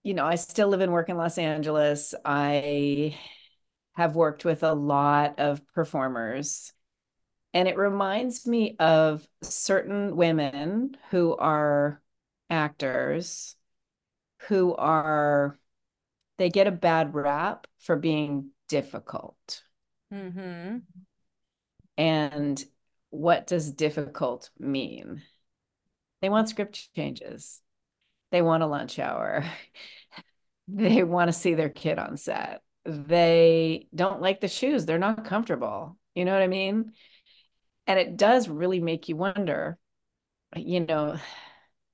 you 0.03 0.13
know, 0.13 0.25
I 0.25 0.35
still 0.35 0.69
live 0.69 0.79
and 0.79 0.93
work 0.93 1.09
in 1.09 1.17
Los 1.17 1.37
Angeles. 1.37 2.15
I 2.23 3.17
have 3.93 4.15
worked 4.15 4.45
with 4.45 4.63
a 4.63 4.73
lot 4.73 5.39
of 5.39 5.65
performers. 5.73 6.73
And 7.53 7.67
it 7.67 7.77
reminds 7.77 8.47
me 8.47 8.75
of 8.79 9.27
certain 9.41 10.15
women 10.15 10.97
who 11.11 11.35
are 11.35 12.01
actors 12.49 13.55
who 14.47 14.75
are, 14.75 15.57
they 16.37 16.49
get 16.49 16.67
a 16.67 16.71
bad 16.71 17.13
rap 17.13 17.67
for 17.79 17.95
being 17.95 18.49
difficult. 18.67 19.63
Mm-hmm. 20.13 20.77
And 21.97 22.65
what 23.09 23.47
does 23.47 23.71
difficult 23.71 24.49
mean? 24.59 25.21
They 26.21 26.29
want 26.29 26.49
script 26.49 26.93
changes. 26.95 27.61
They 28.31 28.41
want 28.41 28.63
a 28.63 28.67
lunch 28.67 28.97
hour. 28.97 29.43
they 30.67 31.03
want 31.03 31.29
to 31.29 31.33
see 31.33 31.53
their 31.53 31.69
kid 31.69 31.99
on 31.99 32.17
set. 32.17 32.61
They 32.85 33.87
don't 33.95 34.21
like 34.21 34.41
the 34.41 34.47
shoes. 34.47 34.85
They're 34.85 34.97
not 34.99 35.25
comfortable. 35.25 35.97
You 36.15 36.25
know 36.25 36.33
what 36.33 36.41
I 36.41 36.47
mean? 36.47 36.93
And 37.87 37.99
it 37.99 38.17
does 38.17 38.47
really 38.47 38.79
make 38.79 39.09
you 39.09 39.15
wonder, 39.15 39.77
you 40.55 40.81
know, 40.81 41.17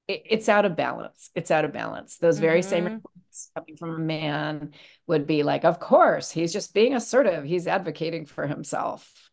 it, 0.07 0.23
it's 0.25 0.49
out 0.49 0.65
of 0.65 0.75
balance. 0.75 1.29
It's 1.35 1.51
out 1.51 1.65
of 1.65 1.71
balance. 1.71 2.17
Those 2.17 2.39
very 2.39 2.61
mm-hmm. 2.61 2.69
same 2.69 2.83
reports 2.85 3.51
coming 3.55 3.77
from 3.77 3.95
a 3.95 3.99
man 3.99 4.73
would 5.07 5.25
be 5.25 5.43
like, 5.43 5.63
of 5.63 5.79
course, 5.79 6.31
he's 6.31 6.51
just 6.51 6.73
being 6.73 6.95
assertive. 6.95 7.43
He's 7.43 7.67
advocating 7.67 8.25
for 8.25 8.47
himself. 8.47 9.29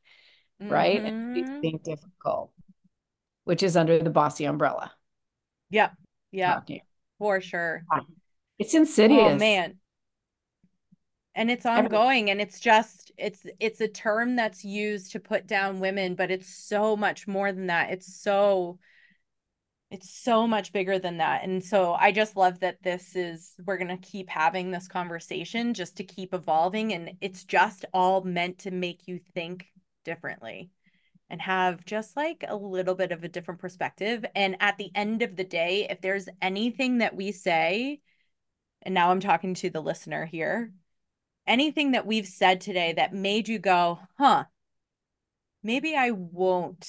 Mm-hmm. 0.62 0.72
Right. 0.72 1.02
And 1.02 1.36
he's 1.36 1.48
mm-hmm. 1.48 1.61
being 1.61 1.80
difficult, 1.82 2.52
which 3.44 3.62
is 3.62 3.76
under 3.76 3.98
the 3.98 4.11
bossy 4.11 4.44
umbrella. 4.44 4.92
Yep. 5.70 5.92
Yeah. 6.32 6.61
For 7.18 7.40
sure. 7.40 7.82
It's 8.59 8.74
insidious. 8.74 9.32
Oh 9.32 9.36
man. 9.36 9.76
And 11.37 11.51
it's 11.51 11.66
ongoing 11.66 12.30
and 12.30 12.41
it's 12.41 12.59
just 12.61 13.12
it's 13.18 13.47
it's 13.61 13.82
a 13.82 13.89
term 13.89 14.37
that's 14.37 14.64
used 14.64 15.12
to 15.12 15.20
put 15.20 15.47
down 15.47 15.80
women, 15.80 16.14
but 16.14 16.30
it's 16.30 16.49
so 16.49 16.97
much 16.97 17.28
more 17.28 17.53
than 17.53 17.66
that. 17.66 17.91
It's 17.91 18.20
so 18.22 18.78
it's 19.91 20.11
so 20.11 20.49
much 20.49 20.72
bigger 20.72 20.99
than 20.99 21.18
that. 21.18 21.45
And 21.45 21.62
so 21.62 21.93
I 21.93 22.11
just 22.11 22.37
love 22.37 22.61
that 22.61 22.82
this 22.82 23.14
is 23.14 23.53
we're 23.66 23.76
going 23.76 23.97
to 23.97 24.09
keep 24.09 24.30
having 24.30 24.70
this 24.70 24.89
conversation 24.89 25.74
just 25.74 25.99
to 25.99 26.05
keep 26.05 26.34
evolving 26.34 26.93
and 26.95 27.12
it's 27.20 27.45
just 27.45 27.84
all 27.93 28.22
meant 28.22 28.61
to 28.61 28.70
make 28.70 29.07
you 29.07 29.20
think 29.34 29.66
differently 30.05 30.70
and 31.28 31.41
have 31.43 31.84
just 31.84 32.16
like 32.16 32.45
a 32.49 32.57
little 32.57 32.95
bit 32.95 33.12
of 33.12 33.24
a 33.24 33.28
different 33.28 33.61
perspective. 33.61 34.24
And 34.34 34.57
at 34.61 34.78
the 34.78 34.91
end 34.95 35.22
of 35.22 35.37
the 35.37 35.45
day, 35.45 35.87
if 35.91 36.01
there's 36.01 36.28
anything 36.41 36.99
that 36.99 37.14
we 37.14 37.32
say, 37.32 38.01
and 38.82 38.95
now 38.95 39.11
I'm 39.11 39.20
talking 39.20 39.55
to 39.55 39.70
the 39.70 39.82
listener 39.82 40.24
here, 40.24 40.72
anything 41.47 41.92
that 41.92 42.07
we've 42.07 42.26
said 42.26 42.61
today 42.61 42.94
that 42.94 43.14
made 43.14 43.49
you 43.49 43.59
go, 43.59 44.01
huh, 44.18 44.44
maybe 45.62 45.94
I 45.94 46.11
won't 46.11 46.88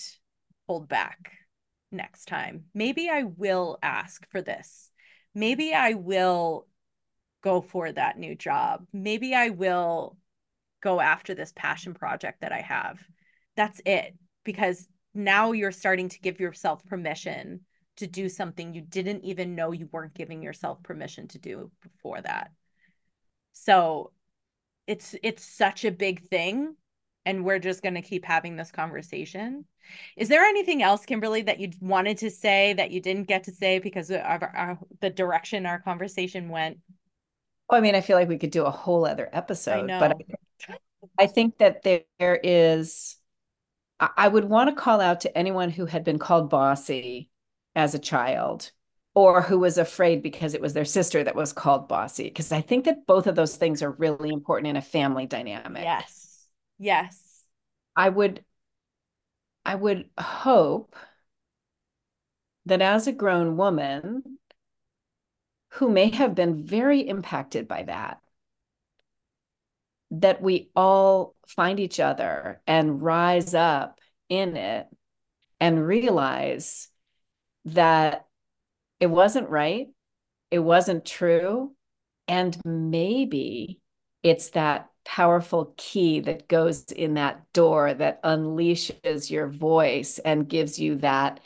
hold 0.68 0.88
back 0.88 1.32
next 1.91 2.26
time. 2.26 2.66
Maybe 2.74 3.10
I 3.10 3.24
will 3.24 3.78
ask 3.82 4.30
for 4.32 4.41
this. 4.41 4.91
Maybe 5.34 5.74
I 5.74 5.93
will 5.93 6.68
go 7.41 7.62
for 7.62 7.91
that 7.91 8.18
new 8.18 8.36
job. 8.36 8.86
Maybe 8.91 9.34
I 9.34 9.49
will 9.49 10.18
go 10.82 10.99
after 10.99 11.34
this 11.34 11.53
passion 11.55 11.93
project 11.93 12.41
that 12.41 12.51
I 12.51 12.62
have. 12.62 12.99
That's 13.55 13.82
it 13.86 14.16
because 14.43 14.88
now 15.14 15.51
you're 15.51 15.72
starting 15.72 16.10
to 16.10 16.20
give 16.20 16.39
yourself 16.39 16.86
permission 16.86 17.62
to 17.97 18.08
do 18.08 18.30
something 18.30 18.74
you 18.74 18.82
didn't 18.82 19.24
even 19.24 19.55
know 19.55 19.72
you 19.72 19.89
weren't 19.91 20.14
giving 20.14 20.41
yourself 20.43 20.82
permission 20.84 21.28
to 21.30 21.39
do 21.39 21.72
before 21.82 22.22
that. 22.22 22.51
So 23.53 24.12
it's 24.88 25.15
it's 25.21 25.43
such 25.43 25.85
a 25.85 25.91
big 25.91 26.27
thing 26.29 26.75
and 27.25 27.43
we're 27.43 27.59
just 27.59 27.83
going 27.83 27.95
to 27.95 28.01
keep 28.01 28.23
having 28.23 28.55
this 28.55 28.71
conversation. 28.71 29.65
Is 30.15 30.29
there 30.29 30.43
anything 30.43 30.81
else 30.81 31.05
Kimberley 31.05 31.41
that 31.43 31.59
you 31.59 31.71
wanted 31.81 32.17
to 32.19 32.31
say 32.31 32.73
that 32.73 32.91
you 32.91 33.01
didn't 33.01 33.27
get 33.27 33.43
to 33.43 33.51
say 33.51 33.79
because 33.79 34.09
of 34.09 34.21
our, 34.21 34.53
our, 34.55 34.79
the 35.01 35.09
direction 35.09 35.65
our 35.65 35.79
conversation 35.79 36.47
went? 36.47 36.77
Well, 37.69 37.79
I 37.79 37.81
mean, 37.81 37.95
I 37.95 38.01
feel 38.01 38.15
like 38.15 38.29
we 38.29 38.38
could 38.38 38.51
do 38.51 38.63
a 38.63 38.71
whole 38.71 39.05
other 39.05 39.29
episode, 39.33 39.91
I 39.91 39.99
but 39.99 40.17
I, 40.69 40.77
I 41.19 41.27
think 41.27 41.57
that 41.57 41.83
there 41.83 42.39
is 42.41 43.17
I 43.99 44.27
would 44.27 44.45
want 44.45 44.69
to 44.69 44.81
call 44.81 45.01
out 45.01 45.21
to 45.21 45.38
anyone 45.38 45.69
who 45.69 45.85
had 45.85 46.03
been 46.03 46.19
called 46.19 46.49
bossy 46.49 47.29
as 47.75 47.95
a 47.95 47.99
child 47.99 48.71
or 49.18 49.41
who 49.41 49.57
was 49.57 49.80
afraid 49.80 50.22
because 50.22 50.53
it 50.53 50.61
was 50.61 50.74
their 50.74 50.86
sister 50.86 51.24
that 51.24 51.36
was 51.36 51.51
called 51.51 51.88
bossy 51.88 52.26
because 52.26 52.51
I 52.51 52.61
think 52.61 52.86
that 52.86 53.07
both 53.07 53.26
of 53.26 53.34
those 53.34 53.55
things 53.55 53.82
are 53.82 53.89
really 53.89 54.30
important 54.30 54.68
in 54.68 54.76
a 54.76 54.82
family 54.82 55.26
dynamic. 55.26 55.82
Yes. 55.82 56.45
Yes. 56.78 57.43
I 57.95 58.09
would 58.09 58.45
I 59.65 59.74
would 59.74 60.07
hope 60.20 60.95
that 62.68 62.84
as 62.84 63.07
a 63.07 63.11
grown 63.11 63.57
woman 63.57 64.38
who 65.72 65.89
may 65.89 66.11
have 66.11 66.36
been 66.36 66.63
very 66.63 66.99
impacted 66.99 67.68
by 67.68 67.82
that 67.84 68.22
that 70.11 70.43
we 70.43 70.70
all 70.76 71.34
find 71.47 71.80
each 71.80 71.99
other 71.99 72.61
and 72.68 73.01
rise 73.01 73.55
up 73.55 73.99
in 74.30 74.55
it 74.55 74.86
and 75.59 75.88
realize 75.88 76.89
that 77.65 78.26
it 79.00 79.08
wasn't 79.08 79.50
right, 79.50 79.88
it 80.52 80.60
wasn't 80.60 81.06
true, 81.06 81.76
and 82.28 82.58
maybe 82.66 83.80
it's 84.24 84.50
that 84.52 84.89
powerful 85.06 85.74
key 85.78 86.20
that 86.20 86.48
goes 86.48 86.84
in 86.86 87.14
that 87.14 87.41
door 87.54 87.93
that 87.93 88.22
unleashes 88.24 89.32
your 89.32 89.48
voice 89.48 90.20
and 90.20 90.50
gives 90.50 90.80
you 90.80 90.95
that 90.95 91.39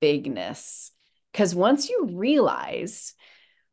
bigness. 0.00 0.92
Because 1.32 1.54
once 1.54 1.90
you 1.90 2.08
realize 2.12 3.14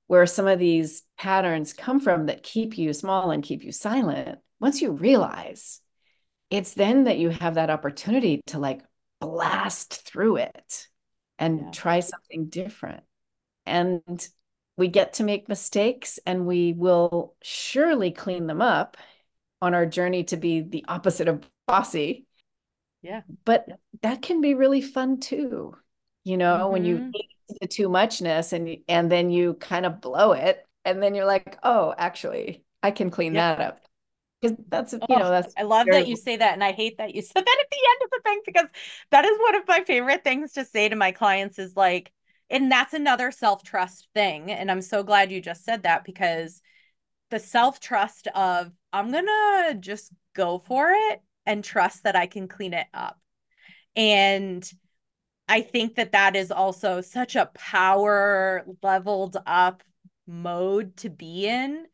where 0.07 0.25
some 0.25 0.47
of 0.47 0.59
these 0.59 1.03
patterns 1.17 1.71
come 1.71 2.01
from 2.01 2.25
that 2.25 2.43
keep 2.43 2.77
you 2.77 2.91
small 2.91 3.31
and 3.31 3.43
keep 3.43 3.63
you 3.63 3.71
silent, 3.71 4.39
once 4.59 4.81
you 4.81 4.91
realize, 4.91 5.79
it's 6.49 6.73
then 6.73 7.05
that 7.05 7.17
you 7.17 7.29
have 7.29 7.55
that 7.55 7.69
opportunity 7.69 8.41
to 8.47 8.59
like 8.59 8.81
blast 9.21 10.05
through 10.05 10.37
it 10.37 10.87
and 11.39 11.59
yeah. 11.59 11.71
try 11.71 11.99
something 11.99 12.47
different. 12.47 13.03
And 13.65 14.27
we 14.77 14.87
get 14.87 15.13
to 15.13 15.23
make 15.23 15.47
mistakes 15.47 16.19
and 16.25 16.45
we 16.45 16.73
will 16.73 17.35
surely 17.41 18.11
clean 18.11 18.47
them 18.47 18.61
up 18.61 18.97
on 19.61 19.73
our 19.73 19.85
journey 19.85 20.23
to 20.25 20.37
be 20.37 20.61
the 20.61 20.85
opposite 20.87 21.27
of 21.27 21.49
bossy. 21.67 22.25
Yeah. 23.01 23.21
But 23.45 23.67
that 24.01 24.21
can 24.21 24.41
be 24.41 24.53
really 24.53 24.81
fun 24.81 25.19
too. 25.19 25.75
You 26.23 26.37
know, 26.37 26.57
mm-hmm. 26.57 26.71
when 26.71 26.85
you 26.85 26.95
mm-hmm 26.97 27.09
the 27.59 27.67
too 27.67 27.89
muchness 27.89 28.53
and 28.53 28.77
and 28.87 29.11
then 29.11 29.29
you 29.29 29.55
kind 29.55 29.85
of 29.85 30.01
blow 30.01 30.33
it 30.33 30.65
and 30.85 31.01
then 31.01 31.15
you're 31.15 31.25
like 31.25 31.57
oh 31.63 31.93
actually 31.97 32.63
i 32.81 32.91
can 32.91 33.09
clean 33.09 33.33
yep. 33.33 33.57
that 33.57 33.67
up 33.67 33.79
because 34.43 34.57
that's 34.69 34.93
you 34.93 34.99
oh, 35.09 35.17
know 35.17 35.29
that's 35.29 35.53
i 35.57 35.63
love 35.63 35.87
that 35.89 36.07
you 36.07 36.15
say 36.15 36.35
that 36.35 36.53
and 36.53 36.63
i 36.63 36.71
hate 36.71 36.97
that 36.97 37.15
you 37.15 37.21
said 37.21 37.33
that 37.45 37.57
at 37.61 37.69
the 37.71 37.77
end 37.91 38.01
of 38.03 38.09
the 38.11 38.21
thing 38.23 38.41
because 38.45 38.67
that 39.11 39.25
is 39.25 39.37
one 39.39 39.55
of 39.55 39.67
my 39.67 39.83
favorite 39.85 40.23
things 40.23 40.53
to 40.53 40.65
say 40.65 40.89
to 40.89 40.95
my 40.95 41.11
clients 41.11 41.57
is 41.57 41.75
like 41.75 42.11
and 42.49 42.71
that's 42.71 42.93
another 42.93 43.31
self-trust 43.31 44.07
thing 44.13 44.51
and 44.51 44.69
i'm 44.69 44.81
so 44.81 45.03
glad 45.03 45.31
you 45.31 45.41
just 45.41 45.63
said 45.63 45.83
that 45.83 46.03
because 46.03 46.61
the 47.31 47.39
self-trust 47.39 48.27
of 48.35 48.71
i'm 48.91 49.11
gonna 49.11 49.75
just 49.79 50.11
go 50.35 50.59
for 50.59 50.91
it 50.91 51.21
and 51.45 51.63
trust 51.63 52.03
that 52.03 52.15
i 52.15 52.25
can 52.25 52.47
clean 52.47 52.73
it 52.73 52.87
up. 52.93 53.19
And 53.95 54.69
I 55.47 55.61
think 55.61 55.95
that 55.95 56.13
that 56.13 56.35
is 56.35 56.51
also 56.51 57.01
such 57.01 57.35
a 57.35 57.49
power 57.53 58.65
leveled 58.81 59.37
up 59.45 59.83
mode 60.25 60.95
to 60.97 61.09
be 61.09 61.47
in 61.47 61.85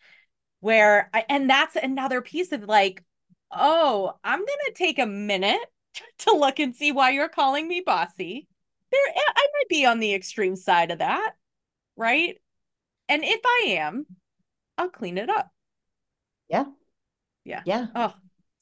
where 0.60 1.10
I, 1.14 1.26
and 1.30 1.50
that's 1.50 1.76
another 1.76 2.22
piece 2.22 2.52
of 2.52 2.64
like 2.64 3.04
oh 3.52 4.14
i'm 4.24 4.40
gonna 4.40 4.76
take 4.76 5.00
a 5.00 5.06
minute 5.06 5.60
to 6.20 6.32
look 6.34 6.60
and 6.60 6.76
see 6.76 6.92
why 6.92 7.12
you're 7.12 7.30
calling 7.30 7.68
me 7.68 7.82
bossy 7.86 8.48
there 8.92 9.02
i 9.16 9.48
might 9.54 9.70
be 9.70 9.86
on 9.86 10.00
the 10.00 10.14
extreme 10.14 10.56
side 10.56 10.92
of 10.92 11.00
that 11.00 11.32
right 11.96 12.38
and 13.08 13.24
if 13.24 13.42
i 13.46 13.64
am 13.70 14.06
i'll 14.78 14.90
clean 14.90 15.18
it 15.18 15.30
up 15.30 15.50
yeah 16.50 16.66
yeah 17.46 17.62
yeah 17.66 17.88
oh 17.96 18.14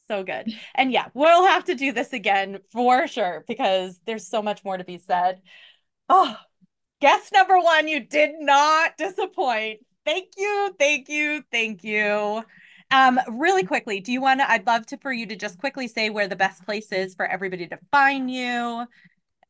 so 0.07 0.23
good. 0.23 0.53
And 0.75 0.91
yeah, 0.91 1.07
we'll 1.13 1.45
have 1.47 1.65
to 1.65 1.75
do 1.75 1.91
this 1.91 2.13
again 2.13 2.59
for 2.71 3.07
sure 3.07 3.43
because 3.47 3.99
there's 4.05 4.27
so 4.27 4.41
much 4.41 4.63
more 4.63 4.77
to 4.77 4.83
be 4.83 4.97
said. 4.97 5.41
Oh, 6.09 6.35
guest 7.01 7.33
number 7.33 7.59
one, 7.59 7.87
you 7.87 7.99
did 7.99 8.31
not 8.39 8.97
disappoint. 8.97 9.81
Thank 10.07 10.29
you, 10.37 10.73
thank 10.79 11.09
you, 11.09 11.43
thank 11.51 11.83
you. 11.83 12.41
Um, 12.91 13.19
really 13.27 13.65
quickly, 13.65 13.99
do 13.99 14.13
you 14.13 14.21
want 14.21 14.39
to? 14.39 14.49
I'd 14.49 14.65
love 14.65 14.85
to 14.85 14.97
for 14.97 15.11
you 15.11 15.25
to 15.25 15.35
just 15.35 15.59
quickly 15.59 15.89
say 15.89 16.09
where 16.09 16.29
the 16.29 16.35
best 16.37 16.63
place 16.63 16.93
is 16.93 17.13
for 17.13 17.25
everybody 17.25 17.67
to 17.67 17.77
find 17.91 18.31
you, 18.31 18.85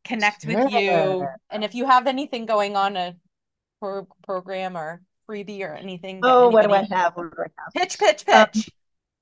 connect 0.04 0.42
sure. 0.42 0.64
with 0.64 0.74
you, 0.74 1.28
and 1.52 1.64
if 1.64 1.76
you 1.76 1.86
have 1.86 2.08
anything 2.08 2.48
going 2.48 2.76
on 2.76 2.98
a 2.98 3.16
pro- 3.80 4.08
program 4.26 4.76
or 4.76 5.02
freebie 5.30 5.62
or 5.62 5.76
anything. 5.76 6.22
Oh, 6.24 6.50
what 6.50 6.66
do 6.66 6.74
I 6.74 6.88
have? 6.90 7.16
What 7.16 7.36
do 7.36 7.44
I 7.44 7.48
have? 7.62 7.74
Pitch, 7.76 8.00
pitch, 8.00 8.26
pitch. 8.26 8.34
Um, 8.34 8.74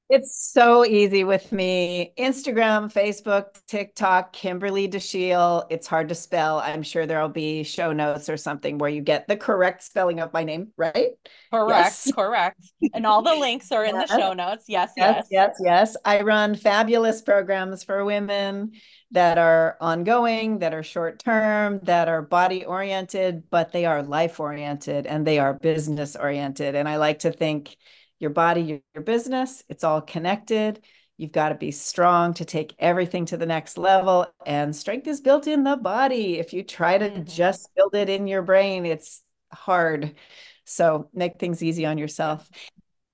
it's 0.07 0.51
so 0.51 0.85
easy 0.85 1.23
with 1.23 1.51
me. 1.51 2.13
Instagram, 2.19 2.93
Facebook, 2.93 3.59
TikTok, 3.67 4.33
Kimberley 4.33 4.87
Dashiell. 4.87 5.65
It's 5.71 5.87
hard 5.87 6.09
to 6.09 6.15
spell. 6.15 6.59
I'm 6.59 6.83
sure 6.83 7.07
there'll 7.07 7.27
be 7.27 7.63
show 7.63 7.91
notes 7.91 8.29
or 8.29 8.37
something 8.37 8.77
where 8.77 8.89
you 8.89 9.01
get 9.01 9.27
the 9.27 9.35
correct 9.35 9.81
spelling 9.81 10.19
of 10.19 10.31
my 10.31 10.43
name, 10.43 10.67
right? 10.77 11.11
Correct, 11.51 12.01
yes. 12.05 12.11
correct. 12.13 12.61
And 12.93 13.07
all 13.07 13.23
the 13.23 13.33
links 13.33 13.71
are 13.71 13.83
in 13.83 13.97
the 13.97 14.05
show 14.05 14.33
notes. 14.33 14.65
Yes, 14.67 14.91
yes, 14.95 15.27
yes, 15.31 15.57
yes, 15.59 15.59
yes. 15.59 15.97
I 16.05 16.21
run 16.21 16.53
fabulous 16.53 17.23
programs 17.23 17.83
for 17.83 18.05
women 18.05 18.73
that 19.09 19.39
are 19.39 19.75
ongoing, 19.81 20.59
that 20.59 20.73
are 20.73 20.83
short 20.83 21.17
term, 21.17 21.79
that 21.83 22.07
are 22.07 22.21
body 22.21 22.63
oriented, 22.63 23.49
but 23.49 23.71
they 23.71 23.85
are 23.85 24.03
life 24.03 24.39
oriented 24.39 25.07
and 25.07 25.25
they 25.25 25.39
are 25.39 25.53
business 25.53 26.15
oriented. 26.15 26.75
And 26.75 26.87
I 26.87 26.97
like 26.97 27.19
to 27.19 27.31
think 27.31 27.75
your 28.19 28.29
body, 28.29 28.81
your 28.93 29.03
business, 29.03 29.63
it's 29.69 29.83
all 29.83 30.01
connected. 30.01 30.83
You've 31.17 31.31
got 31.31 31.49
to 31.49 31.55
be 31.55 31.71
strong 31.71 32.33
to 32.35 32.45
take 32.45 32.75
everything 32.77 33.25
to 33.27 33.37
the 33.37 33.45
next 33.45 33.77
level. 33.77 34.27
And 34.45 34.75
strength 34.75 35.07
is 35.07 35.21
built 35.21 35.47
in 35.47 35.63
the 35.63 35.77
body. 35.77 36.39
If 36.39 36.53
you 36.53 36.63
try 36.63 36.97
to 36.97 37.09
mm-hmm. 37.09 37.23
just 37.23 37.73
build 37.75 37.95
it 37.95 38.09
in 38.09 38.27
your 38.27 38.41
brain, 38.41 38.85
it's 38.85 39.21
hard. 39.51 40.15
So 40.65 41.09
make 41.13 41.39
things 41.39 41.63
easy 41.63 41.85
on 41.85 41.97
yourself. 41.97 42.49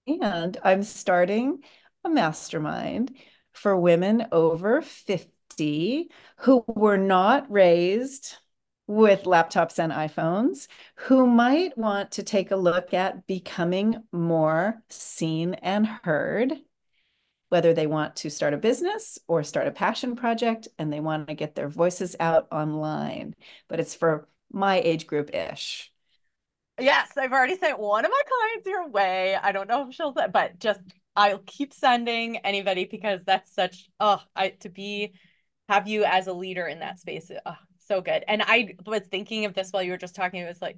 And 0.08 0.58
I'm 0.64 0.84
starting 0.84 1.64
a 2.04 2.10
mastermind 2.10 3.16
for 3.54 3.78
women 3.78 4.28
over 4.32 4.82
50 4.82 6.10
who 6.38 6.64
were 6.68 6.98
not 6.98 7.52
raised 7.52 8.38
with 8.92 9.24
laptops 9.24 9.80
and 9.80 9.94
iPhones 9.94 10.68
who 10.96 11.26
might 11.26 11.78
want 11.78 12.12
to 12.12 12.22
take 12.22 12.52
a 12.52 12.58
look 12.58 12.94
at 12.94 13.26
becoming 13.26 14.04
more 14.12 14.84
seen 14.90 15.54
and 15.54 15.88
heard, 15.88 16.52
whether 17.48 17.74
they 17.74 17.88
want 17.88 18.18
to 18.18 18.30
start 18.30 18.54
a 18.54 18.58
business 18.58 19.18
or 19.30 19.44
start 19.44 19.66
a 19.66 19.72
passion 19.72 20.14
project 20.18 20.68
and 20.78 20.92
they 20.92 21.00
want 21.00 21.30
to 21.30 21.34
get 21.34 21.56
their 21.56 21.70
voices 21.70 22.18
out 22.20 22.50
online. 22.52 23.34
But 23.70 23.80
it's 23.80 23.96
for 23.96 24.28
my 24.52 24.82
age 24.82 25.08
group 25.08 25.34
ish. 25.34 25.90
Yes, 26.78 27.12
I've 27.16 27.32
already 27.32 27.56
sent 27.56 27.80
one 27.80 28.04
of 28.04 28.12
my 28.12 28.22
clients 28.28 28.68
your 28.68 28.90
way. 28.90 29.38
I 29.42 29.54
don't 29.54 29.70
know 29.70 29.88
if 29.88 29.96
she'll, 29.96 30.12
but 30.12 30.60
just 30.60 30.82
I'll 31.16 31.44
keep 31.46 31.74
sending 31.74 32.38
anybody 32.38 32.84
because 32.92 33.24
that's 33.24 33.56
such 33.56 33.90
oh, 34.02 34.22
I 34.36 34.50
to 34.50 34.70
be 34.70 35.14
have 35.70 35.88
you 35.88 36.04
as 36.04 36.28
a 36.28 36.34
leader 36.34 36.68
in 36.68 36.80
that 36.80 37.00
space. 37.00 37.32
Oh, 37.46 37.56
so 37.88 38.02
good. 38.02 38.24
And 38.28 38.42
I 38.42 38.76
was 38.86 39.02
thinking 39.10 39.46
of 39.46 39.54
this 39.54 39.72
while 39.72 39.84
you 39.84 39.92
were 39.92 39.98
just 39.98 40.16
talking. 40.16 40.42
It 40.42 40.48
was 40.48 40.62
like, 40.62 40.78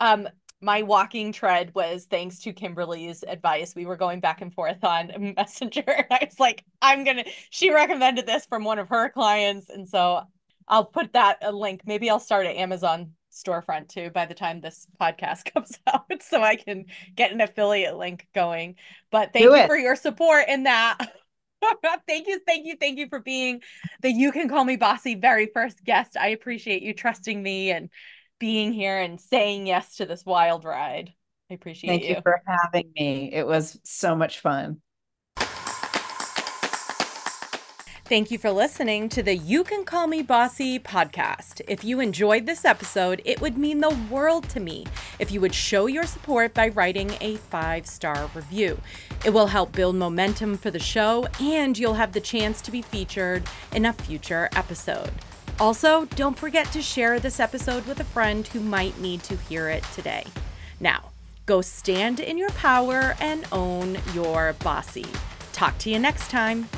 um, 0.00 0.28
my 0.60 0.82
walking 0.82 1.30
tread 1.32 1.74
was 1.74 2.06
thanks 2.10 2.38
to 2.40 2.52
Kimberley's 2.52 3.22
advice. 3.22 3.74
We 3.74 3.86
were 3.86 3.96
going 3.96 4.20
back 4.20 4.40
and 4.40 4.52
forth 4.52 4.82
on 4.82 5.34
Messenger. 5.36 5.84
And 5.86 6.06
I 6.10 6.24
was 6.24 6.40
like, 6.40 6.64
I'm 6.80 7.04
gonna. 7.04 7.24
She 7.50 7.70
recommended 7.70 8.26
this 8.26 8.46
from 8.46 8.64
one 8.64 8.78
of 8.78 8.88
her 8.88 9.10
clients, 9.10 9.68
and 9.68 9.88
so 9.88 10.22
I'll 10.66 10.86
put 10.86 11.12
that 11.12 11.38
a 11.42 11.52
link. 11.52 11.82
Maybe 11.84 12.08
I'll 12.08 12.18
start 12.20 12.46
an 12.46 12.52
Amazon 12.56 13.12
storefront 13.30 13.88
too 13.88 14.10
by 14.10 14.26
the 14.26 14.34
time 14.34 14.60
this 14.60 14.86
podcast 15.00 15.44
comes 15.52 15.78
out, 15.86 16.22
so 16.22 16.42
I 16.42 16.56
can 16.56 16.86
get 17.14 17.32
an 17.32 17.40
affiliate 17.40 17.96
link 17.96 18.26
going. 18.34 18.76
But 19.10 19.32
thank 19.32 19.44
Do 19.44 19.50
you 19.50 19.56
it. 19.56 19.66
for 19.66 19.76
your 19.76 19.96
support 19.96 20.46
in 20.48 20.62
that. 20.64 20.98
thank 22.08 22.26
you, 22.26 22.40
thank 22.46 22.66
you, 22.66 22.76
thank 22.78 22.98
you 22.98 23.08
for 23.08 23.20
being 23.20 23.62
the 24.02 24.10
You 24.10 24.32
Can 24.32 24.48
Call 24.48 24.64
Me 24.64 24.76
Bossy 24.76 25.14
very 25.14 25.46
first 25.52 25.84
guest. 25.84 26.16
I 26.16 26.28
appreciate 26.28 26.82
you 26.82 26.94
trusting 26.94 27.42
me 27.42 27.70
and 27.70 27.90
being 28.38 28.72
here 28.72 28.98
and 28.98 29.20
saying 29.20 29.66
yes 29.66 29.96
to 29.96 30.06
this 30.06 30.24
wild 30.24 30.64
ride. 30.64 31.12
I 31.50 31.54
appreciate 31.54 31.90
it. 31.90 31.92
thank 31.92 32.04
you. 32.04 32.16
you 32.16 32.22
for 32.22 32.40
having 32.46 32.92
me. 32.96 33.32
It 33.32 33.46
was 33.46 33.78
so 33.84 34.16
much 34.16 34.40
fun. 34.40 34.80
Thank 38.06 38.30
you 38.30 38.36
for 38.36 38.50
listening 38.50 39.08
to 39.08 39.22
the 39.22 39.34
You 39.34 39.64
Can 39.64 39.86
Call 39.86 40.06
Me 40.06 40.20
Bossy 40.20 40.78
podcast. 40.78 41.62
If 41.66 41.84
you 41.84 42.00
enjoyed 42.00 42.44
this 42.44 42.66
episode, 42.66 43.22
it 43.24 43.40
would 43.40 43.56
mean 43.56 43.80
the 43.80 43.96
world 44.10 44.46
to 44.50 44.60
me 44.60 44.84
if 45.18 45.32
you 45.32 45.40
would 45.40 45.54
show 45.54 45.86
your 45.86 46.04
support 46.04 46.52
by 46.52 46.68
writing 46.68 47.16
a 47.22 47.36
five 47.36 47.86
star 47.86 48.28
review. 48.34 48.78
It 49.24 49.30
will 49.30 49.46
help 49.46 49.72
build 49.72 49.96
momentum 49.96 50.58
for 50.58 50.70
the 50.70 50.78
show, 50.78 51.26
and 51.40 51.78
you'll 51.78 51.94
have 51.94 52.12
the 52.12 52.20
chance 52.20 52.60
to 52.60 52.70
be 52.70 52.82
featured 52.82 53.42
in 53.72 53.86
a 53.86 53.94
future 53.94 54.50
episode. 54.54 55.10
Also, 55.58 56.04
don't 56.04 56.38
forget 56.38 56.70
to 56.72 56.82
share 56.82 57.18
this 57.18 57.40
episode 57.40 57.86
with 57.86 58.00
a 58.00 58.04
friend 58.04 58.46
who 58.48 58.60
might 58.60 59.00
need 59.00 59.22
to 59.22 59.36
hear 59.36 59.70
it 59.70 59.82
today. 59.94 60.26
Now, 60.78 61.08
go 61.46 61.62
stand 61.62 62.20
in 62.20 62.36
your 62.36 62.50
power 62.50 63.16
and 63.18 63.46
own 63.50 63.96
your 64.12 64.52
bossy. 64.62 65.06
Talk 65.54 65.78
to 65.78 65.90
you 65.90 65.98
next 65.98 66.28
time. 66.30 66.68